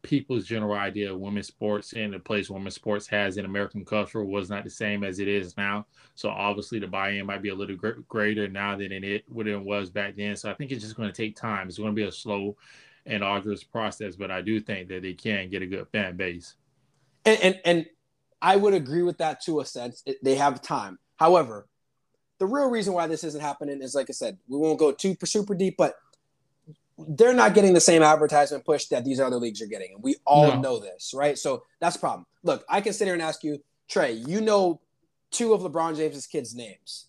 people's 0.05 0.45
general 0.45 0.73
idea 0.73 1.11
of 1.11 1.19
women's 1.19 1.47
sports 1.47 1.93
and 1.93 2.13
the 2.13 2.19
place 2.19 2.49
women's 2.49 2.75
sports 2.75 3.07
has 3.07 3.37
in 3.37 3.45
American 3.45 3.83
culture 3.83 4.23
was 4.23 4.49
not 4.49 4.63
the 4.63 4.69
same 4.69 5.03
as 5.03 5.19
it 5.19 5.27
is 5.27 5.57
now. 5.57 5.85
So 6.15 6.29
obviously 6.29 6.79
the 6.79 6.87
buy-in 6.87 7.25
might 7.25 7.41
be 7.41 7.49
a 7.49 7.55
little 7.55 7.75
greater 8.07 8.47
now 8.47 8.75
than 8.75 8.91
it 8.91 9.25
what 9.27 9.47
it 9.47 9.61
was 9.61 9.89
back 9.89 10.15
then. 10.15 10.35
So 10.35 10.49
I 10.49 10.53
think 10.53 10.71
it's 10.71 10.83
just 10.83 10.95
going 10.95 11.09
to 11.09 11.15
take 11.15 11.35
time. 11.35 11.67
It's 11.67 11.77
going 11.77 11.91
to 11.91 11.95
be 11.95 12.03
a 12.03 12.11
slow 12.11 12.55
and 13.05 13.23
arduous 13.23 13.63
process, 13.63 14.15
but 14.15 14.31
I 14.31 14.41
do 14.41 14.59
think 14.59 14.89
that 14.89 15.01
they 15.01 15.13
can 15.13 15.49
get 15.49 15.61
a 15.61 15.67
good 15.67 15.87
fan 15.89 16.15
base. 16.15 16.55
And 17.25 17.39
and, 17.41 17.59
and 17.65 17.85
I 18.41 18.55
would 18.55 18.73
agree 18.73 19.01
with 19.01 19.17
that 19.17 19.41
to 19.45 19.59
a 19.59 19.65
sense. 19.65 20.03
It, 20.05 20.23
they 20.23 20.35
have 20.35 20.61
time. 20.61 20.99
However, 21.17 21.67
the 22.37 22.45
real 22.45 22.69
reason 22.69 22.93
why 22.93 23.07
this 23.07 23.23
isn't 23.23 23.41
happening 23.41 23.81
is, 23.81 23.95
like 23.95 24.09
I 24.09 24.13
said, 24.13 24.37
we 24.47 24.57
won't 24.57 24.77
go 24.77 24.91
too 24.91 25.15
super 25.23 25.55
deep, 25.55 25.75
but 25.77 25.95
they're 26.97 27.33
not 27.33 27.53
getting 27.53 27.73
the 27.73 27.81
same 27.81 28.01
advertisement 28.01 28.65
push 28.65 28.85
that 28.85 29.03
these 29.03 29.19
other 29.19 29.37
leagues 29.37 29.61
are 29.61 29.67
getting, 29.67 29.93
and 29.93 30.03
we 30.03 30.15
all 30.25 30.47
no. 30.47 30.61
know 30.61 30.79
this, 30.79 31.13
right? 31.13 31.37
So 31.37 31.63
that's 31.79 31.95
a 31.95 31.99
problem. 31.99 32.25
Look, 32.43 32.63
I 32.69 32.81
can 32.81 32.93
sit 32.93 33.05
here 33.05 33.13
and 33.13 33.21
ask 33.21 33.43
you, 33.43 33.59
Trey, 33.89 34.13
you 34.13 34.41
know 34.41 34.81
two 35.31 35.53
of 35.53 35.61
LeBron 35.61 35.97
James's 35.97 36.27
kids' 36.27 36.55
names 36.55 37.07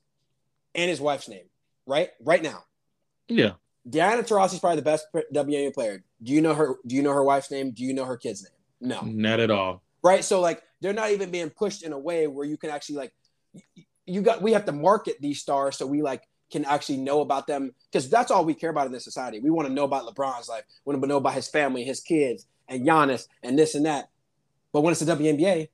and 0.74 0.90
his 0.90 1.00
wife's 1.00 1.28
name, 1.28 1.46
right? 1.86 2.10
Right 2.20 2.42
now. 2.42 2.64
Yeah. 3.28 3.52
Diana 3.88 4.22
Taurasi 4.22 4.54
is 4.54 4.60
probably 4.60 4.76
the 4.76 4.82
best 4.82 5.06
WNBA 5.32 5.72
player. 5.72 6.02
Do 6.22 6.32
you 6.32 6.40
know 6.40 6.54
her? 6.54 6.76
Do 6.86 6.96
you 6.96 7.02
know 7.02 7.12
her 7.12 7.22
wife's 7.22 7.50
name? 7.50 7.70
Do 7.70 7.84
you 7.84 7.94
know 7.94 8.04
her 8.04 8.16
kid's 8.16 8.42
name? 8.42 8.88
No, 8.88 9.00
not 9.02 9.38
at 9.38 9.50
all. 9.50 9.82
Right. 10.02 10.24
So 10.24 10.40
like 10.40 10.62
they're 10.80 10.92
not 10.92 11.10
even 11.10 11.30
being 11.30 11.50
pushed 11.50 11.84
in 11.84 11.92
a 11.92 11.98
way 11.98 12.26
where 12.26 12.44
you 12.44 12.56
can 12.56 12.70
actually 12.70 12.96
like 12.96 13.12
you 14.06 14.22
got. 14.22 14.42
We 14.42 14.52
have 14.52 14.64
to 14.66 14.72
market 14.72 15.16
these 15.20 15.40
stars 15.40 15.76
so 15.76 15.86
we 15.86 16.02
like 16.02 16.24
can 16.50 16.64
actually 16.64 16.98
know 16.98 17.20
about 17.20 17.46
them 17.46 17.72
because 17.90 18.08
that's 18.08 18.30
all 18.30 18.44
we 18.44 18.54
care 18.54 18.70
about 18.70 18.86
in 18.86 18.92
this 18.92 19.04
society. 19.04 19.40
We 19.40 19.50
want 19.50 19.68
to 19.68 19.74
know 19.74 19.84
about 19.84 20.06
LeBron's 20.06 20.48
life. 20.48 20.64
We 20.84 20.92
want 20.92 21.02
to 21.02 21.08
know 21.08 21.16
about 21.16 21.34
his 21.34 21.48
family, 21.48 21.84
his 21.84 22.00
kids, 22.00 22.46
and 22.68 22.86
Giannis, 22.86 23.26
and 23.42 23.58
this 23.58 23.74
and 23.74 23.86
that. 23.86 24.10
But 24.72 24.82
when 24.82 24.92
it's 24.92 25.00
the 25.00 25.12
WNBA, 25.14 25.68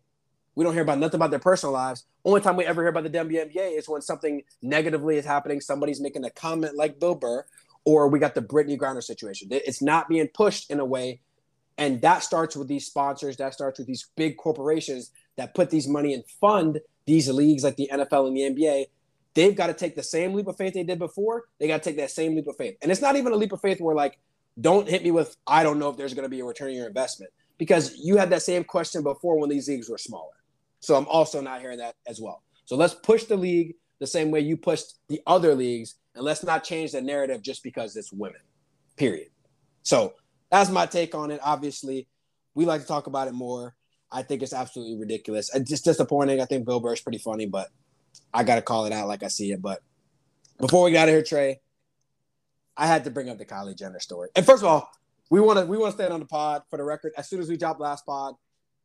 we 0.55 0.65
don't 0.65 0.75
hear 0.75 0.83
about 0.83 0.99
nothing 0.99 1.17
about 1.17 1.31
their 1.31 1.39
personal 1.39 1.73
lives. 1.73 2.05
Only 2.25 2.41
time 2.41 2.57
we 2.57 2.65
ever 2.65 2.83
hear 2.83 2.91
about 2.91 3.05
the 3.05 3.11
WNBA 3.11 3.79
is 3.79 3.89
when 3.89 4.03
something 4.03 4.43
negatively 4.61 5.17
is 5.17 5.25
happening. 5.25 5.61
Somebody's 5.61 6.01
making 6.01 6.25
a 6.25 6.31
comment 6.31 6.77
like 6.77 7.01
Bill 7.01 7.15
Burr, 7.15 7.45
or 7.85 8.09
we 8.09 8.19
got 8.19 8.35
the 8.35 8.43
Brittney 8.43 8.79
Griner 8.79 9.03
situation. 9.03 9.49
It's 9.51 9.83
not 9.83 10.09
being 10.09 10.29
pushed 10.29 10.71
in 10.71 10.79
a 10.79 10.85
way, 10.85 11.21
and 11.79 12.01
that 12.03 12.23
starts 12.23 12.55
with 12.55 12.69
these 12.69 12.87
sponsors. 12.87 13.39
That 13.39 13.55
starts 13.55 13.79
with 13.79 13.89
these 13.89 14.07
big 14.15 14.37
corporations 14.37 15.11
that 15.37 15.55
put 15.55 15.71
these 15.71 15.89
money 15.89 16.15
and 16.15 16.25
fund 16.41 16.81
these 17.07 17.29
leagues 17.29 17.65
like 17.65 17.77
the 17.77 17.91
NFL 17.93 18.29
and 18.29 18.37
the 18.37 18.43
NBA. 18.43 18.87
They've 19.35 19.55
got 19.57 19.69
to 19.69 19.75
take 19.75 19.95
the 19.95 20.03
same 20.03 20.35
leap 20.35 20.47
of 20.47 20.57
faith 20.57 20.75
they 20.75 20.83
did 20.83 20.99
before. 20.99 21.45
They 21.59 21.69
got 21.69 21.83
to 21.83 21.89
take 21.89 21.99
that 21.99 22.11
same 22.11 22.35
leap 22.35 22.47
of 22.47 22.57
faith. 22.57 22.77
And 22.83 22.91
it's 22.91 23.01
not 23.01 23.17
even 23.17 23.33
a 23.33 23.37
leap 23.37 23.53
of 23.53 23.61
faith 23.61 23.81
where 23.81 23.95
like, 23.95 24.19
don't 24.61 24.89
hit 24.89 25.03
me 25.03 25.11
with, 25.11 25.37
I 25.47 25.63
don't 25.63 25.79
know 25.79 25.89
if 25.89 25.97
there's 25.97 26.15
going 26.15 26.27
to 26.27 26.29
be 26.29 26.41
a 26.41 26.45
return 26.45 26.69
on 26.69 26.75
your 26.75 26.87
investment 26.87 27.33
because 27.59 27.97
you 27.97 28.17
had 28.17 28.31
that 28.31 28.43
same 28.43 28.65
question 28.65 29.03
before 29.03 29.39
when 29.39 29.49
these 29.49 29.69
leagues 29.69 29.89
were 29.89 29.99
smaller. 29.99 30.35
So 30.81 30.95
I'm 30.97 31.07
also 31.07 31.41
not 31.41 31.61
hearing 31.61 31.79
that 31.79 31.95
as 32.07 32.21
well. 32.21 32.43
So 32.65 32.77
let's 32.77 32.95
push 32.95 33.25
the 33.25 33.37
league 33.37 33.77
the 34.01 34.07
same 34.07 34.31
way 34.31 34.41
you 34.41 34.57
pushed 34.57 34.99
the 35.09 35.21
other 35.29 35.55
leagues, 35.55 35.95
and 36.17 36.25
let's 36.25 36.43
not 36.43 36.65
change 36.65 36.91
the 36.91 37.01
narrative 37.01 37.41
just 37.41 37.63
because 37.63 37.97
it's 37.97 38.13
women. 38.13 38.41
Period. 38.97 39.29
So 39.85 40.15
that's 40.51 40.71
my 40.71 40.87
take 40.87 41.15
on 41.15 41.31
it. 41.31 41.41
Obviously, 41.43 42.09
we 42.55 42.67
like 42.67 42.81
to 42.81 42.87
talk 42.87 43.07
about 43.07 43.29
it 43.29 43.33
more. 43.33 43.75
I 44.11 44.23
think 44.23 44.43
it's 44.43 44.53
absolutely 44.53 44.99
ridiculous. 44.99 45.55
It's 45.55 45.71
just 45.71 45.85
disappointing. 45.85 46.41
I 46.41 46.47
think 46.47 46.67
Bill 46.67 46.81
Burr's 46.81 47.01
pretty 47.01 47.19
funny, 47.19 47.47
but 47.47 47.69
I 48.33 48.45
got 48.45 48.57
to 48.57 48.63
call 48.63 48.87
it 48.87 48.93
out 48.93 49.09
like 49.09 49.23
I 49.23 49.29
see 49.29 49.53
it. 49.53 49.61
But 49.61 49.81
before 50.59 50.85
we 50.85 50.93
got 50.93 51.09
here, 51.09 51.23
Trey, 51.23 51.61
I 52.77 52.87
had 52.87 53.05
to 53.05 53.11
bring 53.11 53.29
up 53.29 53.39
the 53.39 53.45
Kylie 53.45 53.77
Jenner 53.77 54.01
story. 54.01 54.31
And 54.35 54.47
first 54.47 54.63
of 54.63 54.69
all, 54.69 54.91
we 55.31 55.41
want 55.41 55.59
to 55.59 55.67
we 55.67 55.79
want 55.79 55.97
to 55.97 56.03
stay 56.03 56.13
on 56.13 56.21
the 56.21 56.27
pod 56.27 56.63
for 56.69 56.77
the 56.77 56.85
record. 56.85 57.13
As 57.17 57.29
soon 57.29 57.41
as 57.41 57.49
we 57.49 57.57
dropped 57.57 57.81
last 57.81 58.05
pod, 58.07 58.35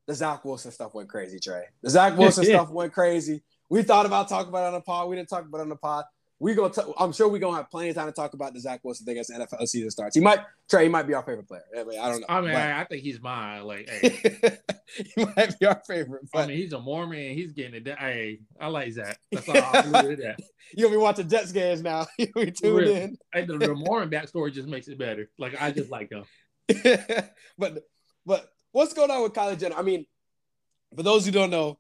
the 0.06 0.14
Zach 0.14 0.46
Wilson 0.46 0.72
stuff 0.72 0.94
went 0.94 1.10
crazy, 1.10 1.40
Trey. 1.40 1.66
The 1.82 1.90
Zach 1.90 2.18
Wilson 2.18 2.46
stuff 2.46 2.70
went 2.70 2.94
crazy. 2.94 3.44
We 3.70 3.84
thought 3.84 4.06
about 4.06 4.30
talking 4.30 4.50
about 4.50 4.64
it 4.64 4.68
on 4.68 4.74
the 4.74 4.82
pod. 4.82 5.10
We 5.10 5.18
didn't 5.18 5.30
talk 5.30 5.46
about 5.46 5.60
it 5.60 5.62
on 5.62 5.70
the 5.70 5.76
pod. 5.76 6.06
We 6.40 6.54
gonna. 6.54 6.72
T- 6.72 6.82
I'm 7.00 7.14
sure 7.14 7.28
we're 7.28 7.40
gonna 7.40 7.58
have 7.58 7.72
plenty 7.72 7.90
of 7.90 7.96
time 7.96 8.06
to 8.06 8.12
talk 8.12 8.34
about 8.34 8.54
the 8.54 8.60
Zach 8.60 8.82
Wilson 8.84 9.06
thing 9.08 9.18
as 9.18 9.28
the 9.28 9.34
NFL 9.34 9.68
season 9.68 9.90
starts. 9.90 10.16
He 10.16 10.22
might 10.22 10.40
Trey. 10.70 10.84
He 10.84 10.90
might 10.90 11.08
be 11.08 11.16
our 11.16 11.24
favorite 11.24 11.48
player. 11.48 11.64
I, 11.76 11.84
mean, 11.84 12.00
I 12.00 12.12
don't 12.12 12.20
know. 12.22 12.26
I 12.30 12.42
mean, 12.42 12.52
but, 12.52 12.62
I, 12.62 12.82
I 12.82 12.84
think 12.84 13.02
he's 13.02 13.20
mine. 13.20 13.64
Like, 13.64 13.90
hey, 13.90 14.60
he 15.16 15.26
might 15.26 15.60
be 15.60 15.66
our 15.66 15.82
favorite. 15.88 16.28
But 16.32 16.44
I 16.44 16.48
mean, 16.48 16.58
he's 16.58 16.74
a 16.74 16.80
Mormon. 16.80 17.34
He's 17.34 17.54
getting 17.54 17.74
it. 17.74 17.86
done. 17.86 17.98
Hey, 17.98 18.42
I 18.60 18.68
like 18.68 18.92
Zach. 18.92 19.20
That's 19.32 19.50
all 19.50 19.56
that. 19.62 20.38
you'll 20.76 20.92
be 20.92 20.98
watching 20.98 21.28
Jets 21.28 21.52
games 21.52 21.82
now. 21.82 22.06
You'll 22.20 22.30
be 22.36 22.52
tuned 22.52 22.76
Really. 22.78 23.02
in. 23.02 23.18
Hey, 23.34 23.46
the, 23.46 23.58
the 23.58 23.74
Mormon 23.74 24.12
backstory 24.12 24.54
just 24.54 24.68
makes 24.68 24.88
it 24.88 25.00
better. 25.00 25.30
Like, 25.40 25.60
I 25.60 25.72
just 25.72 25.90
like 25.90 26.12
him. 26.12 26.26
but 27.58 27.84
but 28.28 28.50
what's 28.74 28.94
going 28.94 29.10
on 29.10 29.24
with 29.24 29.34
Kylie 29.34 29.60
Jenner? 29.60 29.76
I 29.76 29.82
mean, 29.82 30.06
for 30.96 31.02
those 31.02 31.26
who 31.26 31.32
don't 31.32 31.50
know, 31.50 31.80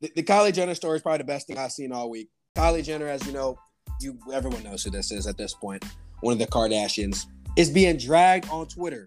the, 0.00 0.10
the 0.16 0.22
Kylie 0.22 0.54
Jenner 0.54 0.74
story 0.74 0.96
is 0.96 1.02
probably 1.02 1.18
the 1.18 1.24
best 1.24 1.46
thing 1.46 1.58
I've 1.58 1.72
seen 1.72 1.92
all 1.92 2.08
week. 2.08 2.30
Kylie 2.56 2.84
Jenner, 2.84 3.06
as 3.06 3.26
you 3.26 3.32
know, 3.32 3.58
you 4.02 4.18
everyone 4.32 4.62
knows 4.62 4.84
who 4.84 4.90
this 4.90 5.10
is 5.10 5.26
at 5.26 5.36
this 5.36 5.54
point. 5.54 5.84
One 6.20 6.32
of 6.32 6.38
the 6.38 6.46
Kardashians 6.46 7.26
is 7.56 7.70
being 7.70 7.96
dragged 7.96 8.48
on 8.50 8.66
Twitter, 8.66 9.06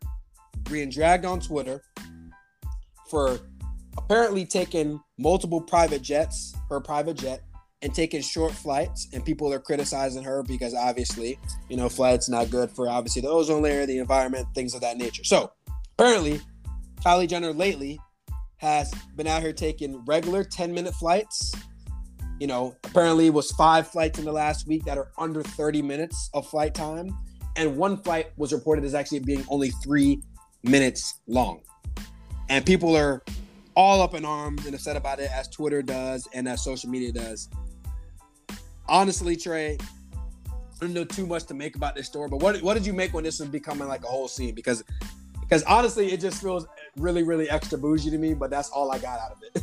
being 0.69 0.89
dragged 0.89 1.25
on 1.25 1.39
Twitter 1.39 1.81
for 3.09 3.39
apparently 3.97 4.45
taking 4.45 4.99
multiple 5.17 5.61
private 5.61 6.01
jets, 6.01 6.55
her 6.69 6.79
private 6.79 7.17
jet, 7.17 7.43
and 7.81 7.93
taking 7.93 8.21
short 8.21 8.51
flights. 8.51 9.07
And 9.13 9.23
people 9.23 9.51
are 9.53 9.59
criticizing 9.59 10.23
her 10.23 10.43
because 10.43 10.73
obviously, 10.73 11.37
you 11.69 11.77
know, 11.77 11.89
flights 11.89 12.29
not 12.29 12.49
good 12.49 12.71
for 12.71 12.89
obviously 12.89 13.21
the 13.21 13.29
ozone 13.29 13.61
layer, 13.61 13.85
the 13.85 13.99
environment, 13.99 14.47
things 14.55 14.73
of 14.73 14.81
that 14.81 14.97
nature. 14.97 15.23
So 15.23 15.51
apparently, 15.97 16.41
Kylie 17.05 17.27
Jenner 17.27 17.53
lately 17.53 17.99
has 18.57 18.93
been 19.15 19.27
out 19.27 19.41
here 19.41 19.53
taking 19.53 20.03
regular 20.05 20.43
10 20.43 20.73
minute 20.73 20.93
flights. 20.95 21.53
You 22.43 22.47
know, 22.47 22.75
apparently 22.83 23.27
it 23.27 23.33
was 23.33 23.51
five 23.51 23.87
flights 23.87 24.19
in 24.19 24.25
the 24.25 24.31
last 24.33 24.67
week 24.67 24.83
that 24.83 24.97
are 24.97 25.07
under 25.17 25.41
30 25.41 25.81
minutes 25.81 26.29
of 26.33 26.45
flight 26.45 26.73
time. 26.73 27.17
And 27.55 27.77
one 27.77 27.95
flight 27.95 28.33
was 28.35 28.51
reported 28.51 28.83
as 28.83 28.93
actually 28.93 29.19
being 29.19 29.45
only 29.47 29.69
three 29.69 30.21
minutes 30.61 31.21
long. 31.25 31.61
And 32.49 32.65
people 32.65 32.97
are 32.97 33.23
all 33.77 34.01
up 34.01 34.13
in 34.13 34.25
arms 34.25 34.65
and 34.65 34.75
upset 34.75 34.97
about 34.97 35.21
it 35.21 35.31
as 35.31 35.47
Twitter 35.47 35.81
does 35.81 36.27
and 36.33 36.49
as 36.49 36.61
social 36.61 36.89
media 36.89 37.13
does. 37.13 37.47
Honestly, 38.89 39.37
Trey, 39.37 39.77
I 39.79 40.55
don't 40.81 40.91
know 40.91 41.05
too 41.05 41.25
much 41.25 41.45
to 41.45 41.53
make 41.53 41.77
about 41.77 41.95
this 41.95 42.07
story, 42.07 42.27
but 42.27 42.41
what, 42.41 42.61
what 42.61 42.73
did 42.73 42.85
you 42.85 42.91
make 42.91 43.13
when 43.13 43.23
this 43.23 43.39
was 43.39 43.47
becoming 43.47 43.87
like 43.87 44.03
a 44.03 44.07
whole 44.07 44.27
scene? 44.27 44.53
Because 44.53 44.83
because 45.39 45.63
honestly, 45.63 46.11
it 46.11 46.19
just 46.19 46.41
feels 46.41 46.67
really, 46.97 47.23
really 47.23 47.49
extra 47.49 47.77
bougie 47.77 48.09
to 48.09 48.17
me, 48.17 48.33
but 48.33 48.49
that's 48.49 48.69
all 48.69 48.91
I 48.91 48.99
got 48.99 49.21
out 49.21 49.31
of 49.31 49.37
it. 49.43 49.62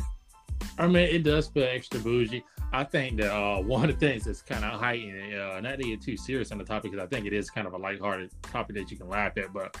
I 0.81 0.87
mean, 0.87 1.03
it 1.03 1.23
does 1.23 1.47
feel 1.47 1.63
extra 1.63 1.99
bougie. 1.99 2.43
I 2.73 2.83
think 2.83 3.17
that 3.17 3.31
uh, 3.31 3.61
one 3.61 3.87
of 3.87 3.99
the 3.99 4.07
things 4.07 4.25
that's 4.25 4.41
kind 4.41 4.65
of 4.65 4.79
heightening, 4.79 5.35
uh, 5.35 5.59
not 5.61 5.77
to 5.77 5.83
get 5.83 6.01
too 6.01 6.17
serious 6.17 6.51
on 6.51 6.57
the 6.57 6.63
topic, 6.63 6.91
because 6.91 7.05
I 7.05 7.07
think 7.07 7.27
it 7.27 7.33
is 7.33 7.51
kind 7.51 7.67
of 7.67 7.73
a 7.73 7.77
lighthearted 7.77 8.31
topic 8.41 8.75
that 8.77 8.89
you 8.89 8.97
can 8.97 9.07
laugh 9.07 9.37
at, 9.37 9.53
but 9.53 9.77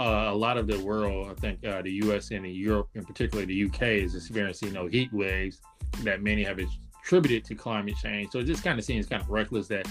uh, 0.00 0.28
a 0.30 0.34
lot 0.34 0.56
of 0.56 0.66
the 0.66 0.80
world, 0.80 1.30
I 1.30 1.34
think 1.34 1.66
uh, 1.66 1.82
the 1.82 1.92
U.S. 2.04 2.30
and 2.30 2.46
Europe, 2.46 2.88
and 2.94 3.06
particularly 3.06 3.44
the 3.44 3.54
U.K., 3.54 4.00
is 4.00 4.14
experiencing 4.14 4.68
you 4.68 4.74
know, 4.74 4.86
heat 4.86 5.12
waves 5.12 5.60
that 6.02 6.22
many 6.22 6.44
have 6.44 6.58
attributed 6.58 7.44
to 7.44 7.54
climate 7.54 7.96
change. 8.02 8.30
So 8.30 8.38
it 8.38 8.44
just 8.44 8.64
kind 8.64 8.78
of 8.78 8.84
seems 8.86 9.06
kind 9.06 9.20
of 9.20 9.28
reckless 9.28 9.68
that, 9.68 9.86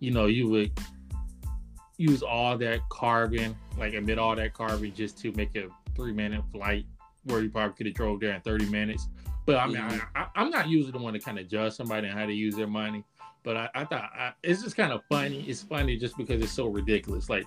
you 0.00 0.10
know, 0.10 0.26
you 0.26 0.48
would 0.48 0.72
use 1.98 2.22
all 2.22 2.58
that 2.58 2.80
carbon, 2.88 3.54
like 3.78 3.92
emit 3.92 4.18
all 4.18 4.34
that 4.34 4.54
carbon 4.54 4.92
just 4.92 5.18
to 5.18 5.30
make 5.32 5.54
a 5.54 5.68
three-minute 5.94 6.42
flight 6.50 6.86
where 7.24 7.42
you 7.42 7.50
probably 7.50 7.74
could 7.76 7.86
have 7.86 7.94
drove 7.94 8.18
there 8.18 8.34
in 8.34 8.40
30 8.40 8.70
minutes. 8.70 9.08
But 9.50 9.58
I 9.58 9.66
mean, 9.66 9.76
Mhm. 9.78 10.00
I, 10.14 10.26
I, 10.36 10.42
am 10.42 10.50
not 10.50 10.68
usually 10.68 10.92
the 10.92 10.98
one 10.98 11.12
to 11.12 11.18
kind 11.18 11.36
of 11.36 11.48
judge 11.48 11.72
somebody 11.72 12.08
on 12.08 12.16
how 12.16 12.24
to 12.24 12.32
use 12.32 12.54
their 12.54 12.68
money. 12.68 13.04
But 13.42 13.56
I, 13.56 13.68
I 13.74 13.84
thought 13.84 14.08
I, 14.16 14.32
it's 14.44 14.62
just 14.62 14.76
kind 14.76 14.92
of 14.92 15.02
funny. 15.08 15.44
It's 15.48 15.60
funny 15.62 15.96
just 15.96 16.16
because 16.16 16.40
it's 16.40 16.52
so 16.52 16.68
ridiculous. 16.68 17.28
Like, 17.28 17.46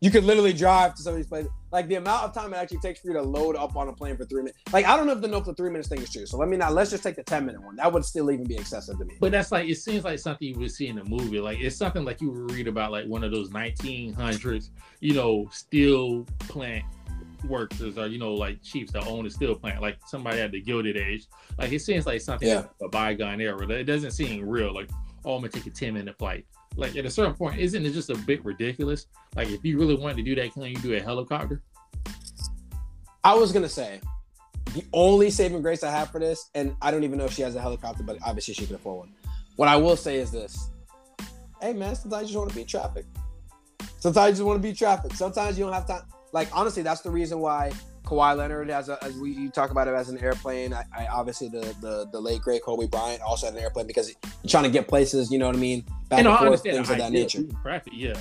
You 0.00 0.10
could 0.10 0.24
literally 0.24 0.52
drive 0.52 0.96
to 0.96 1.02
some 1.02 1.12
of 1.12 1.18
these 1.18 1.28
places. 1.28 1.52
Like 1.70 1.86
the 1.86 1.94
amount 1.94 2.24
of 2.24 2.34
time 2.34 2.52
it 2.52 2.56
actually 2.56 2.80
takes 2.80 2.98
for 2.98 3.06
you 3.06 3.12
to 3.12 3.22
load 3.22 3.54
up 3.54 3.76
on 3.76 3.86
a 3.86 3.92
plane 3.92 4.16
for 4.16 4.24
three 4.24 4.42
minutes. 4.42 4.58
Like 4.72 4.84
I 4.84 4.96
don't 4.96 5.06
know 5.06 5.12
if 5.12 5.20
the 5.20 5.28
no 5.28 5.42
for 5.44 5.54
three 5.54 5.70
minutes 5.70 5.88
thing 5.88 6.02
is 6.02 6.10
true. 6.10 6.26
So 6.26 6.38
let 6.38 6.48
me 6.48 6.56
not. 6.56 6.72
Let's 6.74 6.90
just 6.90 7.04
take 7.04 7.14
the 7.14 7.22
ten 7.22 7.46
minute 7.46 7.62
one. 7.62 7.76
That 7.76 7.92
would 7.92 8.04
still 8.04 8.28
even 8.32 8.44
be 8.44 8.56
excessive 8.56 8.98
to 8.98 9.04
me. 9.04 9.14
but 9.20 9.30
that's 9.30 9.52
like 9.52 9.68
it 9.68 9.76
seems 9.76 10.02
like 10.02 10.18
something 10.18 10.48
you 10.48 10.58
would 10.58 10.72
see 10.72 10.88
in 10.88 10.98
a 10.98 11.04
movie. 11.04 11.38
Like 11.38 11.60
it's 11.60 11.76
something 11.76 12.04
like 12.04 12.20
you 12.20 12.32
would 12.32 12.50
read 12.50 12.66
about 12.66 12.90
like 12.90 13.06
one 13.06 13.22
of 13.22 13.30
those 13.30 13.50
1900s, 13.50 14.70
you 14.98 15.14
know, 15.14 15.48
steel 15.52 16.24
plant 16.40 16.84
workers 17.44 17.96
or 17.98 18.02
uh, 18.02 18.06
you 18.06 18.18
know 18.18 18.34
like 18.34 18.62
chiefs 18.62 18.92
that 18.92 19.06
own 19.06 19.26
a 19.26 19.30
steel 19.30 19.54
plant. 19.54 19.80
Like 19.82 19.98
somebody 20.06 20.40
at 20.40 20.52
the 20.52 20.60
Gilded 20.60 20.96
Age. 20.96 21.26
Like 21.58 21.72
it 21.72 21.80
seems 21.80 22.06
like 22.06 22.20
something 22.20 22.48
Yeah. 22.48 22.64
a 22.80 22.88
bygone 22.88 23.40
era. 23.40 23.68
It 23.70 23.84
doesn't 23.84 24.12
seem 24.12 24.48
real. 24.48 24.74
Like 24.74 24.90
oh, 25.24 25.34
I'm 25.36 25.40
gonna 25.40 25.48
take 25.50 25.66
a 25.66 25.70
10 25.70 25.94
minute 25.94 26.16
flight. 26.18 26.46
Like 26.76 26.96
at 26.96 27.04
a 27.04 27.10
certain 27.10 27.34
point, 27.34 27.58
isn't 27.60 27.84
it 27.84 27.92
just 27.92 28.10
a 28.10 28.14
bit 28.16 28.44
ridiculous? 28.44 29.06
Like 29.36 29.48
if 29.50 29.64
you 29.64 29.78
really 29.78 29.94
wanted 29.94 30.16
to 30.18 30.22
do 30.22 30.34
that, 30.36 30.52
can 30.52 30.62
you 30.62 30.76
do 30.76 30.94
a 30.94 31.00
helicopter? 31.00 31.62
I 33.24 33.34
was 33.34 33.52
gonna 33.52 33.68
say 33.68 34.00
the 34.74 34.84
only 34.92 35.30
saving 35.30 35.60
grace 35.62 35.82
I 35.84 35.90
have 35.90 36.10
for 36.10 36.18
this, 36.18 36.48
and 36.54 36.74
I 36.80 36.90
don't 36.90 37.04
even 37.04 37.18
know 37.18 37.26
if 37.26 37.32
she 37.32 37.42
has 37.42 37.54
a 37.54 37.60
helicopter, 37.60 38.02
but 38.02 38.16
obviously 38.24 38.54
she 38.54 38.66
can 38.66 38.76
afford 38.76 39.00
one. 39.00 39.14
What 39.56 39.68
I 39.68 39.76
will 39.76 39.96
say 39.96 40.16
is 40.16 40.30
this: 40.30 40.70
Hey 41.60 41.72
man, 41.72 41.94
sometimes 41.94 42.22
you 42.22 42.28
just 42.28 42.38
want 42.38 42.50
to 42.50 42.56
beat 42.56 42.68
traffic. 42.68 43.04
Sometimes 44.00 44.30
you 44.30 44.42
just 44.42 44.46
want 44.46 44.60
to 44.60 44.68
beat 44.68 44.76
traffic. 44.76 45.12
Sometimes 45.14 45.58
you 45.58 45.64
don't 45.64 45.74
have 45.74 45.86
time. 45.86 46.02
Like 46.32 46.48
honestly, 46.52 46.82
that's 46.82 47.02
the 47.02 47.10
reason 47.10 47.40
why 47.40 47.72
Kawhi 48.04 48.36
Leonard 48.36 48.68
has 48.70 48.88
a, 48.88 49.02
as 49.04 49.16
we 49.16 49.32
you 49.32 49.50
talk 49.50 49.70
about 49.70 49.88
it 49.88 49.94
as 49.94 50.08
an 50.08 50.18
airplane. 50.18 50.72
I, 50.72 50.84
I 50.96 51.06
obviously 51.06 51.48
the, 51.48 51.74
the 51.80 52.08
the 52.10 52.20
late 52.20 52.40
great 52.40 52.62
Kobe 52.62 52.86
Bryant 52.86 53.22
also 53.22 53.46
had 53.46 53.54
an 53.54 53.60
airplane 53.60 53.86
because 53.86 54.08
you're 54.08 54.50
trying 54.50 54.64
to 54.64 54.70
get 54.70 54.88
places. 54.88 55.30
You 55.30 55.38
know 55.38 55.46
what 55.46 55.56
I 55.56 55.60
mean? 55.60 55.84
Back 56.08 56.20
And 56.20 56.28
and, 56.28 56.38
forth, 56.38 56.62
things 56.62 56.90
of 56.90 56.98
that 56.98 57.12
nature. 57.12 57.42
Traffic, 57.62 57.92
yeah. 57.94 58.14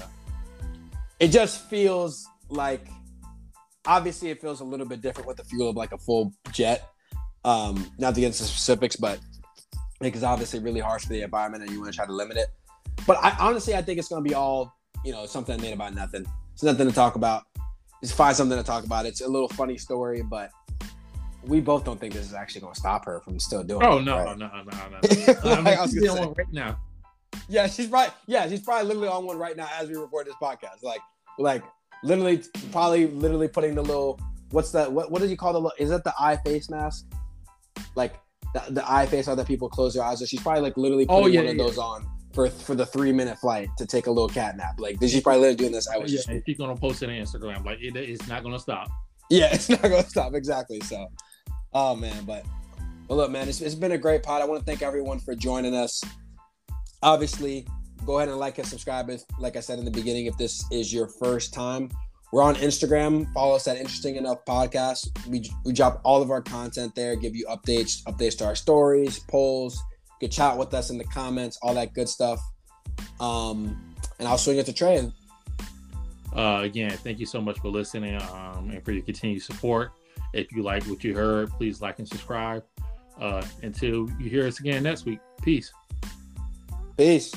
it 1.19 1.29
just 1.29 1.69
feels 1.69 2.27
like 2.49 2.87
obviously 3.85 4.29
it 4.29 4.41
feels 4.41 4.61
a 4.61 4.63
little 4.63 4.85
bit 4.85 5.01
different 5.01 5.27
with 5.27 5.37
the 5.37 5.43
fuel 5.43 5.69
of 5.69 5.75
like 5.75 5.91
a 5.91 5.97
full 5.97 6.33
jet 6.51 6.89
um 7.45 7.91
not 7.97 8.13
to 8.13 8.21
get 8.21 8.27
into 8.27 8.43
specifics 8.43 8.95
but 8.95 9.19
because 9.99 10.23
obviously 10.23 10.59
really 10.59 10.79
harsh 10.79 11.03
for 11.03 11.13
the 11.13 11.21
environment 11.21 11.63
and 11.63 11.71
you 11.71 11.79
want 11.79 11.91
to 11.91 11.95
try 11.95 12.05
to 12.05 12.13
limit 12.13 12.37
it 12.37 12.49
but 13.07 13.17
i 13.23 13.35
honestly 13.39 13.73
i 13.73 13.81
think 13.81 13.97
it's 13.97 14.07
going 14.07 14.23
to 14.23 14.27
be 14.27 14.35
all 14.35 14.71
you 15.03 15.11
know 15.11 15.25
something 15.25 15.59
made 15.61 15.73
about 15.73 15.95
nothing 15.95 16.25
it's 16.53 16.61
nothing 16.61 16.87
to 16.87 16.93
talk 16.93 17.15
about 17.15 17.43
just 18.01 18.15
find 18.15 18.35
something 18.35 18.57
to 18.57 18.63
talk 18.63 18.83
about 18.85 19.05
it's 19.05 19.21
a 19.21 19.27
little 19.27 19.47
funny 19.49 19.77
story 19.77 20.21
but 20.23 20.49
we 21.43 21.59
both 21.59 21.83
don't 21.83 21.99
think 21.99 22.13
this 22.13 22.25
is 22.25 22.33
actually 22.33 22.61
going 22.61 22.73
to 22.73 22.79
stop 22.79 23.03
her 23.05 23.19
from 23.21 23.39
still 23.39 23.63
doing 23.63 23.83
Oh 23.83 23.97
it, 23.97 24.03
no, 24.03 24.17
right? 24.17 24.37
no, 24.37 24.47
no, 24.47 24.63
no, 24.63 24.89
no. 24.89 24.99
Like, 25.43 25.45
I 25.45 25.55
mean, 25.61 25.67
I 25.79 25.85
she's 25.87 26.07
on 26.09 26.19
one 26.19 26.33
right 26.37 26.51
now. 26.53 26.79
Yeah, 27.49 27.65
she's 27.67 27.87
probably 27.87 28.13
yeah, 28.27 28.47
she's 28.47 28.61
probably 28.61 28.87
literally 28.87 29.07
on 29.07 29.25
one 29.25 29.39
right 29.39 29.57
now 29.57 29.67
as 29.79 29.89
we 29.89 29.95
record 29.95 30.27
this 30.27 30.35
podcast. 30.41 30.83
Like, 30.83 30.99
like 31.39 31.63
literally, 32.03 32.43
probably 32.71 33.07
literally 33.07 33.47
putting 33.47 33.73
the 33.73 33.81
little 33.81 34.19
what's 34.51 34.71
that? 34.73 34.91
What 34.91 35.09
what 35.11 35.21
do 35.21 35.27
you 35.27 35.35
call 35.37 35.53
the? 35.53 35.59
little- 35.61 35.77
Is 35.79 35.89
that 35.89 36.03
the 36.03 36.13
eye 36.19 36.37
face 36.45 36.69
mask? 36.69 37.05
Like 37.95 38.19
the, 38.53 38.63
the 38.69 38.91
eye 38.91 39.05
face 39.07 39.25
how 39.25 39.33
that 39.33 39.47
people 39.47 39.67
close 39.67 39.95
their 39.95 40.03
eyes. 40.03 40.19
So 40.19 40.25
she's 40.25 40.41
probably 40.41 40.61
like 40.61 40.77
literally 40.77 41.05
Oh, 41.09 41.21
putting 41.21 41.33
yeah, 41.33 41.39
one 41.41 41.49
of 41.49 41.55
yeah. 41.57 41.63
those 41.63 41.77
on 41.79 42.05
for 42.33 42.49
for 42.49 42.75
the 42.75 42.85
three 42.85 43.11
minute 43.11 43.37
flight 43.39 43.69
to 43.77 43.85
take 43.85 44.07
a 44.07 44.11
little 44.11 44.29
cat 44.29 44.57
nap. 44.57 44.75
Like 44.79 44.97
she's 45.01 45.21
probably 45.21 45.41
literally 45.41 45.57
doing 45.57 45.71
this. 45.71 45.87
I 45.87 45.97
was 45.97 46.11
Yeah, 46.11 46.17
just 46.17 46.45
she's 46.45 46.57
gonna 46.57 46.75
post 46.75 47.03
it 47.03 47.09
on 47.09 47.15
Instagram. 47.15 47.65
Like 47.65 47.79
it, 47.81 47.95
it's 47.95 48.27
not 48.27 48.43
gonna 48.43 48.59
stop. 48.59 48.89
yeah, 49.29 49.49
it's 49.53 49.69
not 49.69 49.81
gonna 49.81 50.03
stop 50.03 50.33
exactly. 50.33 50.79
So, 50.81 51.07
oh 51.73 51.95
man, 51.95 52.23
but 52.25 52.45
but 53.07 53.15
look, 53.15 53.31
man, 53.31 53.49
it's, 53.49 53.59
it's 53.61 53.75
been 53.75 53.91
a 53.91 53.97
great 53.97 54.23
pod. 54.23 54.41
I 54.41 54.45
want 54.45 54.61
to 54.61 54.65
thank 54.65 54.81
everyone 54.81 55.19
for 55.19 55.35
joining 55.35 55.75
us. 55.75 56.01
Obviously, 57.03 57.67
go 58.05 58.17
ahead 58.19 58.29
and 58.29 58.37
like 58.37 58.57
and 58.57 58.67
subscribe. 58.67 59.09
If, 59.09 59.23
like 59.39 59.57
I 59.57 59.59
said 59.59 59.79
in 59.79 59.85
the 59.85 59.91
beginning, 59.91 60.27
if 60.27 60.37
this 60.37 60.63
is 60.71 60.93
your 60.93 61.07
first 61.07 61.53
time, 61.53 61.89
we're 62.31 62.43
on 62.43 62.55
Instagram. 62.55 63.31
Follow 63.33 63.55
us 63.55 63.67
at 63.67 63.75
Interesting 63.77 64.15
Enough 64.15 64.45
Podcast. 64.45 65.09
We 65.27 65.49
we 65.65 65.73
drop 65.73 65.99
all 66.05 66.21
of 66.21 66.31
our 66.31 66.41
content 66.41 66.95
there, 66.95 67.15
give 67.17 67.35
you 67.35 67.45
updates, 67.47 68.03
updates 68.03 68.37
to 68.37 68.45
our 68.45 68.55
stories, 68.55 69.19
polls, 69.19 69.81
You 70.21 70.27
can 70.27 70.35
chat 70.35 70.55
with 70.55 70.71
us 70.75 70.91
in 70.91 70.99
the 70.99 71.03
comments, 71.05 71.57
all 71.63 71.73
that 71.73 71.93
good 71.95 72.07
stuff. 72.07 72.39
Um, 73.19 73.95
and 74.19 74.27
I'll 74.27 74.37
swing 74.37 74.57
it 74.57 74.67
to 74.67 74.73
Trey. 74.73 75.11
Uh, 76.35 76.61
again, 76.61 76.91
thank 76.91 77.19
you 77.19 77.25
so 77.25 77.41
much 77.41 77.57
for 77.59 77.69
listening 77.69 78.21
um, 78.21 78.69
and 78.69 78.85
for 78.85 78.91
your 78.91 79.01
continued 79.01 79.41
support. 79.41 79.91
If 80.33 80.51
you 80.51 80.61
like 80.61 80.83
what 80.83 81.03
you 81.03 81.15
heard, 81.15 81.49
please 81.51 81.81
like 81.81 81.97
and 81.97 82.07
subscribe. 82.07 82.63
Uh, 83.19 83.45
until 83.63 84.09
you 84.19 84.29
hear 84.29 84.47
us 84.47 84.59
again 84.59 84.83
next 84.83 85.05
week. 85.05 85.19
Peace. 85.41 85.71
Peace. 86.97 87.33